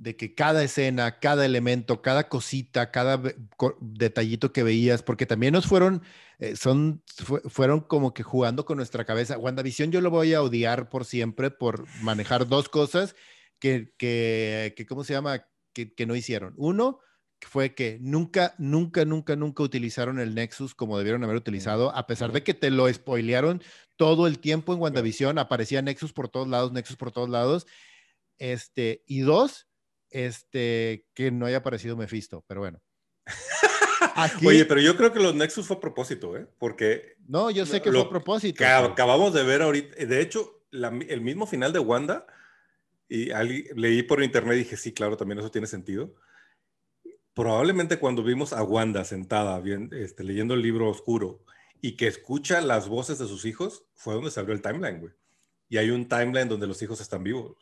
de 0.00 0.16
que 0.16 0.34
cada 0.34 0.64
escena, 0.64 1.18
cada 1.20 1.44
elemento, 1.44 2.00
cada 2.00 2.30
cosita, 2.30 2.90
cada 2.90 3.20
detallito 3.80 4.50
que 4.50 4.62
veías, 4.62 5.02
porque 5.02 5.26
también 5.26 5.52
nos 5.52 5.66
fueron, 5.66 6.02
eh, 6.38 6.56
son, 6.56 7.02
fueron 7.50 7.80
como 7.80 8.14
que 8.14 8.22
jugando 8.22 8.64
con 8.64 8.78
nuestra 8.78 9.04
cabeza. 9.04 9.36
WandaVision 9.36 9.92
yo 9.92 10.00
lo 10.00 10.08
voy 10.08 10.32
a 10.32 10.40
odiar 10.40 10.88
por 10.88 11.04
siempre 11.04 11.50
por 11.50 11.86
manejar 12.00 12.48
dos 12.48 12.70
cosas 12.70 13.14
que, 13.58 13.92
que, 13.98 14.72
que 14.74 14.86
¿cómo 14.86 15.04
se 15.04 15.12
llama? 15.12 15.44
Que, 15.74 15.92
que, 15.92 16.06
no 16.06 16.16
hicieron. 16.16 16.54
Uno, 16.56 17.00
fue 17.42 17.74
que 17.74 17.98
nunca, 18.00 18.54
nunca, 18.56 19.04
nunca, 19.04 19.36
nunca 19.36 19.62
utilizaron 19.62 20.18
el 20.18 20.34
Nexus 20.34 20.74
como 20.74 20.96
debieron 20.96 21.24
haber 21.24 21.36
utilizado, 21.36 21.94
a 21.94 22.06
pesar 22.06 22.32
de 22.32 22.42
que 22.42 22.54
te 22.54 22.70
lo 22.70 22.90
spoilearon 22.90 23.62
todo 23.96 24.26
el 24.26 24.38
tiempo 24.38 24.72
en 24.72 24.80
WandaVision, 24.80 25.38
aparecía 25.38 25.82
Nexus 25.82 26.14
por 26.14 26.30
todos 26.30 26.48
lados, 26.48 26.72
Nexus 26.72 26.96
por 26.96 27.12
todos 27.12 27.28
lados. 27.28 27.66
Este, 28.38 29.04
y 29.06 29.20
dos, 29.20 29.69
este, 30.10 31.06
que 31.14 31.30
no 31.30 31.46
haya 31.46 31.58
aparecido 31.58 31.96
Mephisto, 31.96 32.44
pero 32.46 32.60
bueno. 32.60 32.80
Oye, 34.44 34.64
pero 34.64 34.80
yo 34.80 34.96
creo 34.96 35.12
que 35.12 35.20
los 35.20 35.34
Nexus 35.34 35.66
fue 35.66 35.76
a 35.76 35.80
propósito, 35.80 36.36
¿eh? 36.36 36.46
Porque... 36.58 37.16
No, 37.26 37.50
yo 37.50 37.64
sé 37.66 37.80
que 37.80 37.90
fue 37.90 38.00
a 38.00 38.08
propósito. 38.08 38.64
acabamos 38.64 39.32
de 39.32 39.42
ver 39.44 39.62
ahorita, 39.62 40.04
de 40.04 40.20
hecho, 40.20 40.64
el 40.72 41.20
mismo 41.20 41.46
final 41.46 41.72
de 41.72 41.78
Wanda, 41.78 42.26
y 43.10 43.30
leí 43.74 44.04
por 44.04 44.22
internet 44.22 44.54
y 44.54 44.58
dije, 44.60 44.76
sí, 44.76 44.92
claro, 44.92 45.16
también 45.16 45.40
eso 45.40 45.50
tiene 45.50 45.66
sentido. 45.66 46.14
Probablemente 47.34 47.98
cuando 47.98 48.22
vimos 48.22 48.52
a 48.52 48.62
Wanda 48.62 49.04
sentada 49.04 49.58
bien, 49.60 49.90
este, 49.92 50.22
leyendo 50.22 50.54
el 50.54 50.62
libro 50.62 50.88
oscuro 50.88 51.44
y 51.80 51.96
que 51.96 52.06
escucha 52.06 52.60
las 52.60 52.88
voces 52.88 53.18
de 53.18 53.26
sus 53.26 53.44
hijos, 53.44 53.84
fue 53.94 54.14
donde 54.14 54.30
se 54.30 54.38
abrió 54.38 54.54
el 54.54 54.62
timeline, 54.62 55.00
güey. 55.00 55.12
Y 55.68 55.78
hay 55.78 55.90
un 55.90 56.08
timeline 56.08 56.48
donde 56.48 56.68
los 56.68 56.80
hijos 56.82 57.00
están 57.00 57.24
vivos. 57.24 57.56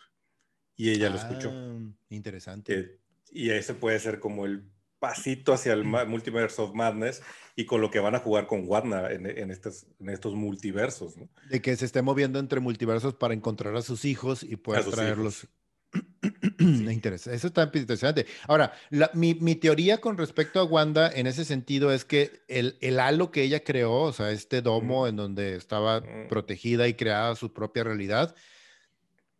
Y 0.78 0.90
ella 0.90 1.10
lo 1.10 1.16
escuchó. 1.16 1.50
Ah, 1.52 1.76
interesante. 2.08 2.78
Eh, 2.78 2.98
y 3.32 3.50
ese 3.50 3.74
puede 3.74 3.98
ser 3.98 4.20
como 4.20 4.46
el 4.46 4.62
pasito 5.00 5.52
hacia 5.52 5.72
el 5.72 5.84
Multiverse 5.84 6.62
of 6.62 6.72
Madness 6.74 7.20
y 7.56 7.66
con 7.66 7.80
lo 7.80 7.90
que 7.90 7.98
van 7.98 8.14
a 8.14 8.20
jugar 8.20 8.46
con 8.46 8.62
Warner 8.66 9.12
en, 9.12 9.50
estos, 9.50 9.86
en 10.00 10.08
estos 10.08 10.34
multiversos. 10.34 11.16
¿no? 11.16 11.28
De 11.50 11.60
que 11.60 11.76
se 11.76 11.84
esté 11.84 12.00
moviendo 12.00 12.38
entre 12.38 12.60
multiversos 12.60 13.14
para 13.14 13.34
encontrar 13.34 13.74
a 13.76 13.82
sus 13.82 14.04
hijos 14.04 14.44
y 14.44 14.56
poder 14.56 14.84
traerlos. 14.84 15.48
Eso 16.58 17.46
está 17.46 17.70
interesante. 17.72 18.26
Ahora, 18.46 18.72
mi, 19.14 19.34
mi, 19.34 19.54
teoría 19.56 20.00
con 20.00 20.16
respecto 20.16 20.60
a 20.60 20.64
Wanda 20.64 21.10
en 21.10 21.26
ese 21.26 21.44
sentido 21.44 21.92
es 21.92 22.04
que 22.04 22.42
el, 22.46 22.76
el 22.80 23.00
halo 23.00 23.30
que 23.30 23.42
ella 23.42 23.64
creó, 23.64 24.02
o 24.02 24.12
sea, 24.12 24.30
este 24.30 24.60
domo 24.60 25.06
en 25.06 25.16
donde 25.16 25.56
estaba 25.56 26.02
protegida 26.28 26.86
y 26.88 26.94
creada 26.94 27.34
su 27.36 27.52
propia 27.52 27.84
realidad, 27.84 28.34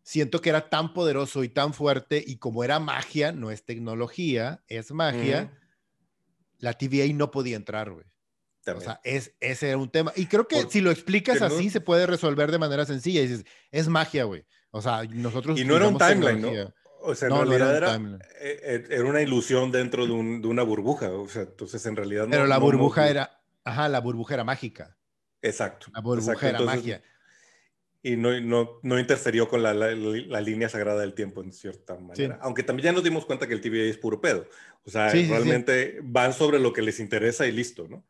siento 0.08 0.40
que 0.40 0.48
era 0.48 0.70
tan 0.70 0.94
poderoso 0.94 1.44
y 1.44 1.50
tan 1.50 1.74
fuerte 1.74 2.24
y 2.26 2.38
como 2.38 2.64
era 2.64 2.78
magia, 2.78 3.30
no 3.30 3.50
es 3.50 3.66
tecnología, 3.66 4.64
es 4.66 4.90
magia, 4.90 5.52
la 6.60 6.72
TVA 6.72 7.12
no 7.12 7.30
podía 7.30 7.56
entrar, 7.56 7.90
güey. 7.90 8.06
O 8.74 8.80
sea, 8.80 9.00
es, 9.04 9.34
ese 9.40 9.68
era 9.68 9.76
un 9.76 9.90
tema. 9.90 10.12
Y 10.16 10.24
creo 10.26 10.48
que 10.48 10.62
si 10.70 10.80
lo 10.80 10.90
explicas 10.90 11.42
así, 11.42 11.68
se 11.68 11.82
puede 11.82 12.06
resolver 12.06 12.50
de 12.50 12.58
manera 12.58 12.86
sencilla. 12.86 13.20
Y 13.20 13.26
dices, 13.26 13.46
es 13.70 13.88
magia, 13.88 14.24
güey. 14.24 14.46
O 14.70 14.80
sea, 14.80 15.04
nosotros... 15.04 15.58
Y 15.58 15.64
no 15.64 15.76
era 15.76 15.88
un 15.88 15.98
timeline, 15.98 16.40
¿no? 16.40 16.74
O 17.00 17.14
sea, 17.14 17.28
en 17.28 17.36
realidad 17.36 17.76
era, 17.76 17.96
eh, 17.96 18.60
eh, 18.62 18.86
era, 18.90 19.04
una 19.04 19.22
ilusión 19.22 19.70
dentro 19.70 20.06
de, 20.06 20.12
un, 20.12 20.42
de, 20.42 20.48
una 20.48 20.62
burbuja. 20.62 21.10
O 21.10 21.28
sea, 21.28 21.42
entonces 21.42 21.84
en 21.86 21.96
realidad 21.96 22.24
no... 22.24 22.30
Pero 22.30 22.46
la 22.46 22.58
burbuja 22.58 23.08
era... 23.08 23.42
Ajá, 23.64 23.88
la 23.88 24.00
burbuja 24.00 24.34
era 24.34 24.44
mágica. 24.44 24.96
Exacto. 25.42 25.88
La 25.94 26.00
burbuja 26.00 26.48
era 26.48 26.60
magia 26.60 27.02
y 28.02 28.16
no, 28.16 28.40
no, 28.40 28.80
no 28.82 28.98
interferió 28.98 29.48
con 29.48 29.62
la, 29.62 29.74
la, 29.74 30.40
línea 30.40 30.68
sagrada 30.68 31.00
del 31.00 31.14
tiempo 31.14 31.42
en 31.42 31.52
cierta 31.52 31.96
manera. 31.98 32.38
Aunque 32.42 32.62
también 32.62 32.84
ya 32.84 32.92
nos 32.92 33.02
dimos 33.02 33.26
cuenta 33.26 33.48
que 33.48 33.54
el 33.54 33.60
TVA 33.60 33.84
es 33.84 33.98
puro 33.98 34.20
pedo. 34.20 34.46
O 34.84 34.90
sea, 34.90 35.10
realmente 35.10 35.98
van 36.02 36.32
sobre 36.32 36.60
lo 36.60 36.72
que 36.72 36.82
les 36.82 37.00
interesa 37.00 37.46
y 37.46 37.52
listo, 37.52 37.88
¿no? 37.88 38.04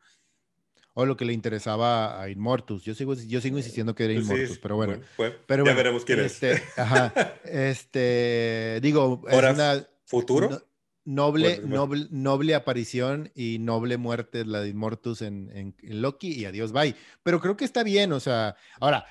O 0.93 1.05
lo 1.05 1.17
que 1.17 1.25
le 1.25 1.33
interesaba 1.33 2.21
a 2.21 2.29
Inmortus. 2.29 2.83
Yo 2.83 2.93
sigo, 2.93 3.13
yo 3.15 3.41
sigo 3.41 3.57
insistiendo 3.57 3.95
que 3.95 4.05
era 4.05 4.13
pues 4.13 4.25
Inmortus, 4.25 4.59
pero 4.59 4.75
bueno. 4.75 4.99
pero 5.47 5.65
ya 5.65 5.73
veremos 5.73 6.05
quién 6.05 6.19
este, 6.19 6.53
es. 6.53 6.63
Ajá, 6.77 7.13
este, 7.45 8.79
digo, 8.81 9.23
es 9.27 9.37
una... 9.37 9.87
¿Futuro? 10.05 10.65
noble, 11.05 11.61
noble, 11.63 12.07
noble 12.11 12.53
aparición 12.53 13.31
y 13.33 13.57
noble 13.59 13.97
muerte 13.97 14.45
la 14.45 14.61
de 14.61 14.69
Inmortus 14.69 15.23
en, 15.23 15.49
en, 15.53 15.75
en 15.81 16.01
Loki 16.01 16.31
y 16.31 16.45
adiós, 16.45 16.71
bye. 16.71 16.95
Pero 17.23 17.39
creo 17.39 17.57
que 17.57 17.65
está 17.65 17.83
bien, 17.83 18.11
o 18.11 18.19
sea, 18.19 18.55
ahora 18.79 19.05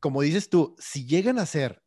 como 0.00 0.22
dices 0.22 0.48
tú, 0.48 0.76
si 0.78 1.06
llegan 1.06 1.38
a 1.38 1.46
ser 1.46 1.82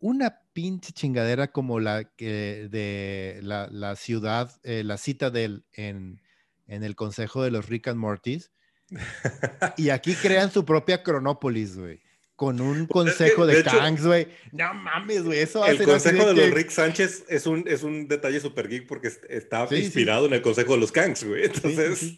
una 0.00 0.42
pinche 0.52 0.92
chingadera 0.92 1.50
como 1.50 1.80
la 1.80 2.04
que 2.04 2.68
de 2.70 3.40
la, 3.42 3.96
ciudad, 3.96 4.58
eh, 4.62 4.84
la 4.84 4.96
cita 4.96 5.30
del 5.30 5.64
en, 5.72 6.20
en 6.66 6.84
el 6.84 6.94
consejo 6.94 7.42
de 7.42 7.50
los 7.50 7.68
Rick 7.68 7.88
and 7.88 7.98
Mortys, 7.98 8.50
y 9.76 9.90
aquí 9.90 10.14
crean 10.14 10.50
su 10.50 10.64
propia 10.64 11.02
Cronópolis, 11.02 11.76
güey 11.76 12.00
con 12.38 12.60
un 12.60 12.86
pues 12.86 13.16
consejo 13.16 13.46
de, 13.46 13.64
Kangs, 13.64 14.06
güey. 14.06 14.28
No 14.52 14.72
mames, 14.72 15.24
güey, 15.24 15.40
eso 15.40 15.66
El 15.66 15.82
consejo 15.82 16.24
de 16.24 16.34
los 16.34 16.50
Rick 16.52 16.70
Sánchez 16.70 17.24
es 17.28 17.48
un, 17.48 17.64
es 17.66 17.82
un 17.82 18.06
detalle 18.06 18.38
super 18.38 18.68
geek 18.68 18.86
porque 18.86 19.10
está 19.28 19.66
inspirado 19.76 20.26
en 20.26 20.34
el 20.34 20.40
consejo 20.40 20.74
de 20.74 20.78
los 20.78 20.92
Kangs, 20.92 21.24
güey. 21.24 21.46
Entonces, 21.46 22.14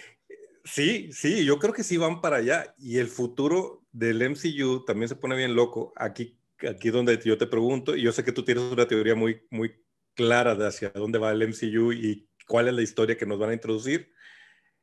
sí, 0.64 1.10
sí, 1.12 1.44
yo 1.44 1.58
creo 1.58 1.74
que 1.74 1.84
sí 1.84 1.98
van 1.98 2.22
para 2.22 2.36
allá. 2.36 2.74
Y 2.78 2.96
el 2.96 3.08
futuro 3.08 3.79
del 3.92 4.30
MCU 4.30 4.84
también 4.84 5.08
se 5.08 5.16
pone 5.16 5.36
bien 5.36 5.54
loco. 5.54 5.92
Aquí, 5.96 6.38
aquí 6.68 6.90
donde 6.90 7.18
yo 7.18 7.38
te 7.38 7.46
pregunto, 7.46 7.96
y 7.96 8.02
yo 8.02 8.12
sé 8.12 8.24
que 8.24 8.32
tú 8.32 8.44
tienes 8.44 8.64
una 8.64 8.86
teoría 8.86 9.14
muy, 9.14 9.42
muy 9.50 9.82
clara 10.14 10.54
de 10.54 10.66
hacia 10.66 10.90
dónde 10.90 11.18
va 11.18 11.32
el 11.32 11.48
MCU 11.48 11.92
y 11.92 12.28
cuál 12.46 12.68
es 12.68 12.74
la 12.74 12.82
historia 12.82 13.16
que 13.16 13.26
nos 13.26 13.38
van 13.38 13.50
a 13.50 13.54
introducir, 13.54 14.12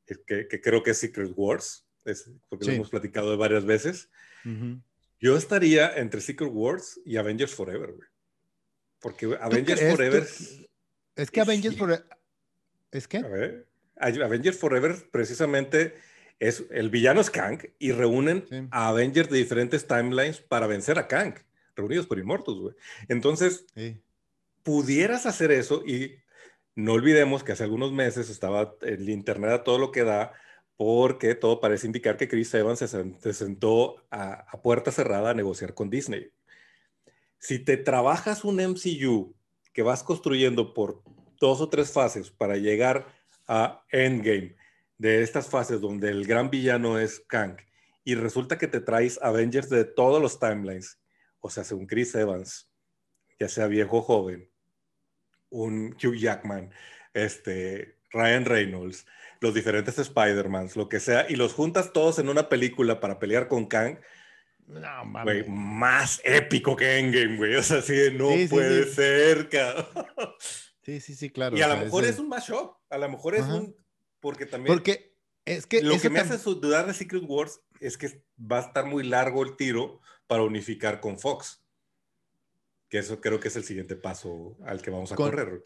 que, 0.05 0.47
que 0.47 0.61
creo 0.61 0.83
que 0.83 0.91
es 0.91 0.97
Secret 0.97 1.31
Wars, 1.35 1.87
es, 2.05 2.31
porque 2.49 2.65
lo 2.65 2.71
hemos 2.73 2.89
platicado 2.89 3.29
de 3.29 3.37
varias 3.37 3.65
veces. 3.65 4.09
Yo 5.19 5.35
estaría 5.35 5.97
entre 5.97 6.21
Secret 6.21 6.49
Wars 6.53 6.99
y 7.05 7.17
Avengers 7.17 7.53
Forever, 7.53 7.91
güey. 7.91 8.07
Porque 8.99 9.37
Avengers 9.39 9.81
Forever... 9.81 10.27
Es 11.15 11.31
que 11.31 11.41
Avengers 11.41 11.75
Forever... 11.75 12.05
¿Es 12.91 13.07
que? 13.07 13.17
Avengers 13.97 14.57
Forever 14.57 15.09
precisamente 15.11 15.95
es 16.39 16.65
el 16.71 16.89
villano 16.89 17.21
es 17.21 17.29
Kang 17.29 17.59
y 17.79 17.91
reúnen 17.91 18.69
a 18.71 18.89
Avengers 18.89 19.29
de 19.29 19.37
diferentes 19.37 19.87
timelines 19.87 20.39
para 20.39 20.67
vencer 20.67 20.99
a 20.99 21.07
Kang, 21.07 21.35
reunidos 21.75 22.05
por 22.05 22.19
Immortus, 22.19 22.59
güey. 22.59 22.75
Entonces, 23.07 23.65
pudieras 24.63 25.25
hacer 25.25 25.51
eso 25.51 25.83
y 25.85 26.17
no 26.75 26.93
olvidemos 26.93 27.43
que 27.43 27.53
hace 27.53 27.63
algunos 27.63 27.91
meses 27.91 28.29
estaba 28.29 28.75
el 28.81 29.09
internet 29.09 29.51
a 29.51 29.63
todo 29.63 29.79
lo 29.79 29.91
que 29.91 30.03
da 30.03 30.33
porque 30.75 31.33
todo 31.33 31.59
parece 31.59 31.87
indicar 31.87 32.17
que 32.17 32.27
Chris 32.27 32.53
Evans 32.53 32.79
se, 32.79 33.33
sentó 33.33 33.95
a, 34.11 34.45
a, 34.47 34.61
puerta 34.61 34.91
cerrada 34.91 35.31
a 35.31 35.33
negociar 35.33 35.73
con 35.73 35.89
Disney. 35.89 36.29
Si 37.39 37.57
te 37.57 37.77
trabajas 37.77 38.43
un 38.43 38.57
MCU 38.57 39.35
que 39.73 39.81
vas 39.81 40.03
construyendo 40.03 40.75
por 40.75 41.01
dos 41.39 41.61
o 41.61 41.69
tres 41.69 41.91
fases 41.91 42.29
para 42.29 42.57
llegar 42.57 43.07
a 43.47 43.83
Endgame, 43.91 44.56
de 44.97 45.21
estas 45.21 45.49
fases 45.49 45.81
donde 45.81 46.09
el 46.09 46.25
gran 46.25 46.49
villano 46.49 46.99
es 46.99 47.19
Kang 47.27 47.57
y 48.03 48.15
resulta 48.15 48.57
que 48.57 48.67
te 48.67 48.79
traes 48.79 49.19
Avengers 49.21 49.69
de 49.69 49.83
todos 49.83 50.21
los 50.21 50.39
timelines, 50.39 50.99
o 51.39 51.49
sea, 51.49 51.63
un 51.75 51.85
Chris 51.87 52.15
Evans, 52.15 52.71
ya 53.39 53.49
sea 53.49 53.67
viejo 53.67 53.97
o 53.97 54.01
joven, 54.01 54.49
un 55.49 55.95
Hugh 56.01 56.15
Jackman, 56.15 56.71
este, 57.13 57.97
Ryan 58.11 58.45
Reynolds, 58.45 59.05
los 59.39 59.53
diferentes 59.53 59.99
Spider-Mans, 59.99 60.75
lo 60.75 60.89
que 60.89 60.99
sea, 60.99 61.25
y 61.29 61.35
los 61.35 61.53
juntas 61.53 61.93
todos 61.93 62.19
en 62.19 62.29
una 62.29 62.49
película 62.49 62.99
para 62.99 63.19
pelear 63.19 63.47
con 63.47 63.65
Kang. 63.65 63.99
No, 64.67 65.05
más 65.47 66.21
épico 66.23 66.75
que 66.75 66.99
Endgame, 66.99 67.37
güey. 67.37 67.55
O 67.55 67.63
sea, 67.63 67.81
sí, 67.81 68.09
no 68.13 68.29
puede 68.49 68.85
ser, 68.85 69.49
Sí, 70.81 70.99
sí, 71.01 71.15
sí, 71.15 71.29
claro. 71.29 71.57
Y 71.57 71.61
a 71.61 71.67
lo 71.67 71.77
mejor 71.77 72.05
es, 72.05 72.19
un 72.19 72.29
mashup, 72.29 72.77
a 72.89 72.97
lo 72.97 73.09
mejor 73.09 73.35
es 73.35 73.43
un 73.43 73.75
porque 74.19 74.45
también. 74.45 74.75
Porque 74.75 75.15
es 75.45 75.65
que. 75.65 75.81
Lo 75.81 75.99
que 75.99 76.09
me 76.09 76.19
hace 76.19 76.37
dudar 76.37 76.87
de 76.87 76.93
Secret 76.93 77.23
Wars 77.25 77.61
es 77.79 77.97
que 77.97 78.23
va 78.39 78.59
a 78.59 78.67
estar 78.67 78.85
muy 78.85 79.03
largo 79.03 79.43
el 79.43 79.55
tiro 79.55 80.01
para 80.27 80.43
unificar 80.43 80.99
con 80.99 81.19
Fox. 81.19 81.63
Que 82.89 82.99
eso 82.99 83.19
creo 83.19 83.39
que 83.39 83.49
es 83.49 83.55
el 83.55 83.63
siguiente 83.63 83.95
paso 83.95 84.57
al 84.65 84.81
que 84.81 84.91
vamos 84.91 85.11
a 85.11 85.15
correr. 85.15 85.61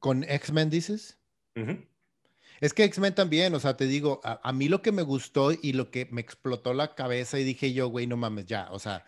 ¿Con 0.00 0.24
X-Men 0.24 0.70
dices? 0.70 1.20
Es 2.60 2.74
que 2.74 2.84
X-Men 2.84 3.14
también, 3.14 3.54
o 3.54 3.60
sea, 3.60 3.76
te 3.76 3.86
digo, 3.86 4.20
a, 4.24 4.52
mí 4.52 4.68
lo 4.68 4.82
que 4.82 4.92
me 4.92 5.02
gustó 5.02 5.52
y 5.52 5.72
lo 5.72 5.90
que 5.90 6.08
me 6.10 6.20
explotó 6.20 6.74
la 6.74 6.94
cabeza 6.94 7.38
y 7.38 7.44
dije 7.44 7.72
yo, 7.72 7.88
güey, 7.88 8.06
no 8.06 8.16
mames, 8.16 8.46
ya, 8.46 8.68
o 8.70 8.78
sea, 8.78 9.04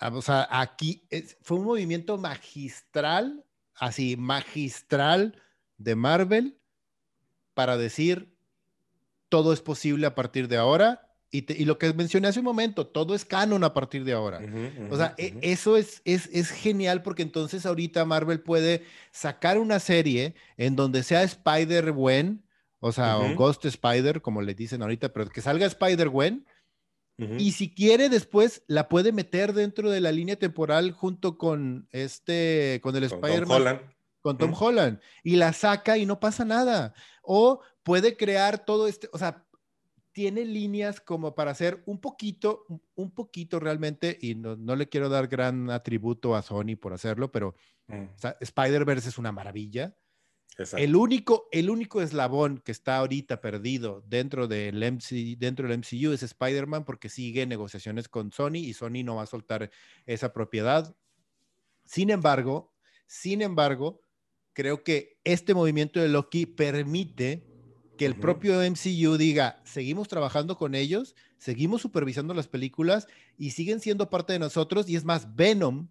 o 0.00 0.22
sea, 0.22 0.46
aquí 0.50 1.08
fue 1.42 1.58
un 1.58 1.64
movimiento 1.64 2.18
magistral, 2.18 3.44
así, 3.74 4.16
magistral 4.16 5.42
de 5.78 5.96
Marvel 5.96 6.58
para 7.54 7.76
decir 7.76 8.34
todo 9.28 9.52
es 9.52 9.60
posible 9.60 10.06
a 10.06 10.14
partir 10.14 10.48
de 10.48 10.56
ahora. 10.56 11.10
Y, 11.30 11.64
lo 11.64 11.78
que 11.78 11.92
mencioné 11.92 12.28
hace 12.28 12.38
un 12.38 12.44
momento, 12.44 12.86
todo 12.86 13.12
es 13.12 13.24
canon 13.24 13.64
a 13.64 13.74
partir 13.74 14.04
de 14.04 14.12
ahora. 14.12 14.40
o 14.88 14.96
sea, 14.96 15.16
e, 15.18 15.36
eso 15.42 15.76
es, 15.76 16.00
es, 16.04 16.28
es, 16.32 16.50
genial 16.50 17.02
porque 17.02 17.22
entonces 17.22 17.66
ahorita 17.66 18.04
Marvel 18.04 18.40
puede 18.40 18.84
sacar 19.10 19.58
una 19.58 19.80
serie 19.80 20.36
en 20.56 20.76
donde 20.76 21.02
sea 21.02 21.24
Spider-Gwen, 21.24 22.44
o 22.78 22.92
sea, 22.92 23.18
o 23.18 23.34
Ghost 23.34 23.64
Spider, 23.64 24.22
como 24.22 24.42
le 24.42 24.54
dicen 24.54 24.82
ahorita, 24.82 25.12
pero 25.12 25.28
que 25.28 25.40
salga 25.40 25.66
Spider-Gwen. 25.66 26.46
Y 27.38 27.52
si 27.52 27.72
quiere 27.72 28.08
después 28.08 28.62
la 28.66 28.88
puede 28.88 29.10
meter 29.10 29.52
dentro 29.52 29.90
de 29.90 30.00
la 30.00 30.12
línea 30.12 30.36
temporal 30.36 30.92
junto 30.92 31.38
con 31.38 31.88
este, 31.90 32.80
con 32.82 32.94
el 32.94 33.04
Spider-Man 33.04 33.80
con 34.24 34.38
Tom 34.38 34.54
Holland 34.58 35.00
y 35.22 35.36
la 35.36 35.52
saca 35.52 35.98
y 35.98 36.06
no 36.06 36.18
pasa 36.18 36.46
nada. 36.46 36.94
O 37.22 37.60
puede 37.82 38.16
crear 38.16 38.64
todo 38.64 38.88
este, 38.88 39.06
o 39.12 39.18
sea, 39.18 39.44
tiene 40.12 40.46
líneas 40.46 40.98
como 40.98 41.34
para 41.34 41.50
hacer 41.50 41.82
un 41.84 42.00
poquito, 42.00 42.64
un 42.94 43.10
poquito 43.10 43.60
realmente, 43.60 44.16
y 44.18 44.34
no, 44.34 44.56
le 44.76 44.88
quiero 44.88 45.10
dar 45.10 45.28
gran 45.28 45.70
atributo 45.70 46.34
a 46.34 46.40
Sony 46.40 46.74
por 46.80 46.94
hacerlo, 46.94 47.30
pero 47.30 47.54
mm. 47.88 48.04
Spider-Verse 48.40 49.10
es 49.10 49.18
una 49.18 49.30
maravilla. 49.30 49.94
El 50.78 50.96
único, 50.96 51.48
el 51.52 51.68
único 51.68 52.00
eslabón 52.00 52.62
que 52.64 52.72
está 52.72 52.96
ahorita 52.96 53.42
perdido 53.42 54.04
dentro 54.06 54.48
del, 54.48 54.80
dentro 55.38 55.68
del 55.68 55.78
MCU 55.78 56.12
es 56.12 56.22
Spider-Man 56.22 56.86
porque 56.86 57.10
sigue 57.10 57.44
negociaciones 57.44 58.08
con 58.08 58.32
Sony 58.32 58.58
y 58.58 58.72
Sony 58.72 59.02
no 59.04 59.16
va 59.16 59.24
a 59.24 59.26
soltar 59.26 59.70
esa 60.06 60.32
propiedad. 60.32 60.94
Sin 61.84 62.08
embargo, 62.08 62.72
sin 63.06 63.42
embargo, 63.42 64.03
creo 64.54 64.82
que 64.82 65.18
este 65.24 65.52
movimiento 65.52 66.00
de 66.00 66.08
Loki 66.08 66.46
permite 66.46 67.44
que 67.98 68.06
el 68.06 68.16
propio 68.16 68.60
MCU 68.60 69.16
diga, 69.16 69.60
seguimos 69.64 70.08
trabajando 70.08 70.56
con 70.56 70.74
ellos, 70.74 71.14
seguimos 71.38 71.82
supervisando 71.82 72.34
las 72.34 72.48
películas 72.48 73.06
y 73.36 73.50
siguen 73.50 73.80
siendo 73.80 74.10
parte 74.10 74.32
de 74.32 74.38
nosotros. 74.38 74.88
Y 74.88 74.96
es 74.96 75.04
más, 75.04 75.36
Venom 75.36 75.88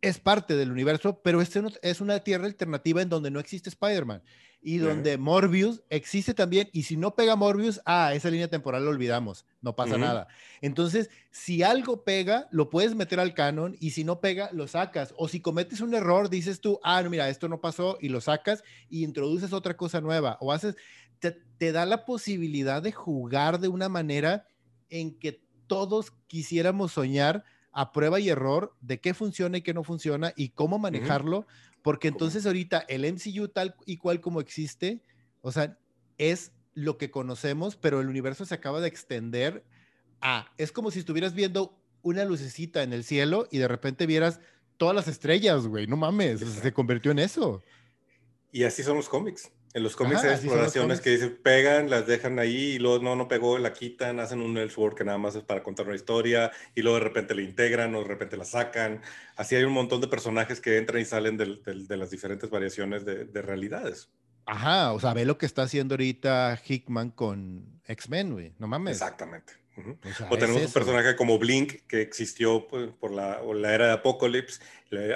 es 0.00 0.18
parte 0.18 0.56
del 0.56 0.70
universo, 0.70 1.20
pero 1.22 1.40
este 1.40 1.62
es 1.82 2.00
una 2.00 2.20
tierra 2.20 2.46
alternativa 2.46 3.02
en 3.02 3.08
donde 3.08 3.30
no 3.30 3.40
existe 3.40 3.68
Spider-Man 3.68 4.22
y 4.62 4.78
donde 4.78 5.16
Morbius 5.18 5.82
existe 5.88 6.34
también. 6.34 6.68
Y 6.72 6.82
si 6.82 6.96
no 6.96 7.14
pega 7.14 7.36
Morbius, 7.36 7.80
ah, 7.84 8.12
esa 8.14 8.30
línea 8.30 8.48
temporal 8.48 8.84
la 8.84 8.90
olvidamos, 8.90 9.46
no 9.62 9.74
pasa 9.74 9.96
nada. 9.96 10.28
Entonces, 10.60 11.10
si 11.30 11.62
algo 11.62 12.04
pega, 12.04 12.48
lo 12.50 12.70
puedes 12.70 12.94
meter 12.94 13.20
al 13.20 13.34
canon 13.34 13.76
y 13.80 13.90
si 13.90 14.04
no 14.04 14.20
pega, 14.20 14.50
lo 14.52 14.68
sacas. 14.68 15.14
O 15.16 15.28
si 15.28 15.40
cometes 15.40 15.80
un 15.80 15.94
error, 15.94 16.28
dices 16.28 16.60
tú, 16.60 16.78
ah, 16.82 17.02
mira, 17.02 17.28
esto 17.28 17.48
no 17.48 17.60
pasó 17.60 17.96
y 18.00 18.08
lo 18.08 18.20
sacas 18.20 18.62
y 18.88 19.04
introduces 19.04 19.52
otra 19.52 19.76
cosa 19.76 20.00
nueva 20.00 20.36
o 20.40 20.52
haces 20.52 20.76
te, 21.20 21.72
da 21.72 21.84
la 21.86 22.04
posibilidad 22.04 22.82
de 22.82 22.92
jugar 22.92 23.60
de 23.60 23.68
una 23.68 23.88
manera 23.88 24.46
en 24.88 25.18
que 25.18 25.42
todos 25.66 26.12
quisiéramos 26.26 26.92
soñar 26.92 27.44
a 27.72 27.92
prueba 27.92 28.18
y 28.18 28.28
error 28.28 28.74
de 28.80 29.00
qué 29.00 29.14
funciona 29.14 29.58
y 29.58 29.62
qué 29.62 29.74
no 29.74 29.84
funciona 29.84 30.32
y 30.34 30.48
cómo 30.48 30.78
manejarlo, 30.78 31.46
porque 31.82 32.08
entonces 32.08 32.46
ahorita 32.46 32.84
el 32.88 33.04
MCU 33.04 33.48
tal 33.48 33.74
y 33.86 33.96
cual 33.96 34.20
como 34.20 34.40
existe, 34.40 35.02
o 35.40 35.52
sea, 35.52 35.78
es 36.18 36.52
lo 36.74 36.98
que 36.98 37.10
conocemos, 37.10 37.76
pero 37.76 38.00
el 38.00 38.08
universo 38.08 38.44
se 38.44 38.54
acaba 38.54 38.80
de 38.80 38.88
extender 38.88 39.64
a, 40.20 40.52
es 40.58 40.72
como 40.72 40.90
si 40.90 40.98
estuvieras 41.00 41.34
viendo 41.34 41.78
una 42.02 42.24
lucecita 42.24 42.82
en 42.82 42.92
el 42.92 43.04
cielo 43.04 43.48
y 43.50 43.58
de 43.58 43.68
repente 43.68 44.06
vieras 44.06 44.40
todas 44.76 44.94
las 44.94 45.08
estrellas, 45.08 45.66
güey, 45.66 45.86
no 45.86 45.96
mames, 45.96 46.40
se 46.40 46.72
convirtió 46.72 47.10
en 47.12 47.18
eso. 47.18 47.62
Y 48.52 48.64
así 48.64 48.82
son 48.82 48.96
los 48.96 49.08
cómics. 49.08 49.50
En 49.72 49.84
los 49.84 49.94
cómics 49.94 50.24
hay 50.24 50.32
exploraciones 50.32 51.00
que 51.00 51.10
dicen, 51.10 51.38
pegan, 51.42 51.90
las 51.90 52.06
dejan 52.06 52.40
ahí 52.40 52.72
y 52.72 52.78
luego 52.80 53.04
no, 53.04 53.14
no 53.14 53.28
pegó, 53.28 53.56
la 53.58 53.72
quitan, 53.72 54.18
hacen 54.18 54.40
un 54.40 54.58
Elseworld 54.58 54.96
que 54.96 55.04
nada 55.04 55.18
más 55.18 55.36
es 55.36 55.44
para 55.44 55.62
contar 55.62 55.86
una 55.86 55.94
historia 55.94 56.50
y 56.74 56.82
luego 56.82 56.98
de 56.98 57.04
repente 57.04 57.36
la 57.36 57.42
integran 57.42 57.94
o 57.94 58.02
de 58.02 58.08
repente 58.08 58.36
la 58.36 58.44
sacan. 58.44 59.00
Así 59.36 59.54
hay 59.54 59.62
un 59.62 59.72
montón 59.72 60.00
de 60.00 60.08
personajes 60.08 60.60
que 60.60 60.76
entran 60.76 61.00
y 61.00 61.04
salen 61.04 61.36
de, 61.36 61.96
las 61.96 62.10
diferentes 62.10 62.50
variaciones 62.50 63.04
de, 63.04 63.26
de, 63.26 63.42
realidades. 63.42 64.10
Ajá, 64.44 64.92
o 64.92 64.98
sea, 64.98 65.14
ve 65.14 65.24
lo 65.24 65.38
que 65.38 65.46
está 65.46 65.62
haciendo 65.62 65.94
ahorita 65.94 66.60
Hickman 66.66 67.10
con 67.10 67.80
X-Men, 67.86 68.32
güey, 68.32 68.54
no 68.58 68.66
mames. 68.66 68.96
Exactamente 68.96 69.59
o, 70.28 70.38
tenemos 70.38 70.62
un 70.62 70.72
personaje 70.72 71.16
como 71.16 71.38
Blink 71.38 71.86
que 71.86 72.00
existió 72.00 72.66
pues, 72.68 72.90
por 72.98 73.10
la, 73.10 73.40
la, 73.54 73.74
era 73.74 73.86
de 73.86 73.92
Apocalypse. 73.92 74.60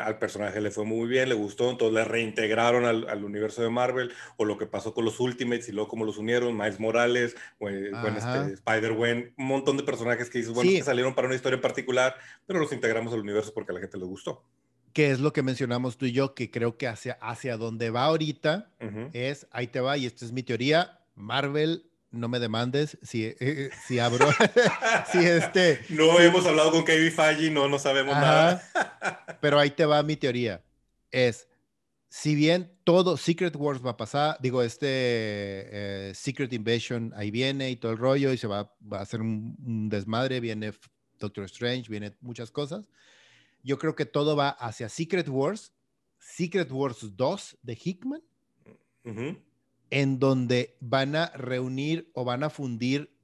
al 0.00 0.18
personaje 0.18 0.60
le 0.60 0.70
fue 0.70 0.84
muy 0.84 1.08
bien, 1.08 1.28
le 1.28 1.34
gustó, 1.34 1.70
entonces 1.70 1.94
le 1.94 2.04
reintegraron 2.04 2.84
al, 2.84 3.08
al, 3.08 3.24
universo 3.24 3.62
de 3.62 3.70
Marvel. 3.70 4.12
O 4.36 4.44
lo 4.44 4.58
que 4.58 4.66
pasó 4.66 4.94
con 4.94 5.04
los 5.04 5.18
Ultimates 5.20 5.68
y 5.68 5.72
luego 5.72 5.88
cómo 5.88 6.04
los 6.04 6.18
unieron, 6.18 6.56
Miles 6.56 6.80
Morales, 6.80 7.36
o, 7.58 7.68
este, 7.68 8.54
Spider-Gwen, 8.54 9.34
un 9.36 9.46
montón 9.46 9.76
de 9.76 9.82
personajes 9.82 10.30
que 10.30 10.38
dices, 10.38 10.52
bueno, 10.52 10.70
que 10.70 10.82
salieron 10.82 11.14
para 11.14 11.26
una 11.26 11.36
historia 11.36 11.56
en 11.56 11.62
particular, 11.62 12.16
pero 12.46 12.58
los 12.58 12.72
integramos 12.72 13.12
al 13.12 13.20
universo 13.20 13.52
porque 13.54 13.72
a 13.72 13.74
la 13.74 13.80
gente 13.80 13.98
le 13.98 14.04
gustó. 14.04 14.44
Que 14.92 15.10
es 15.10 15.20
lo 15.20 15.32
que 15.32 15.42
mencionamos 15.42 15.96
tú 15.96 16.06
y 16.06 16.12
yo, 16.12 16.34
que 16.34 16.50
creo 16.50 16.76
que 16.76 16.86
hacia, 16.86 17.14
hacia 17.20 17.56
donde 17.56 17.90
va 17.90 18.04
ahorita 18.04 18.70
es, 19.12 19.46
ahí 19.50 19.66
te 19.66 19.80
va, 19.80 19.96
y 19.96 20.06
esta 20.06 20.24
es 20.24 20.32
mi 20.32 20.42
teoría, 20.42 21.00
Marvel 21.16 21.90
no 22.14 22.28
me 22.28 22.40
demandes 22.40 22.98
si, 23.02 23.24
eh, 23.24 23.36
eh, 23.40 23.70
si 23.86 23.98
abro, 23.98 24.26
si 25.12 25.18
este... 25.18 25.80
No 25.90 26.18
hemos 26.20 26.46
hablado 26.46 26.70
con 26.70 26.84
Kevin 26.84 27.12
Feige, 27.12 27.50
no, 27.50 27.68
no 27.68 27.78
sabemos 27.78 28.14
nada. 28.14 28.62
pero 29.40 29.58
ahí 29.58 29.70
te 29.70 29.84
va 29.84 30.02
mi 30.02 30.16
teoría. 30.16 30.62
Es, 31.10 31.48
si 32.08 32.34
bien 32.34 32.70
todo 32.84 33.16
Secret 33.16 33.56
Wars 33.56 33.84
va 33.84 33.90
a 33.90 33.96
pasar, 33.96 34.38
digo, 34.40 34.62
este 34.62 34.86
eh, 34.88 36.12
Secret 36.14 36.52
Invasion 36.52 37.12
ahí 37.16 37.30
viene 37.30 37.70
y 37.70 37.76
todo 37.76 37.92
el 37.92 37.98
rollo 37.98 38.32
y 38.32 38.38
se 38.38 38.46
va, 38.46 38.72
va 38.80 38.98
a 38.98 39.02
hacer 39.02 39.20
un, 39.20 39.88
desmadre, 39.88 40.40
viene 40.40 40.72
Doctor 41.18 41.44
Strange, 41.44 41.90
viene 41.90 42.14
muchas 42.20 42.50
cosas. 42.50 42.88
Yo 43.62 43.78
creo 43.78 43.94
que 43.94 44.06
todo 44.06 44.36
va 44.36 44.50
hacia 44.50 44.88
Secret 44.88 45.28
Wars, 45.28 45.72
Secret 46.18 46.70
Wars 46.70 47.16
2 47.16 47.58
de 47.62 47.78
Hickman 47.82 48.22
en 49.94 50.18
donde 50.18 50.76
van 50.80 51.14
a 51.14 51.26
reunir 51.36 52.10
o 52.14 52.24
van 52.24 52.42
a 52.42 52.50
fundir 52.50 53.16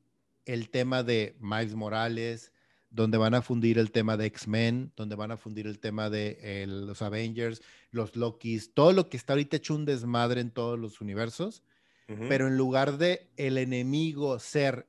el 0.44 0.70
tema 0.70 1.02
de 1.02 1.36
Miles 1.40 1.74
Morales, 1.74 2.52
donde 2.90 3.18
van 3.18 3.34
a 3.34 3.42
fundir 3.42 3.76
el 3.76 3.90
tema 3.90 4.16
de 4.16 4.26
X-Men, 4.26 4.92
donde 4.94 5.16
van 5.16 5.32
a 5.32 5.36
fundir 5.36 5.66
el 5.66 5.80
tema 5.80 6.10
de 6.10 6.64
los 6.68 7.02
Avengers, 7.02 7.60
los 7.90 8.14
Lokis, 8.14 8.72
todo 8.72 8.92
lo 8.92 9.08
que 9.08 9.16
está 9.16 9.32
ahorita 9.32 9.56
hecho 9.56 9.74
un 9.74 9.84
desmadre 9.84 10.40
en 10.40 10.52
todos 10.52 10.78
los 10.78 11.00
universos, 11.00 11.64
pero 12.28 12.46
en 12.46 12.56
lugar 12.56 12.98
de 12.98 13.30
el 13.36 13.58
enemigo 13.58 14.38
ser 14.38 14.88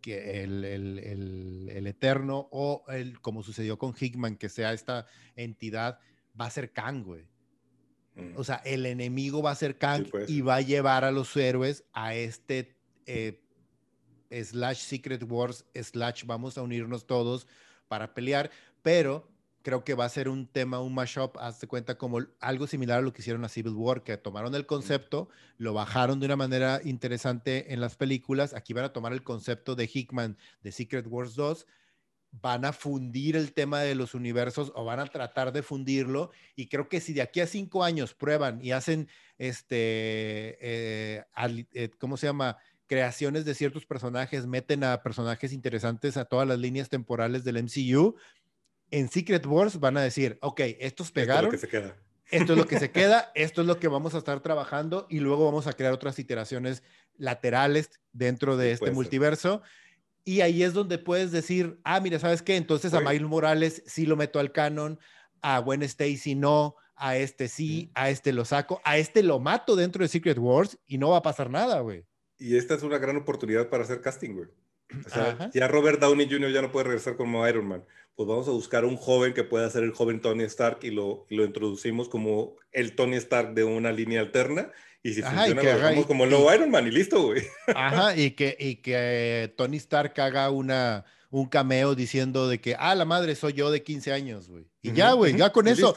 que 0.00 0.44
el, 0.44 0.64
el, 0.64 1.86
eterno 1.88 2.48
o 2.52 2.84
el, 2.88 3.20
como 3.20 3.42
sucedió 3.42 3.78
con 3.78 3.94
Hickman, 3.98 4.36
que 4.36 4.48
sea 4.48 4.72
esta 4.72 5.06
entidad, 5.34 5.98
va 6.40 6.46
a 6.46 6.50
ser 6.50 6.72
Kang, 6.72 7.04
güey. 7.04 7.26
O 8.34 8.44
sea, 8.44 8.56
el 8.64 8.86
enemigo 8.86 9.42
va 9.42 9.50
a 9.50 9.54
ser 9.54 9.76
Kang 9.76 10.06
y 10.26 10.40
va 10.40 10.56
a 10.56 10.60
llevar 10.60 11.04
a 11.04 11.10
los 11.10 11.36
héroes 11.36 11.84
a 11.92 12.14
este 12.14 12.76
eh, 13.06 13.42
slash 14.30 14.78
Secret 14.78 15.22
Wars, 15.28 15.64
slash 15.74 16.24
vamos 16.24 16.56
a 16.56 16.62
unirnos 16.62 17.06
todos 17.06 17.46
para 17.88 18.14
pelear, 18.14 18.50
pero 18.82 19.28
creo 19.62 19.84
que 19.84 19.94
va 19.94 20.04
a 20.04 20.08
ser 20.08 20.28
un 20.28 20.46
tema, 20.46 20.80
un 20.80 20.94
mashup, 20.94 21.36
hazte 21.38 21.66
cuenta 21.66 21.98
como 21.98 22.20
algo 22.40 22.66
similar 22.66 23.00
a 23.00 23.02
lo 23.02 23.12
que 23.12 23.20
hicieron 23.20 23.44
a 23.44 23.48
Civil 23.48 23.74
War, 23.74 24.02
que 24.02 24.16
tomaron 24.16 24.54
el 24.54 24.64
concepto, 24.64 25.28
lo 25.58 25.74
bajaron 25.74 26.20
de 26.20 26.26
una 26.26 26.36
manera 26.36 26.80
interesante 26.84 27.72
en 27.72 27.80
las 27.80 27.96
películas, 27.96 28.54
aquí 28.54 28.72
van 28.72 28.84
a 28.84 28.92
tomar 28.92 29.12
el 29.12 29.24
concepto 29.24 29.74
de 29.74 29.90
Hickman 29.92 30.38
de 30.62 30.72
Secret 30.72 31.06
Wars 31.08 31.34
2 31.34 31.66
van 32.40 32.64
a 32.64 32.72
fundir 32.72 33.36
el 33.36 33.52
tema 33.52 33.80
de 33.80 33.94
los 33.94 34.14
universos 34.14 34.72
o 34.74 34.84
van 34.84 35.00
a 35.00 35.06
tratar 35.06 35.52
de 35.52 35.62
fundirlo. 35.62 36.30
Y 36.54 36.68
creo 36.68 36.88
que 36.88 37.00
si 37.00 37.12
de 37.12 37.22
aquí 37.22 37.40
a 37.40 37.46
cinco 37.46 37.84
años 37.84 38.14
prueban 38.14 38.62
y 38.62 38.72
hacen, 38.72 39.08
este, 39.38 40.56
eh, 40.60 41.24
eh, 41.72 41.90
¿cómo 41.98 42.16
se 42.16 42.26
llama? 42.26 42.58
Creaciones 42.86 43.44
de 43.44 43.54
ciertos 43.54 43.86
personajes, 43.86 44.46
meten 44.46 44.84
a 44.84 45.02
personajes 45.02 45.52
interesantes 45.52 46.16
a 46.16 46.24
todas 46.24 46.46
las 46.46 46.58
líneas 46.58 46.88
temporales 46.88 47.44
del 47.44 47.62
MCU. 47.62 48.16
En 48.90 49.08
Secret 49.08 49.44
Wars 49.46 49.80
van 49.80 49.96
a 49.96 50.02
decir, 50.02 50.38
ok, 50.40 50.60
estos 50.78 51.10
pegaron. 51.10 51.52
Esto 51.52 51.56
es 51.56 51.62
lo 51.62 51.66
que 51.66 51.66
se 51.66 51.68
queda. 51.68 51.96
Esto 52.30 52.52
es 52.52 52.58
lo 52.58 52.66
que 52.66 52.78
se 52.78 52.90
queda, 52.92 53.32
esto 53.34 53.60
es 53.60 53.66
lo 53.66 53.78
que 53.78 53.88
vamos 53.88 54.14
a 54.14 54.18
estar 54.18 54.40
trabajando 54.40 55.06
y 55.08 55.20
luego 55.20 55.44
vamos 55.44 55.66
a 55.66 55.72
crear 55.72 55.92
otras 55.92 56.18
iteraciones 56.18 56.82
laterales 57.16 57.90
dentro 58.12 58.56
de 58.56 58.72
este 58.72 58.90
multiverso. 58.90 59.62
Y 60.28 60.40
ahí 60.40 60.64
es 60.64 60.74
donde 60.74 60.98
puedes 60.98 61.30
decir, 61.30 61.78
ah, 61.84 62.00
mira, 62.00 62.18
¿sabes 62.18 62.42
qué? 62.42 62.56
Entonces 62.56 62.92
a 62.94 63.00
Miles 63.00 63.22
Morales 63.22 63.84
sí 63.86 64.06
lo 64.06 64.16
meto 64.16 64.40
al 64.40 64.50
canon, 64.50 64.98
a 65.40 65.60
Gwen 65.60 65.84
Stacy 65.84 66.34
no, 66.34 66.74
a 66.96 67.16
este 67.16 67.46
sí, 67.46 67.92
a 67.94 68.10
este 68.10 68.32
lo 68.32 68.44
saco, 68.44 68.80
a 68.84 68.98
este 68.98 69.22
lo 69.22 69.38
mato 69.38 69.76
dentro 69.76 70.02
de 70.02 70.08
Secret 70.08 70.36
Wars 70.36 70.78
y 70.88 70.98
no 70.98 71.10
va 71.10 71.18
a 71.18 71.22
pasar 71.22 71.48
nada, 71.48 71.78
güey. 71.78 72.04
Y 72.38 72.56
esta 72.56 72.74
es 72.74 72.82
una 72.82 72.98
gran 72.98 73.16
oportunidad 73.16 73.68
para 73.68 73.84
hacer 73.84 74.00
casting, 74.00 74.34
güey. 74.34 74.48
O 75.06 75.08
sea, 75.08 75.48
ya 75.54 75.68
Robert 75.68 76.00
Downey 76.00 76.28
Jr. 76.28 76.50
ya 76.50 76.62
no 76.62 76.72
puede 76.72 76.86
regresar 76.86 77.16
como 77.16 77.46
Iron 77.46 77.68
Man. 77.68 77.84
Pues 78.16 78.28
vamos 78.28 78.48
a 78.48 78.50
buscar 78.50 78.84
un 78.84 78.96
joven 78.96 79.32
que 79.32 79.44
pueda 79.44 79.70
ser 79.70 79.84
el 79.84 79.92
joven 79.92 80.20
Tony 80.20 80.42
Stark 80.42 80.80
y 80.82 80.90
lo, 80.90 81.24
y 81.30 81.36
lo 81.36 81.44
introducimos 81.44 82.08
como 82.08 82.56
el 82.72 82.96
Tony 82.96 83.14
Stark 83.14 83.54
de 83.54 83.62
una 83.62 83.92
línea 83.92 84.22
alterna 84.22 84.72
y 85.06 85.14
si 85.14 85.22
funciona, 85.22 85.62
lo 85.62 85.62
dejamos 85.62 86.06
como 86.06 86.24
el 86.24 86.30
nuevo 86.30 86.52
Iron 86.52 86.68
Man 86.68 86.84
y 86.88 86.90
listo, 86.90 87.22
güey. 87.22 87.44
Ajá, 87.68 88.16
y 88.16 88.32
que, 88.32 88.56
y 88.58 88.76
que 88.76 89.54
Tony 89.56 89.76
Stark 89.76 90.20
haga 90.20 90.50
una, 90.50 91.04
un 91.30 91.46
cameo 91.46 91.94
diciendo 91.94 92.48
de 92.48 92.60
que, 92.60 92.74
ah, 92.76 92.92
la 92.96 93.04
madre 93.04 93.36
soy 93.36 93.52
yo 93.52 93.70
de 93.70 93.84
15 93.84 94.12
años, 94.12 94.48
güey. 94.48 94.66
Y 94.82 94.92
ya, 94.92 95.12
güey, 95.12 95.36
ya 95.36 95.52
con 95.52 95.68
eso. 95.68 95.94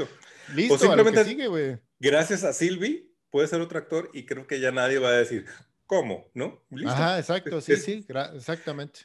Listo, 0.54 0.76
o 0.76 0.78
simplemente, 0.78 1.26
sigue, 1.26 1.48
güey. 1.48 1.80
Gracias 2.00 2.44
a 2.44 2.54
Sylvie, 2.54 3.12
puede 3.32 3.48
ser 3.48 3.62
otro 3.62 3.80
actor 3.80 4.12
y 4.14 4.28
creo 4.28 4.46
que 4.46 4.60
ya 4.60 4.72
nadie 4.72 5.00
va 5.00 5.10
a 5.10 5.14
decir, 5.14 5.46
¿cómo? 5.88 6.30
¿No? 6.36 6.64
Ajá, 6.86 7.18
exacto, 7.18 7.62
sí, 7.62 7.78
sí, 7.78 8.06
exactamente. 8.36 9.02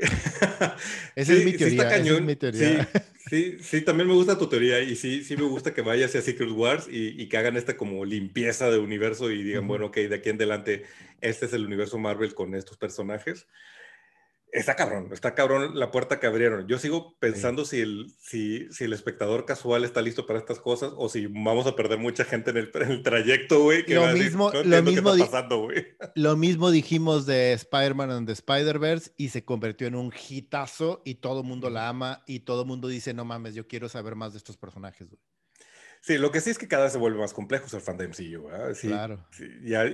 Esa 1.14 1.32
es 1.32 1.44
mi 1.44 1.52
teoría. 1.52 2.02
Sí, 2.02 2.08
es 2.08 2.20
mi 2.20 2.36
teoría. 2.36 2.88
Sí, 3.28 3.58
sí, 3.60 3.80
también 3.82 4.08
me 4.08 4.14
gusta 4.14 4.38
tu 4.38 4.48
teoría 4.48 4.80
y 4.80 4.96
sí, 4.96 5.22
sí 5.22 5.36
me 5.36 5.42
gusta 5.44 5.74
que 5.74 5.82
vaya 5.82 6.06
hacia 6.06 6.22
Secret 6.22 6.50
Wars 6.50 6.88
y, 6.90 7.20
y 7.20 7.28
que 7.28 7.36
hagan 7.36 7.56
esta 7.56 7.76
como 7.76 8.04
limpieza 8.04 8.70
de 8.70 8.78
universo 8.78 9.30
y 9.30 9.42
digan, 9.42 9.68
bueno, 9.68 9.86
ok, 9.86 9.96
de 9.96 10.14
aquí 10.14 10.30
en 10.30 10.36
adelante 10.36 10.84
este 11.20 11.46
es 11.46 11.52
el 11.52 11.66
universo 11.66 11.98
Marvel 11.98 12.34
con 12.34 12.54
estos 12.54 12.76
personajes. 12.76 13.46
Está 14.50 14.76
cabrón, 14.76 15.10
está 15.12 15.34
cabrón 15.34 15.78
la 15.78 15.90
puerta 15.90 16.18
que 16.18 16.26
abrieron. 16.26 16.66
Yo 16.66 16.78
sigo 16.78 17.16
pensando 17.18 17.64
si, 17.64 17.80
el, 17.80 18.10
si, 18.18 18.70
si, 18.72 18.84
el 18.84 18.92
espectador 18.92 19.44
casual 19.44 19.84
está 19.84 20.00
listo 20.00 20.26
para 20.26 20.38
estas 20.38 20.58
cosas 20.58 20.92
o 20.96 21.08
si 21.08 21.26
vamos 21.26 21.66
a 21.66 21.76
perder 21.76 21.98
mucha 21.98 22.24
gente 22.24 22.50
en 22.50 22.56
el, 22.56 22.70
en 22.74 22.90
el 22.90 23.02
trayecto, 23.02 23.62
güey. 23.62 23.84
Lo, 23.86 24.06
mismo, 24.12 24.50
lo, 24.50 24.82
mismo 24.82 25.16
pasando, 25.18 25.68
lo 26.14 26.36
mismo 26.36 26.70
dijimos 26.70 27.26
de 27.26 27.52
Spider-Man 27.52 28.10
and 28.10 28.26
the 28.26 28.32
Spider-Verse 28.32 29.12
y 29.16 29.28
se 29.28 29.44
convirtió 29.44 29.86
en 29.86 29.94
un 29.94 30.12
hitazo 30.12 31.02
y 31.04 31.16
todo 31.16 31.40
el 31.40 31.46
mundo 31.46 31.68
la 31.68 31.88
ama 31.88 32.22
y 32.26 32.40
todo 32.40 32.62
el 32.62 32.68
mundo 32.68 32.88
dice, 32.88 33.12
no 33.12 33.24
mames, 33.24 33.54
yo 33.54 33.66
quiero 33.66 33.88
saber 33.88 34.14
más 34.14 34.32
de 34.32 34.38
estos 34.38 34.56
personajes, 34.56 35.08
güey. 35.08 35.20
Sí, 36.00 36.16
lo 36.16 36.30
que 36.30 36.40
sí 36.40 36.50
es 36.50 36.58
que 36.58 36.68
cada 36.68 36.84
vez 36.84 36.92
se 36.92 36.98
vuelve 36.98 37.18
más 37.18 37.32
complejo 37.32 37.66
el 37.72 37.82
fan 37.82 37.96
de 37.96 38.08
MCU. 38.08 38.48
Sí, 38.74 38.88
claro. 38.88 39.26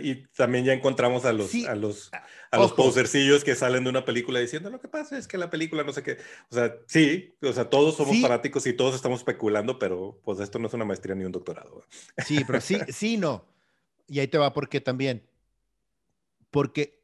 y 0.02 0.26
también 0.28 0.64
ya 0.64 0.72
encontramos 0.72 1.24
a 1.24 1.32
los, 1.32 1.54
a 1.66 1.74
los, 1.74 2.10
a 2.50 2.58
los 2.58 2.72
posercillos 2.72 3.42
que 3.42 3.54
salen 3.54 3.84
de 3.84 3.90
una 3.90 4.04
película 4.04 4.38
diciendo 4.38 4.70
lo 4.70 4.80
que 4.80 4.88
pasa 4.88 5.18
es 5.18 5.26
que 5.26 5.38
la 5.38 5.50
película 5.50 5.82
no 5.82 5.92
sé 5.92 6.02
qué. 6.02 6.18
O 6.50 6.54
sea, 6.54 6.76
sí, 6.86 7.34
o 7.42 7.52
sea, 7.52 7.68
todos 7.70 7.96
somos 7.96 8.20
fanáticos 8.20 8.66
y 8.66 8.74
todos 8.74 8.94
estamos 8.94 9.20
especulando, 9.20 9.78
pero 9.78 10.20
pues 10.24 10.40
esto 10.40 10.58
no 10.58 10.68
es 10.68 10.74
una 10.74 10.84
maestría 10.84 11.14
ni 11.14 11.24
un 11.24 11.32
doctorado. 11.32 11.84
Sí, 12.24 12.44
pero 12.46 12.60
sí, 12.60 12.78
sí, 12.88 13.16
no. 13.16 13.46
Y 14.06 14.20
ahí 14.20 14.28
te 14.28 14.38
va 14.38 14.52
porque 14.52 14.80
también. 14.80 15.26
Porque 16.50 17.02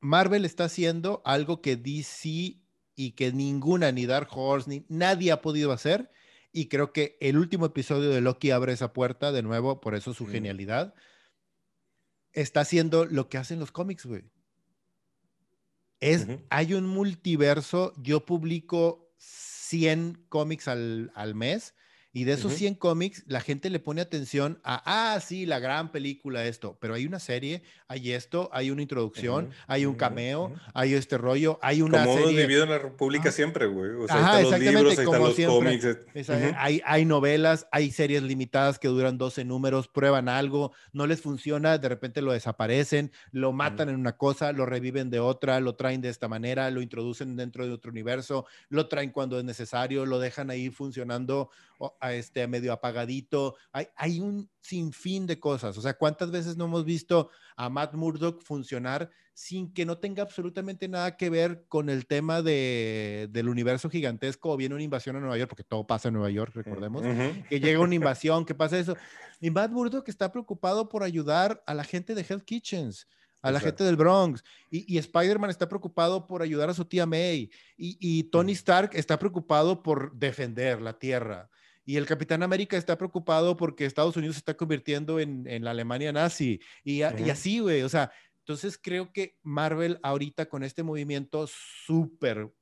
Marvel 0.00 0.44
está 0.44 0.64
haciendo 0.64 1.22
algo 1.24 1.62
que 1.62 1.76
DC 1.76 2.58
y 2.94 3.12
que 3.12 3.32
ninguna, 3.32 3.92
ni 3.92 4.06
Dark 4.06 4.28
Horse, 4.32 4.68
ni 4.68 4.84
nadie 4.88 5.32
ha 5.32 5.40
podido 5.40 5.72
hacer 5.72 6.10
y 6.52 6.68
creo 6.68 6.92
que 6.92 7.16
el 7.20 7.38
último 7.38 7.66
episodio 7.66 8.10
de 8.10 8.20
Loki 8.20 8.50
abre 8.50 8.72
esa 8.72 8.92
puerta 8.92 9.32
de 9.32 9.42
nuevo, 9.42 9.80
por 9.80 9.94
eso 9.94 10.14
su 10.14 10.26
genialidad. 10.26 10.94
Está 12.32 12.60
haciendo 12.60 13.04
lo 13.04 13.28
que 13.28 13.38
hacen 13.38 13.58
los 13.58 13.72
cómics, 13.72 14.06
güey. 14.06 14.24
Es, 16.00 16.26
Hay 16.50 16.74
un 16.74 16.86
multiverso, 16.86 17.92
yo 17.96 18.24
publico 18.24 19.12
100 19.18 20.26
cómics 20.28 20.68
al, 20.68 21.10
al 21.14 21.34
mes 21.34 21.74
y 22.12 22.24
de 22.24 22.32
esos 22.32 22.54
100 22.54 22.74
cómics, 22.76 23.22
la 23.26 23.40
gente 23.40 23.68
le 23.68 23.80
pone 23.80 24.00
atención 24.00 24.60
a, 24.64 24.82
ah, 25.14 25.20
sí, 25.20 25.44
la 25.44 25.58
gran 25.58 25.92
película, 25.92 26.46
esto, 26.46 26.78
pero 26.80 26.94
hay 26.94 27.04
una 27.04 27.18
serie, 27.18 27.62
hay 27.86 28.12
esto, 28.12 28.48
hay 28.52 28.70
una 28.70 28.80
introducción, 28.80 29.50
hay 29.66 29.84
un 29.84 29.94
cameo, 29.94 30.54
hay 30.72 30.94
este 30.94 31.18
rollo, 31.18 31.58
hay 31.60 31.82
una 31.82 32.04
como 32.04 32.16
serie. 32.16 32.40
vivido 32.40 32.64
en 32.64 32.70
la 32.70 32.78
República 32.78 33.30
siempre, 33.30 33.66
güey. 33.66 33.90
O 33.90 34.06
sea, 34.06 34.40
están 34.40 34.42
los 34.42 34.58
libros, 34.58 34.98
ahí 34.98 35.04
están 35.04 35.22
los 35.22 35.36
cómics. 35.36 35.86
hay, 36.56 36.80
hay 36.84 37.04
novelas, 37.04 37.66
hay 37.72 37.90
series 37.90 38.22
limitadas 38.22 38.78
que 38.78 38.88
duran 38.88 39.18
12 39.18 39.44
números, 39.44 39.88
prueban 39.88 40.30
algo, 40.30 40.72
no 40.92 41.06
les 41.06 41.20
funciona, 41.20 41.76
de 41.76 41.88
repente 41.88 42.22
lo 42.22 42.32
desaparecen, 42.32 43.12
lo 43.32 43.52
matan 43.52 43.90
en 43.90 43.96
una 43.96 44.16
cosa, 44.16 44.52
lo 44.52 44.64
reviven 44.64 45.10
de 45.10 45.20
otra, 45.20 45.60
lo 45.60 45.74
traen 45.74 46.00
de 46.00 46.08
esta 46.08 46.26
manera, 46.26 46.70
lo 46.70 46.80
introducen 46.80 47.36
dentro 47.36 47.66
de 47.66 47.72
otro 47.72 47.90
universo, 47.90 48.46
lo 48.70 48.88
traen 48.88 49.10
cuando 49.10 49.38
es 49.38 49.44
necesario, 49.44 50.06
lo 50.06 50.18
dejan 50.18 50.50
ahí 50.50 50.70
funcionando 50.70 51.50
a 52.00 52.12
este 52.12 52.46
medio 52.46 52.72
apagadito. 52.72 53.56
Hay, 53.72 53.88
hay 53.96 54.20
un 54.20 54.50
sinfín 54.60 55.26
de 55.26 55.38
cosas. 55.38 55.76
O 55.78 55.82
sea, 55.82 55.94
¿cuántas 55.94 56.30
veces 56.30 56.56
no 56.56 56.66
hemos 56.66 56.84
visto 56.84 57.30
a 57.56 57.68
Matt 57.68 57.94
Murdock 57.94 58.42
funcionar 58.42 59.10
sin 59.34 59.72
que 59.72 59.86
no 59.86 59.98
tenga 59.98 60.24
absolutamente 60.24 60.88
nada 60.88 61.16
que 61.16 61.30
ver 61.30 61.64
con 61.68 61.90
el 61.90 62.06
tema 62.06 62.42
de, 62.42 63.28
del 63.30 63.48
universo 63.48 63.88
gigantesco 63.88 64.50
o 64.50 64.56
viene 64.56 64.74
una 64.74 64.82
invasión 64.82 65.14
a 65.14 65.20
Nueva 65.20 65.38
York, 65.38 65.48
porque 65.48 65.62
todo 65.62 65.86
pasa 65.86 66.08
en 66.08 66.14
Nueva 66.14 66.30
York, 66.30 66.52
recordemos, 66.56 67.02
que 67.48 67.60
llega 67.60 67.78
una 67.78 67.94
invasión, 67.94 68.44
que 68.44 68.56
pasa 68.56 68.78
eso. 68.78 68.96
Y 69.40 69.50
Matt 69.50 69.70
Murdock 69.70 70.08
está 70.08 70.32
preocupado 70.32 70.88
por 70.88 71.04
ayudar 71.04 71.62
a 71.66 71.74
la 71.74 71.84
gente 71.84 72.16
de 72.16 72.26
Health 72.28 72.44
Kitchens 72.44 73.06
a 73.42 73.52
la 73.52 73.60
gente 73.60 73.84
del 73.84 73.96
Bronx. 73.96 74.42
Y, 74.70 74.92
y 74.92 74.98
Spider-Man 74.98 75.50
está 75.50 75.68
preocupado 75.68 76.26
por 76.26 76.42
ayudar 76.42 76.70
a 76.70 76.74
su 76.74 76.84
tía 76.84 77.06
May. 77.06 77.50
Y, 77.76 77.96
y 78.00 78.24
Tony 78.24 78.52
Stark 78.52 78.90
está 78.94 79.18
preocupado 79.18 79.82
por 79.82 80.12
defender 80.16 80.82
la 80.82 80.98
Tierra. 80.98 81.48
Y 81.88 81.96
el 81.96 82.04
Capitán 82.04 82.42
América 82.42 82.76
está 82.76 82.98
preocupado 82.98 83.56
porque 83.56 83.86
Estados 83.86 84.14
Unidos 84.14 84.36
se 84.36 84.40
está 84.40 84.54
convirtiendo 84.54 85.20
en, 85.20 85.46
en 85.48 85.64
la 85.64 85.70
Alemania 85.70 86.12
nazi. 86.12 86.60
Y, 86.84 86.96
y 86.98 87.30
así, 87.30 87.60
güey. 87.60 87.80
O 87.80 87.88
sea, 87.88 88.12
entonces 88.40 88.76
creo 88.76 89.10
que 89.10 89.38
Marvel 89.42 89.98
ahorita 90.02 90.50
con 90.50 90.64
este 90.64 90.82
movimiento 90.82 91.46
súper 91.46 92.52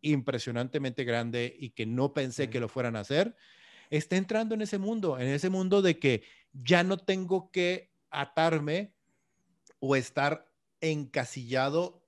impresionantemente 0.00 1.04
grande 1.04 1.54
y 1.58 1.72
que 1.72 1.84
no 1.84 2.14
pensé 2.14 2.48
que 2.48 2.58
lo 2.58 2.70
fueran 2.70 2.96
a 2.96 3.00
hacer, 3.00 3.36
está 3.90 4.16
entrando 4.16 4.54
en 4.54 4.62
ese 4.62 4.78
mundo, 4.78 5.18
en 5.18 5.28
ese 5.28 5.50
mundo 5.50 5.82
de 5.82 5.98
que 5.98 6.22
ya 6.54 6.82
no 6.82 6.96
tengo 6.96 7.50
que 7.50 7.92
atarme 8.08 8.94
o 9.78 9.94
estar 9.94 10.50
encasillado, 10.80 12.02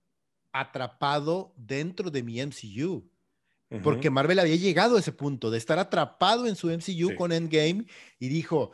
atrapado 0.53 1.53
dentro 1.59 2.11
de 2.11 2.23
mi 2.23 2.41
MCU. 2.41 3.12
Porque 3.83 4.11
Marvel 4.11 4.39
había 4.39 4.57
llegado 4.57 4.97
a 4.97 5.01
ese 5.01 5.13
punto 5.13 5.51
de 5.51 5.59
estar 5.59 5.79
atrapado 5.79 6.47
en 6.47 6.57
su 6.57 6.69
MCU 6.69 7.15
con 7.17 7.33
Endgame 7.33 7.87
y 8.19 8.29
dijo, 8.29 8.73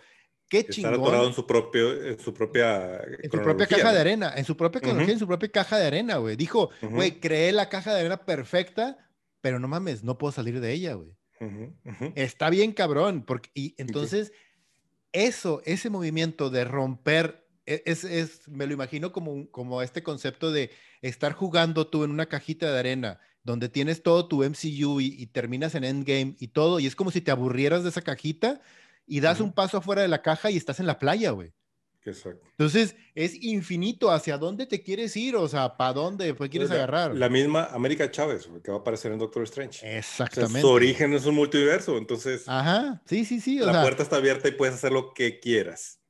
qué 0.49 0.67
chingón. 0.67 0.95
Estar 0.95 1.05
atorado 1.05 1.29
en 1.29 1.35
su, 1.35 1.47
propio, 1.47 2.05
en 2.05 2.19
su 2.19 2.35
propia 2.35 3.01
En 3.23 3.31
su 3.31 3.41
propia 3.41 3.67
caja 3.67 3.93
de 3.93 4.01
arena, 4.01 4.33
en 4.37 4.45
su 4.45 4.57
propia 4.57 4.81
cronología, 4.81 5.13
en 5.13 5.19
su 5.19 5.27
propia 5.27 5.51
caja 5.51 5.79
de 5.79 5.87
arena, 5.87 6.17
güey. 6.17 6.37
Dijo, 6.37 6.71
güey, 6.83 7.21
creé 7.21 7.53
la 7.53 7.69
caja 7.69 7.95
de 7.95 8.01
arena 8.01 8.25
perfecta, 8.25 8.99
pero 9.41 9.59
no 9.59 9.69
mames, 9.69 10.03
no 10.03 10.19
puedo 10.19 10.33
salir 10.33 10.61
de 10.61 10.73
ella, 10.73 10.95
güey. 10.95 11.15
Está 12.17 12.51
bien 12.51 12.73
cabrón, 12.73 13.25
porque, 13.25 13.51
y 13.55 13.75
entonces 13.79 14.33
eso, 15.13 15.63
ese 15.65 15.89
movimiento 15.89 16.51
de 16.51 16.65
romper 16.65 17.47
e, 17.69 17.83
es, 17.85 18.03
es, 18.03 18.49
me 18.49 18.67
lo 18.67 18.73
imagino 18.73 19.13
como, 19.13 19.51
como 19.51 19.83
este 19.83 20.03
concepto 20.03 20.51
de 20.51 20.71
estar 21.03 21.35
jugando 21.35 21.87
tú 21.87 22.03
en 22.03 22.11
una 22.11 22.27
cajita 22.27 22.73
de 22.73 22.79
arena 22.79 23.21
donde 23.49 23.71
tienes 23.71 24.03
todo 24.03 24.29
tu 24.29 24.45
MCU 24.45 25.01
y, 25.01 25.27
terminas 25.29 25.75
en 25.75 25.83
Endgame 25.83 26.37
y 26.39 26.49
todo, 26.49 26.81
y 26.81 26.87
es 26.87 26.95
como 26.95 27.11
si 27.11 27.23
te 27.23 27.31
aburrieras 27.31 27.83
de 27.83 27.89
esa 27.89 28.03
cajita 28.03 28.61
y 29.07 29.21
das 29.21 29.41
un 29.41 29.55
paso 29.55 29.79
afuera 29.79 30.03
de 30.03 30.09
la 30.09 30.21
caja 30.21 30.51
y 30.51 30.59
estás 30.59 30.81
en 30.81 30.87
la 30.87 30.99
playa, 30.99 31.31
güey. 31.31 31.55
Exacto. 32.05 32.47
Entonces, 32.51 32.95
es 33.15 33.43
infinito 33.43 34.11
hacia 34.11 34.37
dónde 34.37 34.67
te 34.67 34.83
quieres 34.83 35.17
ir, 35.17 35.35
o 35.37 35.49
sea, 35.49 35.79
para 35.79 35.95
dónde 35.95 36.35
pues, 36.35 36.51
quieres 36.51 36.71
agarrar. 36.71 37.15
La 37.15 37.31
misma 37.31 37.65
América 37.65 38.11
Chávez, 38.11 38.49
que 38.63 38.71
va 38.71 38.79
a 38.79 38.81
aparecer 38.81 39.13
en 39.13 39.19
Doctor 39.19 39.43
Strange. 39.45 39.99
Exactamente. 39.99 40.61
su 40.61 40.69
origen 40.69 41.15
es 41.15 41.25
un 41.25 41.35
multiverso, 41.35 41.97
entonces. 41.97 42.45
Ajá, 42.47 43.03
sí, 43.07 43.25
sí, 43.25 43.41
sí. 43.41 43.59
la 43.59 43.81
puerta 43.81 44.03
está 44.03 44.17
abierta 44.17 44.49
y 44.49 44.53
puedes 44.53 44.75
hacer 44.75 44.93
lo 44.93 45.15
que 45.15 45.41
quieras. 45.41 46.01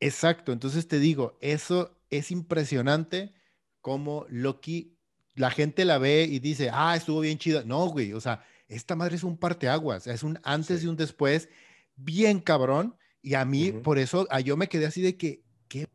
Exacto, 0.00 0.52
entonces 0.52 0.88
te 0.88 0.98
digo, 0.98 1.36
eso 1.40 1.98
es 2.08 2.30
impresionante 2.30 3.34
como 3.80 4.26
Loki 4.28 4.95
la 5.36 5.50
gente 5.50 5.84
la 5.84 5.98
ve 5.98 6.26
y 6.28 6.38
dice, 6.40 6.70
ah, 6.72 6.96
estuvo 6.96 7.20
bien 7.20 7.38
chida. 7.38 7.62
No, 7.64 7.86
güey, 7.86 8.12
o 8.12 8.20
sea, 8.20 8.42
esta 8.68 8.96
madre 8.96 9.16
es 9.16 9.22
un 9.22 9.36
parteaguas, 9.36 10.06
es 10.06 10.22
un 10.22 10.40
antes 10.42 10.82
y 10.82 10.86
un 10.86 10.96
después, 10.96 11.48
bien 11.94 12.40
cabrón. 12.40 12.96
Y 13.22 13.34
a 13.34 13.44
mí, 13.44 13.72
por 13.72 13.98
eso, 13.98 14.26
a 14.30 14.40
yo 14.40 14.56
me 14.56 14.68
quedé 14.68 14.86
así 14.86 15.02
de 15.02 15.16
que, 15.16 15.42
¿qué 15.68 15.88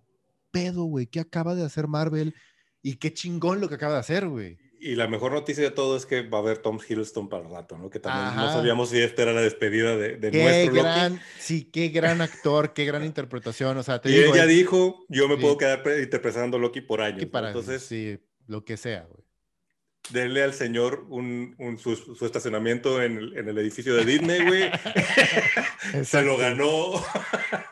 pedo, 0.51 0.83
güey? 0.83 1.07
¿Qué 1.07 1.19
acaba 1.19 1.55
de 1.55 1.65
hacer 1.65 1.87
Marvel? 1.87 2.35
Y 2.81 2.95
qué 2.95 3.13
chingón 3.13 3.61
lo 3.61 3.69
que 3.69 3.75
acaba 3.75 3.93
de 3.93 3.99
hacer, 3.99 4.27
güey. 4.27 4.57
Y 4.79 4.95
la 4.95 5.07
mejor 5.07 5.31
noticia 5.31 5.63
de 5.63 5.71
todo 5.71 5.95
es 5.95 6.05
que 6.05 6.27
va 6.27 6.39
a 6.39 6.41
haber 6.41 6.57
Tom 6.57 6.79
Hiddleston 6.79 7.29
para 7.29 7.43
el 7.43 7.51
rato, 7.51 7.77
¿no? 7.77 7.89
Que 7.89 7.99
también 7.99 8.35
no 8.35 8.51
sabíamos 8.51 8.89
si 8.89 8.99
esta 8.99 9.21
era 9.21 9.33
la 9.33 9.41
despedida 9.41 9.95
de, 9.95 10.17
de 10.17 10.31
nuestro 10.31 10.73
gran, 10.73 11.21
Sí, 11.39 11.65
qué 11.65 11.89
gran 11.89 12.19
actor, 12.19 12.73
qué 12.73 12.85
gran 12.85 13.05
interpretación. 13.05 13.77
O 13.77 13.83
sea, 13.83 14.01
te 14.01 14.09
y 14.09 14.15
ella 14.15 14.45
dijo, 14.45 15.05
yo 15.07 15.27
me 15.27 15.37
puedo 15.37 15.57
quedar 15.57 15.83
interpretando 16.01 16.57
Loki 16.57 16.81
por 16.81 17.01
años. 17.01 17.25
Para, 17.25 17.49
Entonces, 17.49 17.83
sí, 17.83 18.19
lo 18.47 18.65
que 18.65 18.75
sea, 18.75 19.05
güey 19.09 19.20
denle 20.09 20.43
al 20.43 20.53
señor 20.53 21.05
un, 21.09 21.55
su, 21.77 22.25
estacionamiento 22.25 23.01
en 23.01 23.17
el, 23.17 23.37
en 23.37 23.49
el, 23.49 23.57
edificio 23.57 23.95
de 23.95 24.05
Disney, 24.05 24.45
güey. 24.45 24.71
Se 26.03 26.21
lo 26.21 26.37
ganó. 26.37 26.93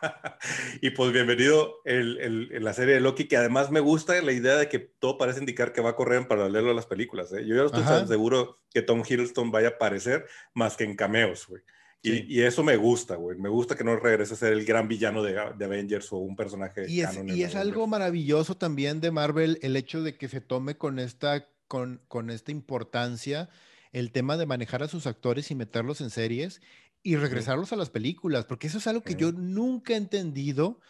y 0.82 0.92
pues 0.92 1.12
bienvenido 1.12 1.76
en 1.86 2.64
la 2.64 2.74
serie 2.74 2.96
de 2.96 3.02
Loki, 3.02 3.28
que 3.28 3.38
además 3.38 3.72
me 3.72 3.80
gusta 3.80 4.22
la 4.22 4.32
idea 4.32 4.56
de 4.56 4.70
que 4.70 4.80
todo 4.80 5.18
parece 5.18 5.40
indicar 5.40 5.74
que 5.74 5.82
va 5.82 5.92
a 5.92 5.96
correr 5.96 6.20
en 6.20 6.28
paralelo 6.28 6.72
a 6.72 6.76
las 6.76 6.86
películas. 6.86 7.32
¿eh? 7.34 7.46
Yo 7.46 7.56
ya 7.56 7.62
no 7.62 7.68
estoy 7.68 7.84
tan 7.84 8.08
seguro 8.08 8.58
que 8.74 8.82
Tom 8.82 9.04
Hiddleston 9.08 9.52
vaya 9.52 9.70
a 9.70 9.72
aparecer 9.72 10.26
más 10.54 10.78
que 10.78 10.84
en 10.84 10.96
cameos, 10.96 11.48
güey. 11.48 11.62
Y, 12.02 12.34
y, 12.34 12.44
eso 12.44 12.64
me 12.64 12.78
gusta, 12.78 13.16
güey. 13.16 13.38
Me 13.38 13.50
gusta 13.50 13.76
que 13.76 13.84
no 13.84 13.94
regrese 13.98 14.34
a 14.34 14.38
ser 14.38 14.54
el 14.54 14.64
gran 14.64 14.88
villano 14.88 15.22
de, 15.22 15.34
de 15.58 15.66
Avengers 15.66 16.14
o 16.14 16.18
un 16.20 16.34
personaje. 16.34 16.86
Y 16.88 17.02
es, 17.02 17.20
y 17.26 17.44
es 17.44 17.56
algo 17.56 17.88
maravilloso 17.88 18.56
también 18.56 19.02
de 19.02 19.12
Marvel 19.12 19.60
el 19.64 19.76
hecho 19.76 20.02
de 20.02 20.16
que 20.16 20.30
se 20.30 20.40
tome 20.40 20.78
con 20.78 20.98
esta 20.98 21.50
con, 21.70 22.02
con 22.10 22.30
esta 22.30 22.52
importancia 22.52 23.48
el 23.94 24.12
tema 24.12 24.36
de 24.36 24.46
manejar 24.46 24.84
a 24.84 24.90
sus 24.90 25.08
actores 25.08 25.50
y 25.52 25.56
meterlos 25.56 26.02
en 26.02 26.10
series 26.10 26.62
y 27.02 27.16
regresarlos 27.16 27.72
a 27.72 27.78
las 27.78 27.90
películas, 27.90 28.46
porque 28.46 28.68
eso 28.68 28.80
es 28.80 28.88
algo 28.88 29.02
que 29.02 29.16
yo 29.16 29.32
nunca 29.32 29.94
he 29.94 29.98
entendido 29.98 30.82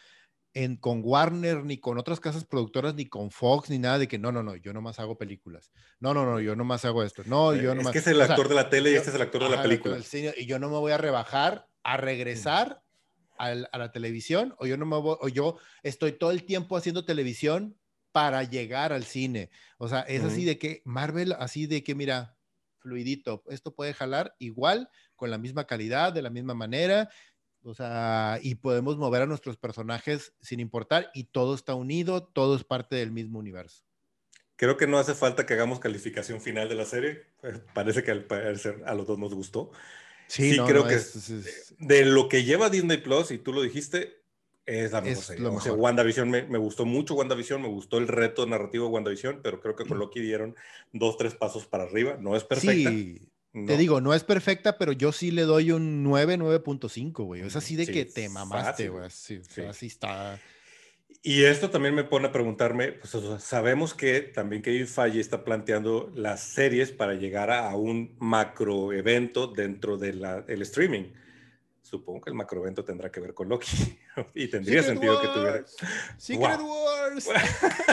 en, 0.53 0.77
con 0.77 1.01
Warner, 1.03 1.63
ni 1.63 1.77
con 1.77 1.99
otras 1.99 2.19
casas 2.19 2.45
productoras, 2.45 2.95
ni 2.95 3.05
con 3.05 3.29
Fox, 3.29 3.69
ni 3.69 3.77
nada 3.77 3.99
de 3.99 4.07
que 4.07 4.17
no, 4.17 4.31
no, 4.31 4.41
no, 4.41 4.55
yo 4.55 4.73
nomás 4.73 4.99
hago 4.99 5.17
películas. 5.17 5.71
No, 5.99 6.13
no, 6.15 6.25
no, 6.25 6.39
yo 6.39 6.55
nomás 6.55 6.83
hago 6.85 7.03
esto. 7.03 7.21
No, 7.25 7.53
yo 7.53 7.75
nomás. 7.75 7.95
Es 7.95 8.03
que 8.03 8.09
es 8.09 8.15
el 8.15 8.21
actor 8.21 8.49
de 8.49 8.55
la 8.55 8.69
tele 8.69 8.91
y 8.91 8.95
este 8.95 9.09
es 9.09 9.15
el 9.15 9.21
actor 9.21 9.43
de 9.43 9.49
la 9.49 9.61
película. 9.61 9.99
y 10.37 10.45
yo 10.47 10.57
no 10.57 10.69
me 10.69 10.77
voy 10.77 10.91
a 10.91 10.97
rebajar 10.97 11.67
a 11.83 11.97
regresar 11.97 12.81
a, 13.37 13.53
la 13.53 13.91
televisión, 13.91 14.55
o 14.57 14.65
yo 14.65 14.75
no 14.75 14.85
me 14.85 14.97
voy, 14.97 15.15
o 15.21 15.29
yo 15.29 15.57
estoy 15.83 16.11
todo 16.11 16.31
el 16.31 16.43
tiempo 16.43 16.75
haciendo 16.75 17.05
televisión 17.05 17.78
para 18.19 18.43
llegar 18.43 18.91
al 18.91 19.05
cine. 19.05 19.49
O 19.77 19.87
sea, 19.87 20.01
es 20.01 20.25
así 20.25 20.43
de 20.43 20.57
que 20.57 20.81
Marvel, 20.83 21.31
así 21.39 21.67
de 21.67 21.85
que, 21.85 21.95
mira, 21.95 22.35
fluidito, 22.79 23.45
esto 23.47 23.73
puede 23.73 23.93
jalar 23.93 24.35
igual, 24.39 24.89
con 25.15 25.31
la 25.31 25.37
misma 25.37 25.63
calidad, 25.63 26.11
de 26.11 26.21
la 26.21 26.29
misma 26.29 26.53
manera, 26.53 27.09
o 27.63 27.73
sea, 27.73 28.37
y 28.41 28.55
podemos 28.55 28.97
mover 28.97 29.21
a 29.21 29.25
nuestros 29.25 29.55
personajes 29.55 30.33
sin 30.41 30.59
importar 30.59 31.09
y 31.13 31.25
todo 31.25 31.55
está 31.55 31.75
unido, 31.75 32.25
todo 32.25 32.57
es 32.57 32.65
parte 32.65 32.97
del 32.97 33.11
mismo 33.11 33.39
universo. 33.39 33.85
Creo 34.57 34.75
que 34.75 34.87
no 34.87 34.97
hace 34.97 35.15
falta 35.15 35.45
que 35.45 35.53
hagamos 35.53 35.79
calificación 35.79 36.41
final 36.41 36.67
de 36.67 36.75
la 36.75 36.83
serie. 36.83 37.23
Pues, 37.39 37.61
parece 37.73 38.03
que 38.03 38.11
al 38.11 38.25
parecer 38.25 38.83
a 38.85 38.95
los 38.95 39.07
dos 39.07 39.17
nos 39.17 39.33
gustó. 39.33 39.71
Sí, 40.27 40.57
creo 40.67 40.85
que 40.85 40.99
de 41.79 42.05
lo 42.05 42.27
que 42.27 42.43
lleva 42.43 42.69
Disney 42.69 42.97
Plus, 42.97 43.31
y 43.31 43.37
tú 43.37 43.53
lo 43.53 43.61
dijiste, 43.61 44.18
es 44.69 44.91
la 44.91 45.01
mejor 45.01 45.23
serie. 45.23 45.45
O 45.47 45.59
sea, 45.59 45.73
WandaVision 45.73 46.29
me, 46.29 46.43
me, 46.43 46.57
gustó 46.57 46.85
mucho, 46.85 47.15
WandaVision, 47.15 47.61
me 47.61 47.67
gustó 47.67 47.97
el 47.97 48.07
reto 48.07 48.45
narrativo 48.45 48.85
de 48.85 48.91
WandaVision, 48.91 49.39
pero 49.41 49.59
creo 49.59 49.75
que 49.75 49.85
con 49.85 49.97
Loki 49.97 50.19
dieron 50.21 50.55
dos, 50.93 51.17
tres 51.17 51.33
pasos 51.33 51.65
para 51.65 51.83
arriba. 51.85 52.17
No 52.19 52.35
es 52.35 52.43
perfecta. 52.43 52.89
Sí, 52.89 53.21
te 53.51 53.77
digo, 53.77 53.99
no 53.99 54.13
es 54.13 54.23
perfecta, 54.23 54.77
pero 54.77 54.91
yo 54.91 55.11
sí 55.11 55.31
le 55.31 55.41
doy 55.41 55.71
un 55.71 56.03
9, 56.03 56.37
9.5, 56.37 57.23
güey. 57.25 57.41
Es 57.41 57.55
así 57.55 57.75
de 57.75 57.87
que 57.87 58.05
te 58.05 58.29
mamaste, 58.29 58.89
güey. 58.89 59.09
Sí, 59.09 59.41
así 59.67 59.87
está. 59.87 60.39
Y 61.23 61.43
esto 61.43 61.69
también 61.69 61.95
me 61.95 62.03
pone 62.03 62.27
a 62.27 62.31
preguntarme, 62.31 62.93
pues 62.93 63.17
sabemos 63.43 63.93
que 63.93 64.21
también 64.21 64.61
Kevin 64.61 64.87
Feige 64.87 65.19
está 65.19 65.43
planteando 65.43 66.11
las 66.15 66.41
series 66.41 66.91
para 66.91 67.15
llegar 67.15 67.51
a, 67.51 67.75
un 67.75 68.15
macro 68.19 68.93
evento 68.93 69.47
dentro 69.47 69.97
del 69.97 70.61
streaming 70.61 71.05
supongo 71.89 72.21
que 72.21 72.29
el 72.29 72.35
macroevento 72.35 72.85
tendrá 72.85 73.11
que 73.11 73.19
ver 73.19 73.33
con 73.33 73.49
Loki 73.49 73.67
y 74.35 74.47
tendría 74.47 74.83
sentido 74.83 75.21
que 75.21 75.27
tuviera. 75.27 75.65
Secret 76.17 76.59
Wars. 76.59 77.27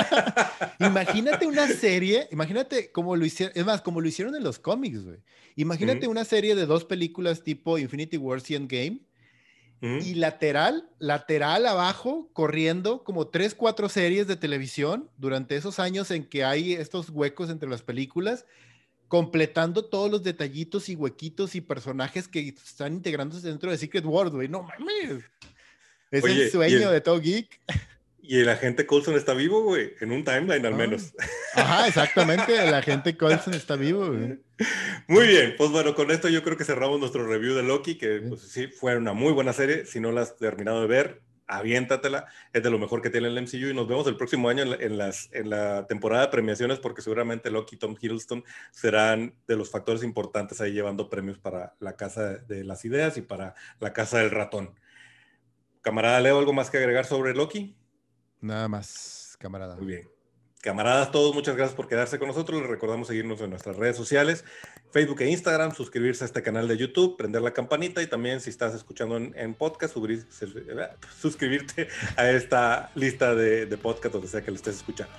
imagínate 0.80 1.46
una 1.46 1.68
serie, 1.68 2.28
imagínate 2.30 2.90
cómo 2.90 3.16
lo 3.16 3.24
hicieron, 3.24 3.52
es 3.56 3.64
más, 3.64 3.82
como 3.82 4.00
lo 4.00 4.08
hicieron 4.08 4.34
en 4.34 4.44
los 4.44 4.58
cómics, 4.58 5.04
güey. 5.04 5.18
Imagínate 5.56 6.06
una 6.08 6.24
serie 6.24 6.54
de 6.54 6.66
dos 6.66 6.84
películas 6.84 7.42
tipo 7.42 7.78
Infinity 7.78 8.16
Wars 8.16 8.50
y 8.50 8.54
Endgame. 8.54 9.00
Y 9.82 10.14
lateral, 10.14 10.88
lateral 10.98 11.64
abajo, 11.66 12.30
corriendo 12.32 13.04
como 13.04 13.28
tres, 13.28 13.54
cuatro 13.54 13.88
series 13.88 14.26
de 14.26 14.34
televisión 14.34 15.10
durante 15.16 15.54
esos 15.54 15.78
años 15.78 16.10
en 16.10 16.24
que 16.24 16.44
hay 16.44 16.72
estos 16.72 17.10
huecos 17.10 17.50
entre 17.50 17.68
las 17.68 17.82
películas 17.82 18.46
completando 19.08 19.84
todos 19.84 20.10
los 20.10 20.22
detallitos 20.22 20.88
y 20.88 20.96
huequitos 20.96 21.54
y 21.54 21.60
personajes 21.60 22.28
que 22.28 22.48
están 22.48 22.94
integrándose 22.94 23.46
dentro 23.46 23.70
de 23.70 23.78
Secret 23.78 24.04
World, 24.04 24.34
güey. 24.34 24.48
No 24.48 24.62
mames. 24.62 25.24
Es 26.10 26.24
el 26.24 26.50
sueño 26.50 26.90
de 26.90 27.00
todo 27.00 27.20
geek. 27.20 27.60
Y 28.28 28.40
el 28.40 28.48
agente 28.48 28.86
Coulson 28.86 29.14
está 29.14 29.34
vivo, 29.34 29.62
güey, 29.62 29.94
en 30.00 30.10
un 30.10 30.24
timeline 30.24 30.66
al 30.66 30.72
ah. 30.72 30.76
menos. 30.76 31.14
Ajá, 31.54 31.86
exactamente, 31.86 32.60
el 32.60 32.74
agente 32.74 33.16
Coulson 33.16 33.54
está 33.54 33.76
vivo, 33.76 34.08
güey. 34.08 34.40
Muy 35.06 35.28
bien, 35.28 35.54
pues 35.56 35.70
bueno, 35.70 35.94
con 35.94 36.10
esto 36.10 36.28
yo 36.28 36.42
creo 36.42 36.56
que 36.56 36.64
cerramos 36.64 36.98
nuestro 36.98 37.24
review 37.24 37.54
de 37.54 37.62
Loki, 37.62 37.96
que 37.96 38.20
pues, 38.28 38.40
sí 38.40 38.66
fue 38.66 38.96
una 38.96 39.12
muy 39.12 39.32
buena 39.32 39.52
serie. 39.52 39.86
Si 39.86 40.00
no 40.00 40.10
la 40.10 40.22
has 40.22 40.36
terminado 40.36 40.80
de 40.80 40.88
ver, 40.88 41.20
aviéntatela, 41.46 42.26
es 42.52 42.62
de 42.62 42.70
lo 42.70 42.78
mejor 42.78 43.00
que 43.00 43.10
tiene 43.10 43.28
el 43.28 43.40
MCU 43.40 43.70
y 43.70 43.74
nos 43.74 43.86
vemos 43.86 44.06
el 44.08 44.16
próximo 44.16 44.48
año 44.48 44.62
en 44.62 44.70
la, 44.70 45.06
las, 45.06 45.28
en 45.32 45.50
la 45.50 45.86
temporada 45.86 46.22
de 46.22 46.32
premiaciones 46.32 46.80
porque 46.80 47.02
seguramente 47.02 47.50
Loki 47.50 47.76
y 47.76 47.78
Tom 47.78 47.96
Hiddleston 48.00 48.44
serán 48.72 49.34
de 49.46 49.56
los 49.56 49.70
factores 49.70 50.02
importantes 50.02 50.60
ahí 50.60 50.72
llevando 50.72 51.08
premios 51.08 51.38
para 51.38 51.74
la 51.78 51.96
Casa 51.96 52.38
de 52.38 52.64
las 52.64 52.84
Ideas 52.84 53.16
y 53.16 53.22
para 53.22 53.54
la 53.78 53.92
Casa 53.92 54.18
del 54.18 54.30
Ratón. 54.30 54.74
Camarada 55.86 56.20
Leo, 56.20 56.36
¿algo 56.40 56.52
más 56.52 56.68
que 56.68 56.78
agregar 56.78 57.04
sobre 57.04 57.32
Loki? 57.32 57.76
Nada 58.40 58.66
más, 58.66 59.36
camarada. 59.38 59.76
Muy 59.76 59.86
bien. 59.86 60.08
Camaradas, 60.60 61.12
todos, 61.12 61.32
muchas 61.32 61.54
gracias 61.54 61.76
por 61.76 61.86
quedarse 61.86 62.18
con 62.18 62.26
nosotros. 62.26 62.60
Les 62.60 62.68
recordamos 62.68 63.06
seguirnos 63.06 63.40
en 63.40 63.50
nuestras 63.50 63.76
redes 63.76 63.96
sociales, 63.96 64.44
Facebook 64.90 65.20
e 65.20 65.30
Instagram, 65.30 65.76
suscribirse 65.76 66.24
a 66.24 66.26
este 66.26 66.42
canal 66.42 66.66
de 66.66 66.76
YouTube, 66.76 67.16
prender 67.16 67.40
la 67.40 67.52
campanita 67.52 68.02
y 68.02 68.08
también 68.08 68.40
si 68.40 68.50
estás 68.50 68.74
escuchando 68.74 69.16
en, 69.16 69.54
podcast, 69.54 69.94
suscribirte 71.20 71.86
a 72.16 72.30
esta 72.30 72.90
lista 72.96 73.36
de, 73.36 73.66
de 73.66 73.78
podcast 73.78 74.12
donde 74.12 74.26
sea 74.26 74.42
que 74.42 74.50
lo 74.50 74.56
estés 74.56 74.78
escuchando. 74.78 75.14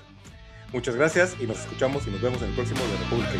Muchas 0.73 0.97
gracias 0.97 1.37
y 1.39 1.47
nos 1.47 1.61
escuchamos 1.61 2.05
y 2.07 2.11
nos 2.11 2.21
vemos 2.21 2.41
en 2.41 2.49
el 2.49 2.55
próximo 2.55 2.81
de 2.81 2.97
República. 2.97 3.31